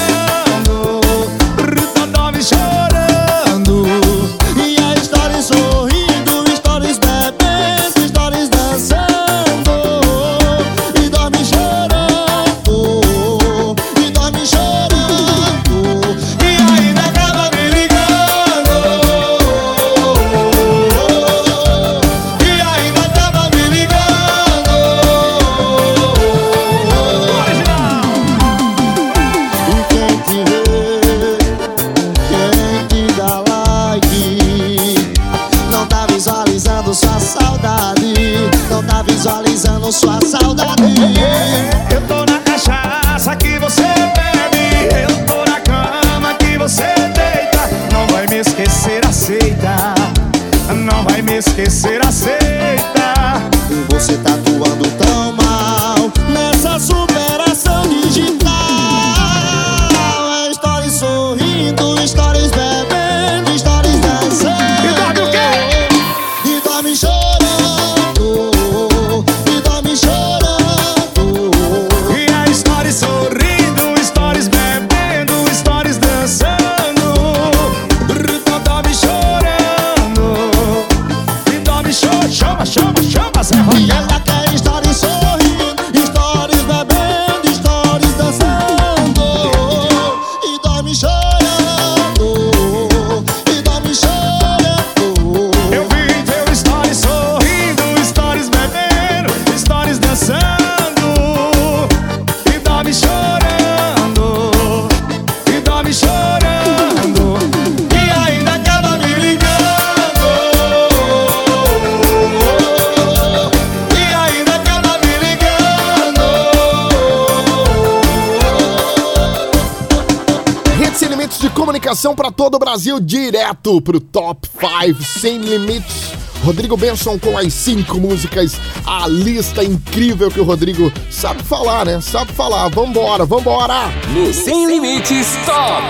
Comunicação 121.87 122.13
para 122.15 122.29
todo 122.31 122.55
o 122.55 122.59
Brasil, 122.59 122.99
direto 122.99 123.81
pro 123.81 123.99
Top 123.99 124.45
5 124.59 125.01
Sem 125.03 125.37
Limites. 125.37 126.11
Rodrigo 126.43 126.75
Benson 126.75 127.17
com 127.17 127.37
as 127.37 127.53
cinco 127.53 127.97
músicas, 127.97 128.59
a 128.85 129.07
lista 129.07 129.63
incrível 129.63 130.29
que 130.29 130.39
o 130.39 130.43
Rodrigo 130.43 130.91
sabe 131.09 131.41
falar, 131.43 131.85
né? 131.85 132.01
Sabe 132.01 132.33
falar. 132.33 132.67
Vambora, 132.69 133.25
vambora! 133.25 133.89
No 134.13 134.33
Sem 134.33 134.67
Limites 134.67 135.27
Top 135.45 135.81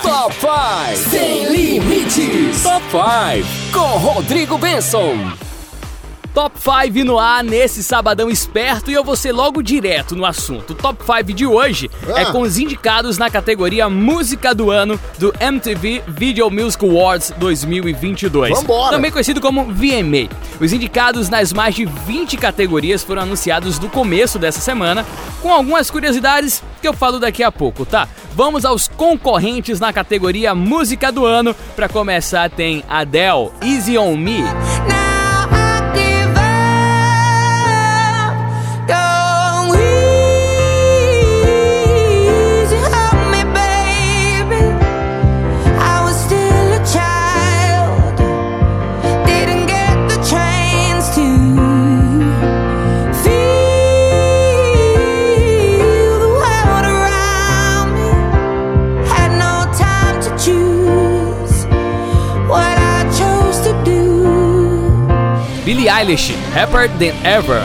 5. 0.00 0.02
Top 0.02 0.34
5. 0.34 1.10
Sem 1.10 1.48
Limites. 1.48 2.62
Top 2.62 2.84
5. 2.90 3.72
Com 3.72 3.98
Rodrigo 3.98 4.56
Benson. 4.56 5.32
Top 6.34 6.58
5 6.58 7.04
no 7.04 7.16
ar 7.16 7.44
nesse 7.44 7.80
sabadão 7.80 8.28
esperto 8.28 8.90
e 8.90 8.94
eu 8.94 9.04
vou 9.04 9.14
ser 9.14 9.30
logo 9.30 9.62
direto 9.62 10.16
no 10.16 10.26
assunto. 10.26 10.72
O 10.72 10.74
Top 10.74 11.00
5 11.04 11.32
de 11.32 11.46
hoje 11.46 11.88
Ah. 12.12 12.22
é 12.22 12.24
com 12.24 12.40
os 12.40 12.58
indicados 12.58 13.16
na 13.18 13.30
categoria 13.30 13.88
Música 13.88 14.52
do 14.52 14.68
Ano 14.68 14.98
do 15.16 15.32
MTV 15.38 16.02
Video 16.08 16.50
Music 16.50 16.84
Awards 16.84 17.32
2022. 17.36 18.50
Vambora. 18.58 18.96
Também 18.96 19.12
conhecido 19.12 19.40
como 19.40 19.64
VMA. 19.66 20.28
Os 20.60 20.72
indicados 20.72 21.28
nas 21.28 21.52
mais 21.52 21.76
de 21.76 21.84
20 21.84 22.36
categorias 22.36 23.04
foram 23.04 23.22
anunciados 23.22 23.78
no 23.78 23.88
começo 23.88 24.36
dessa 24.36 24.60
semana, 24.60 25.06
com 25.40 25.52
algumas 25.52 25.88
curiosidades 25.88 26.64
que 26.82 26.88
eu 26.88 26.92
falo 26.92 27.20
daqui 27.20 27.44
a 27.44 27.52
pouco, 27.52 27.86
tá? 27.86 28.08
Vamos 28.34 28.64
aos 28.64 28.88
concorrentes 28.88 29.78
na 29.78 29.92
categoria 29.92 30.52
Música 30.52 31.12
do 31.12 31.24
Ano. 31.24 31.54
Pra 31.76 31.88
começar 31.88 32.50
tem 32.50 32.82
Adele, 32.88 33.50
Easy 33.62 33.96
on 33.96 34.16
Me. 34.16 34.42
Billie 34.42 35.03
Eilish, 66.04 66.34
Happier 66.52 66.88
Than 66.98 67.14
Ever. 67.24 67.60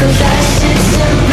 Cause 0.00 1.27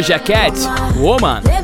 Doja 0.00 0.18
Cat, 0.18 0.56
Woman. 0.96 1.59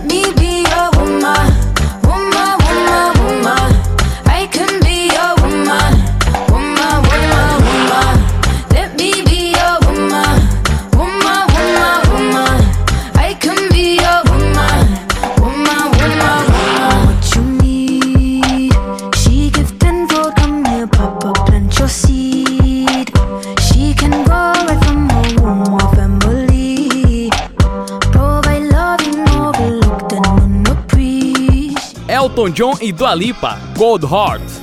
Elton 32.46 32.52
John 32.52 32.76
e 32.80 32.92
Dua 32.92 33.14
Lipa, 33.14 33.58
Gold 33.74 34.04
Heart. 34.04 34.55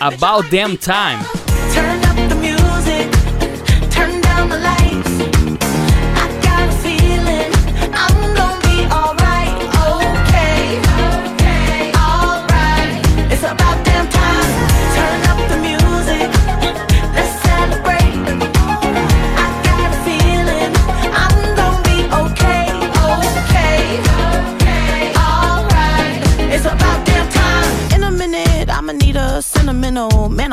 About 0.00 0.50
Damn 0.50 0.78
Time. 0.78 2.11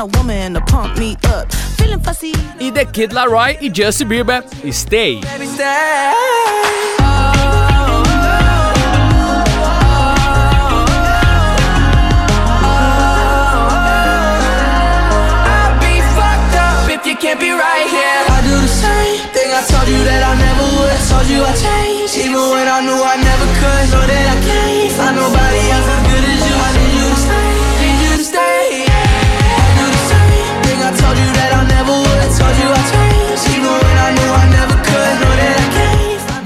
or 0.00 0.08
woman 0.18 0.54
to 0.54 0.60
pump 0.72 0.98
me 0.98 1.16
up. 1.24 1.52
Feeling 1.52 2.00
fussy. 2.00 2.32
E 2.58 2.70
The 2.70 2.84
Kid 2.84 3.10
Laroi 3.10 3.56
e 3.60 3.68
Justin 3.68 4.08
Bieber, 4.08 4.42
Stay. 4.72 5.20
I'll 15.46 15.78
be 15.80 16.00
fucked 16.16 16.56
up 16.56 16.88
if 16.88 17.06
you 17.06 17.16
can't 17.16 17.40
be 17.40 17.50
right 17.50 17.86
here. 17.88 18.24
I 18.28 18.40
do 18.42 18.54
the 18.56 18.68
same 18.68 19.20
thing 19.34 19.50
I 19.52 19.62
told 19.68 19.88
you 19.88 20.04
that 20.04 20.22
I 20.22 20.34
never 20.38 20.64
would. 20.76 21.00
Told 21.10 21.26
you 21.28 21.42
I 21.44 21.52
changed, 21.56 22.16
even 22.16 22.50
when 22.50 22.68
I 22.68 22.80
knew 22.80 22.96
I 22.96 23.16
never 23.16 23.46
could. 23.60 23.84
Know 23.92 24.06
that 24.06 24.26
I 24.30 24.38
can't 24.46 24.92
find 24.92 25.16
nobody 25.16 25.60
else 25.70 25.88
as 25.88 26.02
good 26.08 26.24
as 26.24 26.74
you. 26.74 26.79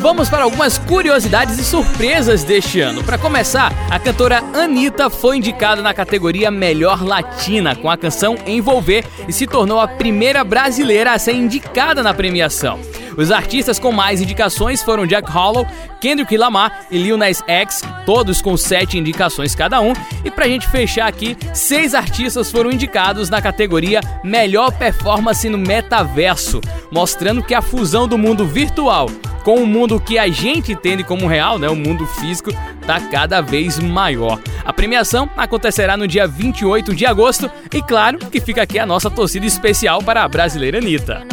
Vamos 0.05 0.29
para 0.29 0.45
algumas 0.45 0.77
curiosidades 0.77 1.59
e 1.59 1.65
surpresas 1.65 2.45
deste 2.45 2.79
ano. 2.79 3.03
Para 3.03 3.17
começar, 3.17 3.73
a 3.91 3.99
cantora 3.99 4.45
Anitta 4.53 5.09
foi 5.09 5.39
indicada 5.39 5.81
na 5.81 5.95
categoria 5.95 6.51
Melhor 6.51 7.03
Latina 7.03 7.75
com 7.75 7.89
a 7.89 7.97
canção 7.97 8.37
Envolver 8.47 9.03
e 9.27 9.33
se 9.33 9.47
tornou 9.47 9.81
a 9.81 9.89
primeira 9.89 10.45
brasileira 10.45 11.15
a 11.15 11.19
ser 11.19 11.33
indicada 11.33 12.03
na 12.03 12.13
premiação. 12.13 12.79
Os 13.17 13.31
artistas 13.31 13.79
com 13.79 13.93
mais 13.93 14.21
indicações 14.21 14.83
foram 14.83 15.07
Jack 15.07 15.31
Harlow, 15.31 15.67
Kendrick 16.01 16.37
Lamar 16.37 16.87
e 16.91 16.99
Lil 16.99 17.17
Nas 17.17 17.43
X, 17.47 17.83
todos 18.05 18.43
com 18.43 18.57
sete 18.57 18.99
indicações 18.99 19.55
cada 19.55 19.81
um. 19.81 19.93
E 20.25 20.31
pra 20.31 20.49
gente 20.49 20.69
fechar 20.69 21.07
aqui, 21.07 21.37
seis 21.53 21.95
artistas 21.95 22.51
foram 22.51 22.71
indicados 22.71 23.31
na 23.31 23.41
categoria 23.41 24.01
Melhor 24.23 24.73
Performance 24.73 25.49
no 25.49 25.59
Metaverso, 25.59 26.61
mostrando 26.91 27.43
que 27.43 27.55
a 27.55 27.63
fusão 27.63 28.09
do 28.09 28.19
mundo 28.19 28.47
virtual 28.47 29.09
com 29.45 29.63
o 29.63 29.67
mundo 29.67 30.01
que 30.01 30.19
a 30.19 30.27
gente 30.27 30.73
entende 30.73 31.05
como 31.05 31.27
real, 31.27 31.59
né, 31.59 31.69
o 31.69 31.77
mundo 31.77 32.07
físico, 32.07 32.51
tá 32.87 32.99
cada 32.99 33.43
vez 33.43 33.79
maior. 33.79 34.41
A 34.65 34.73
premiação 34.73 35.29
acontecerá 35.37 35.99
no 35.99 36.09
dia 36.09 36.27
28 36.27 36.95
de 36.95 37.05
agosto 37.05 37.51
e 37.73 37.83
claro 37.83 38.19
que 38.19 38.41
fica 38.41 38.63
aqui 38.63 38.79
a 38.79 38.87
nossa 38.87 39.11
torcida 39.11 39.45
especial 39.45 40.03
para 40.03 40.25
a 40.25 40.29
brasileira 40.29 40.79
Anitta. 40.79 41.27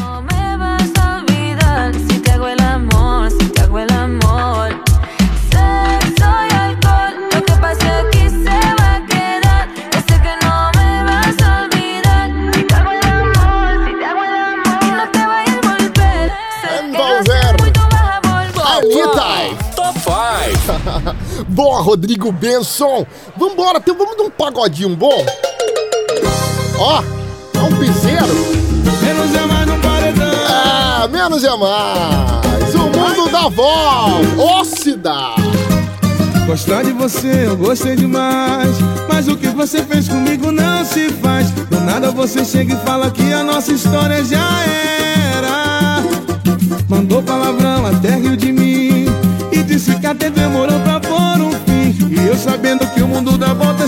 Boa, 21.50 21.82
Rodrigo 21.82 22.32
Benson. 22.32 23.06
Vambora, 23.38 23.80
tem, 23.80 23.96
vamos 23.96 24.18
dar 24.18 24.24
um 24.24 24.30
pagodinho 24.30 24.96
bom? 24.96 25.26
Ó, 26.78 27.04
é 27.54 27.60
um 27.60 27.76
piseiro. 27.78 28.62
Menos 29.02 29.36
é 29.36 29.46
mais 29.46 29.68
no 29.68 29.80
paredão. 29.80 30.32
Ah, 30.48 31.08
menos 31.12 31.44
é 31.44 31.56
mais. 31.56 32.76
O 32.76 32.80
mundo 32.80 33.30
dá 33.32 33.50
volta. 33.50 34.42
Ô, 34.42 34.64
cidade. 34.66 35.42
Gostar 36.46 36.84
de 36.84 36.92
você, 36.92 37.48
eu 37.48 37.56
gostei 37.56 37.96
demais. 37.96 38.76
Mas 39.08 39.28
o 39.28 39.38
que 39.38 39.48
você 39.50 39.84
fez 39.84 40.08
comigo 40.08 40.52
não 40.52 40.84
se 40.84 41.10
faz. 41.10 41.52
Do 41.52 41.80
nada 41.82 42.12
você 42.12 42.44
chega 42.44 42.74
e 42.74 42.78
fala 42.78 43.10
que 43.12 43.32
a 43.32 43.44
nossa 43.44 43.72
história 43.72 44.24
já 44.24 44.64
era. 44.66 46.04
Mandou 46.90 47.24
palavrão 47.24 47.86
até 47.86 48.16
riu 48.16 48.36
de 48.36 48.41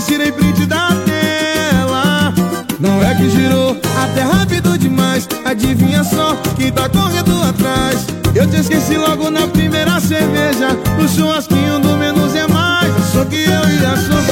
tirei 0.00 0.32
print 0.32 0.66
da 0.66 0.88
tela. 1.04 2.32
Não 2.80 3.02
é 3.02 3.14
que 3.14 3.30
girou 3.30 3.76
até 4.02 4.22
rápido 4.22 4.76
demais. 4.76 5.28
Adivinha 5.44 6.02
só 6.02 6.36
quem 6.56 6.72
tá 6.72 6.88
correndo 6.88 7.40
atrás. 7.42 8.06
Eu 8.34 8.48
te 8.48 8.56
esqueci 8.56 8.96
logo 8.96 9.30
na 9.30 9.46
primeira 9.46 10.00
cerveja. 10.00 10.70
No 10.98 11.08
churrasquinho 11.08 11.78
do 11.78 11.96
menos 11.96 12.34
é 12.34 12.46
mais. 12.48 12.92
Só 13.12 13.24
que 13.24 13.36
eu 13.36 13.68
ia 13.80 13.96
sofrer. 13.96 14.23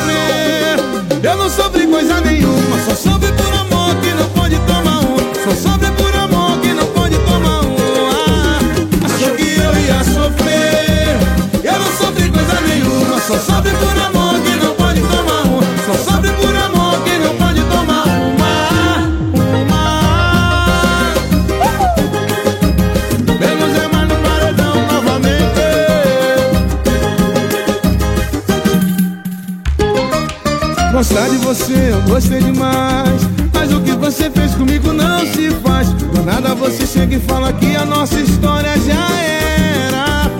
Gostar 31.02 31.28
de 31.30 31.36
você, 31.38 31.90
eu 31.90 32.00
gostei 32.02 32.38
demais. 32.38 33.22
Mas 33.52 33.72
o 33.72 33.80
que 33.80 33.90
você 33.90 34.30
fez 34.30 34.54
comigo 34.54 34.92
não 34.92 35.18
se 35.18 35.50
faz. 35.60 35.88
Do 35.92 36.22
nada 36.22 36.54
você 36.54 36.86
chega 36.86 37.16
e 37.16 37.18
fala 37.18 37.52
que 37.52 37.74
a 37.74 37.84
nossa 37.84 38.20
história 38.20 38.70
já 38.86 39.10
era. 39.18 40.30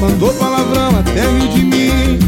Mandou 0.00 0.32
palavrão 0.34 0.90
até 1.00 1.22
riu 1.22 1.48
de 1.48 1.62
mim. 1.64 2.18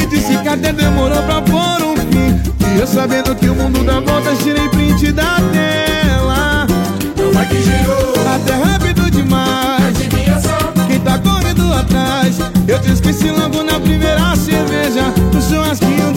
E 0.00 0.06
disse 0.06 0.34
que 0.38 0.48
até 0.48 0.72
demorou 0.72 1.22
pra 1.24 1.42
pôr 1.42 1.84
um 1.84 1.94
fim. 1.94 2.40
E 2.74 2.80
eu 2.80 2.86
sabendo 2.86 3.34
que 3.34 3.50
o 3.50 3.54
mundo 3.54 3.84
dá 3.84 4.00
voltas, 4.00 4.38
tirei 4.38 4.66
print 4.70 5.12
da 5.12 5.42
tela. 5.52 6.66
Não 7.18 7.38
é 7.38 7.44
que 7.44 7.62
girou. 7.62 8.14
Até 8.34 8.54
rápido 8.54 9.10
demais. 9.10 9.94
Quem 10.88 11.00
tá 11.00 11.18
correndo 11.18 11.70
atrás? 11.70 12.38
Eu 12.66 12.78
te 12.80 12.92
esqueci 12.92 13.28
logo 13.28 13.62
na 13.62 13.78
primeira 13.78 14.34
cerveja. 14.36 15.12
No 15.34 15.42
churrasquinho 15.42 16.13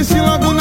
Esqueci 0.00 0.18
logo 0.18 0.59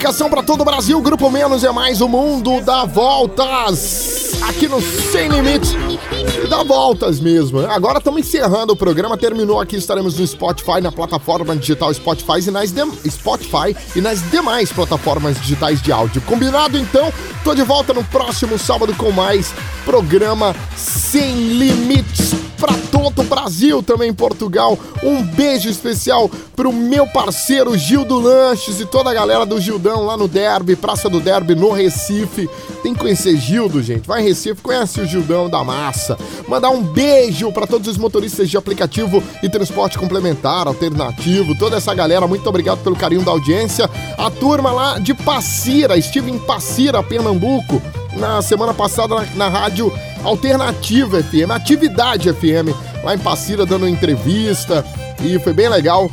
Comunicação 0.00 0.30
para 0.30 0.42
todo 0.42 0.62
o 0.62 0.64
Brasil. 0.64 0.98
Grupo 1.02 1.30
Menos 1.30 1.62
é 1.62 1.70
mais 1.70 2.00
o 2.00 2.08
mundo 2.08 2.62
dá 2.62 2.86
voltas. 2.86 4.32
Aqui 4.48 4.66
no 4.66 4.80
Sem 4.80 5.28
Limites. 5.28 5.74
Dá 6.48 6.62
voltas 6.62 7.20
mesmo. 7.20 7.60
Agora 7.66 7.98
estamos 7.98 8.20
encerrando 8.20 8.72
o 8.72 8.76
programa. 8.76 9.18
Terminou 9.18 9.60
aqui. 9.60 9.76
Estaremos 9.76 10.18
no 10.18 10.26
Spotify, 10.26 10.80
na 10.80 10.90
plataforma 10.90 11.54
digital 11.54 11.92
Spotify 11.92 12.48
e 12.48 12.50
nas, 12.50 12.72
Spotify 13.10 13.76
e 13.94 14.00
nas 14.00 14.22
demais 14.30 14.72
plataformas 14.72 15.38
digitais 15.38 15.82
de 15.82 15.92
áudio. 15.92 16.22
Combinado 16.22 16.78
então? 16.78 17.12
Tô 17.44 17.54
de 17.54 17.62
volta 17.62 17.92
no 17.92 18.02
próximo 18.02 18.58
sábado 18.58 18.94
com 18.94 19.12
mais 19.12 19.52
programa 19.84 20.56
Sem 20.76 21.34
Limites 21.58 22.39
Brasil, 23.24 23.82
também 23.82 24.10
em 24.10 24.14
Portugal. 24.14 24.78
Um 25.02 25.22
beijo 25.22 25.68
especial 25.68 26.30
pro 26.54 26.72
meu 26.72 27.06
parceiro 27.06 27.76
Gildo 27.76 28.18
Lanches 28.18 28.80
e 28.80 28.86
toda 28.86 29.10
a 29.10 29.14
galera 29.14 29.46
do 29.46 29.60
Gildão 29.60 30.04
lá 30.04 30.16
no 30.16 30.28
Derby, 30.28 30.76
Praça 30.76 31.08
do 31.08 31.20
Derby, 31.20 31.54
no 31.54 31.70
Recife. 31.70 32.48
Tem 32.82 32.94
que 32.94 33.00
conhecer 33.00 33.36
Gildo, 33.36 33.82
gente. 33.82 34.06
Vai 34.06 34.22
em 34.22 34.24
Recife, 34.24 34.62
conhece 34.62 35.00
o 35.00 35.06
Gildão 35.06 35.48
da 35.48 35.62
Massa. 35.62 36.18
Mandar 36.48 36.70
um 36.70 36.82
beijo 36.82 37.52
para 37.52 37.66
todos 37.66 37.88
os 37.88 37.96
motoristas 37.96 38.48
de 38.50 38.56
aplicativo 38.56 39.22
e 39.42 39.48
transporte 39.48 39.98
complementar, 39.98 40.66
alternativo, 40.66 41.56
toda 41.58 41.76
essa 41.76 41.94
galera. 41.94 42.26
Muito 42.26 42.48
obrigado 42.48 42.82
pelo 42.82 42.96
carinho 42.96 43.22
da 43.22 43.30
audiência. 43.30 43.88
A 44.18 44.30
turma 44.30 44.70
lá 44.70 44.98
de 44.98 45.14
Passira, 45.14 45.96
estive 45.96 46.30
em 46.30 46.38
Passira, 46.38 47.02
Pernambuco, 47.02 47.80
na 48.16 48.42
semana 48.42 48.74
passada 48.74 49.14
na, 49.14 49.26
na 49.36 49.48
rádio 49.48 49.92
Alternativa 50.24 51.22
FM, 51.22 51.50
Atividade 51.50 52.32
FM, 52.32 52.74
lá 53.02 53.14
em 53.14 53.18
Passira, 53.18 53.66
dando 53.66 53.88
entrevista 53.88 54.84
e 55.22 55.38
foi 55.38 55.52
bem 55.52 55.68
legal. 55.68 56.10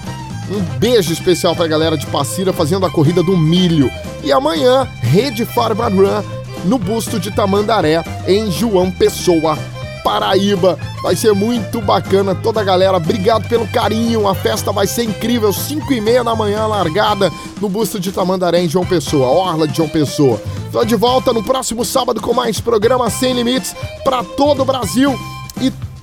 Um 0.49 0.61
beijo 0.79 1.11
especial 1.11 1.55
pra 1.55 1.67
galera 1.67 1.97
de 1.97 2.05
Passira 2.05 2.53
fazendo 2.53 2.85
a 2.85 2.89
corrida 2.89 3.21
do 3.21 3.35
milho. 3.37 3.91
E 4.23 4.31
amanhã, 4.31 4.87
Rede 5.01 5.45
Farma 5.45 5.89
Run 5.89 6.23
no 6.65 6.77
busto 6.77 7.19
de 7.19 7.31
Tamandaré, 7.31 8.03
em 8.27 8.49
João 8.49 8.89
Pessoa, 8.91 9.57
Paraíba. 10.03 10.77
Vai 11.03 11.15
ser 11.15 11.33
muito 11.33 11.81
bacana, 11.81 12.33
toda 12.33 12.61
a 12.61 12.63
galera. 12.63 12.97
Obrigado 12.97 13.47
pelo 13.47 13.67
carinho. 13.67 14.27
A 14.27 14.33
festa 14.33 14.71
vai 14.71 14.87
ser 14.87 15.03
incrível. 15.03 15.51
5 15.51 15.93
e 15.93 16.01
meia 16.01 16.23
da 16.23 16.35
manhã, 16.35 16.65
largada 16.65 17.31
no 17.61 17.69
busto 17.69 17.99
de 17.99 18.11
Tamandaré, 18.11 18.61
em 18.61 18.69
João 18.69 18.85
Pessoa, 18.85 19.27
Orla 19.27 19.67
de 19.67 19.77
João 19.77 19.89
Pessoa. 19.89 20.41
Tô 20.71 20.83
de 20.83 20.95
volta 20.95 21.31
no 21.31 21.43
próximo 21.43 21.83
sábado 21.85 22.21
com 22.21 22.33
mais 22.33 22.59
programa 22.59 23.09
Sem 23.09 23.33
Limites 23.33 23.75
para 24.03 24.23
todo 24.23 24.61
o 24.61 24.65
Brasil 24.65 25.17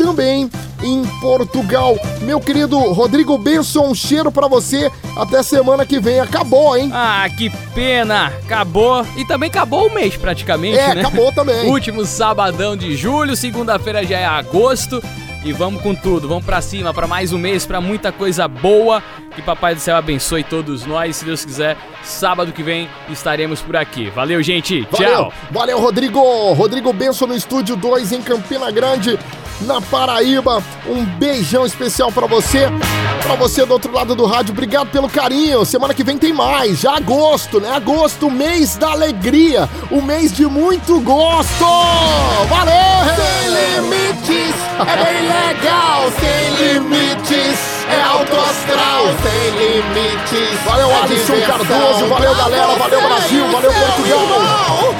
também 0.05 0.51
em 0.83 1.03
Portugal. 1.21 1.97
Meu 2.21 2.39
querido 2.39 2.79
Rodrigo 2.93 3.39
Benson, 3.39 3.89
um 3.89 3.95
cheiro 3.95 4.31
para 4.31 4.47
você. 4.47 4.91
Até 5.17 5.43
semana 5.43 5.87
que 5.87 5.99
vem. 5.99 6.21
Acabou, 6.21 6.77
hein? 6.77 6.91
Ah, 6.93 7.27
que 7.35 7.49
pena! 7.75 8.27
Acabou. 8.45 9.07
E 9.17 9.25
também 9.27 9.49
acabou 9.49 9.87
o 9.89 9.95
mês 9.95 10.15
praticamente, 10.17 10.77
É, 10.79 10.95
né? 10.95 11.01
acabou 11.01 11.33
também. 11.33 11.69
Último 11.73 12.05
sabadão 12.05 12.77
de 12.77 12.95
julho, 12.97 13.35
segunda-feira 13.35 14.05
já 14.05 14.19
é 14.19 14.27
agosto. 14.27 15.03
E 15.43 15.53
vamos 15.53 15.83
com 15.83 15.95
tudo, 15.95 16.27
vamos 16.27 16.45
pra 16.45 16.63
cima, 16.63 16.95
pra 16.95 17.07
mais 17.07 17.31
um 17.33 17.37
mês, 17.39 17.67
pra 17.67 17.79
muita 17.81 18.11
coisa 18.11 18.49
boa. 18.49 19.03
Que 19.35 19.43
Papai 19.43 19.75
do 19.75 19.81
Céu 19.81 19.95
abençoe 19.97 20.43
todos 20.43 20.87
nós. 20.87 21.17
Se 21.17 21.25
Deus 21.25 21.45
quiser, 21.45 21.77
sábado 22.03 22.51
que 22.53 22.63
vem 22.63 22.89
estaremos 23.11 23.61
por 23.61 23.77
aqui. 23.77 24.09
Valeu, 24.11 24.43
gente. 24.43 24.87
Valeu, 24.91 25.09
Tchau. 25.17 25.33
valeu, 25.51 25.79
Rodrigo. 25.81 26.21
Rodrigo 26.55 26.93
Benson 26.95 27.27
no 27.27 27.35
estúdio 27.35 27.77
2 27.77 28.13
em 28.13 28.23
Campina 28.23 28.71
Grande, 28.71 29.19
na 29.63 29.81
Paraíba. 29.81 30.63
Um 30.87 31.05
beijão 31.05 31.65
especial 31.65 32.13
para 32.13 32.27
você. 32.27 32.69
Para 33.23 33.35
você 33.37 33.65
do 33.65 33.73
outro 33.73 33.93
lado 33.93 34.15
do 34.15 34.27
rádio, 34.27 34.53
obrigado 34.53 34.91
pelo 34.91 35.09
carinho. 35.09 35.65
Semana 35.65 35.95
que 35.95 36.05
vem 36.05 36.19
tem 36.19 36.33
mais, 36.33 36.81
já 36.81 36.97
agosto, 36.97 37.61
né? 37.61 37.71
Agosto, 37.71 38.31
mês 38.31 38.77
da 38.77 38.91
alegria, 38.91 39.69
o 39.91 40.03
mês 40.03 40.33
de 40.33 40.45
muito 40.47 41.01
gosto. 41.01 41.65
Valeu! 42.49 42.75
Sem 43.17 43.81
limites, 43.81 44.55
é 44.79 45.05
bem 45.05 45.23
legal. 45.23 46.13
Sem 46.21 46.75
limites, 46.75 47.59
é 47.89 48.03
alto 48.03 48.37
astral. 48.37 49.05
Sem 49.23 49.51
limites. 49.59 50.61
Valeu, 50.67 50.91
é 50.91 51.03
Adilson 51.03 51.41
Cardoso, 51.47 52.07
valeu, 52.07 52.35
galera, 52.35 52.75
valeu, 52.75 53.01
Brasil, 53.01 53.51
valeu, 53.51 53.73
Portugal. 53.73 54.95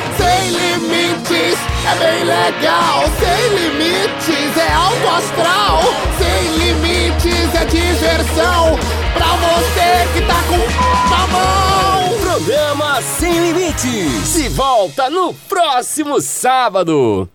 É 1.87 1.95
bem 1.97 2.24
legal. 2.24 3.05
Sem 3.18 3.49
limites 3.59 4.57
é 4.57 4.72
alto 4.72 5.09
astral. 5.09 5.80
Sem 6.18 6.57
limites 6.57 7.55
é 7.55 7.64
diversão. 7.66 8.78
Pra 9.12 9.26
você 9.37 10.09
que 10.14 10.26
tá 10.26 10.43
com 10.49 11.11
na 11.11 11.26
mão. 11.26 12.18
Programa 12.20 13.01
Sem 13.03 13.53
Limites. 13.53 14.26
Se 14.26 14.49
volta 14.49 15.09
no 15.11 15.35
próximo 15.35 16.20
sábado. 16.20 17.28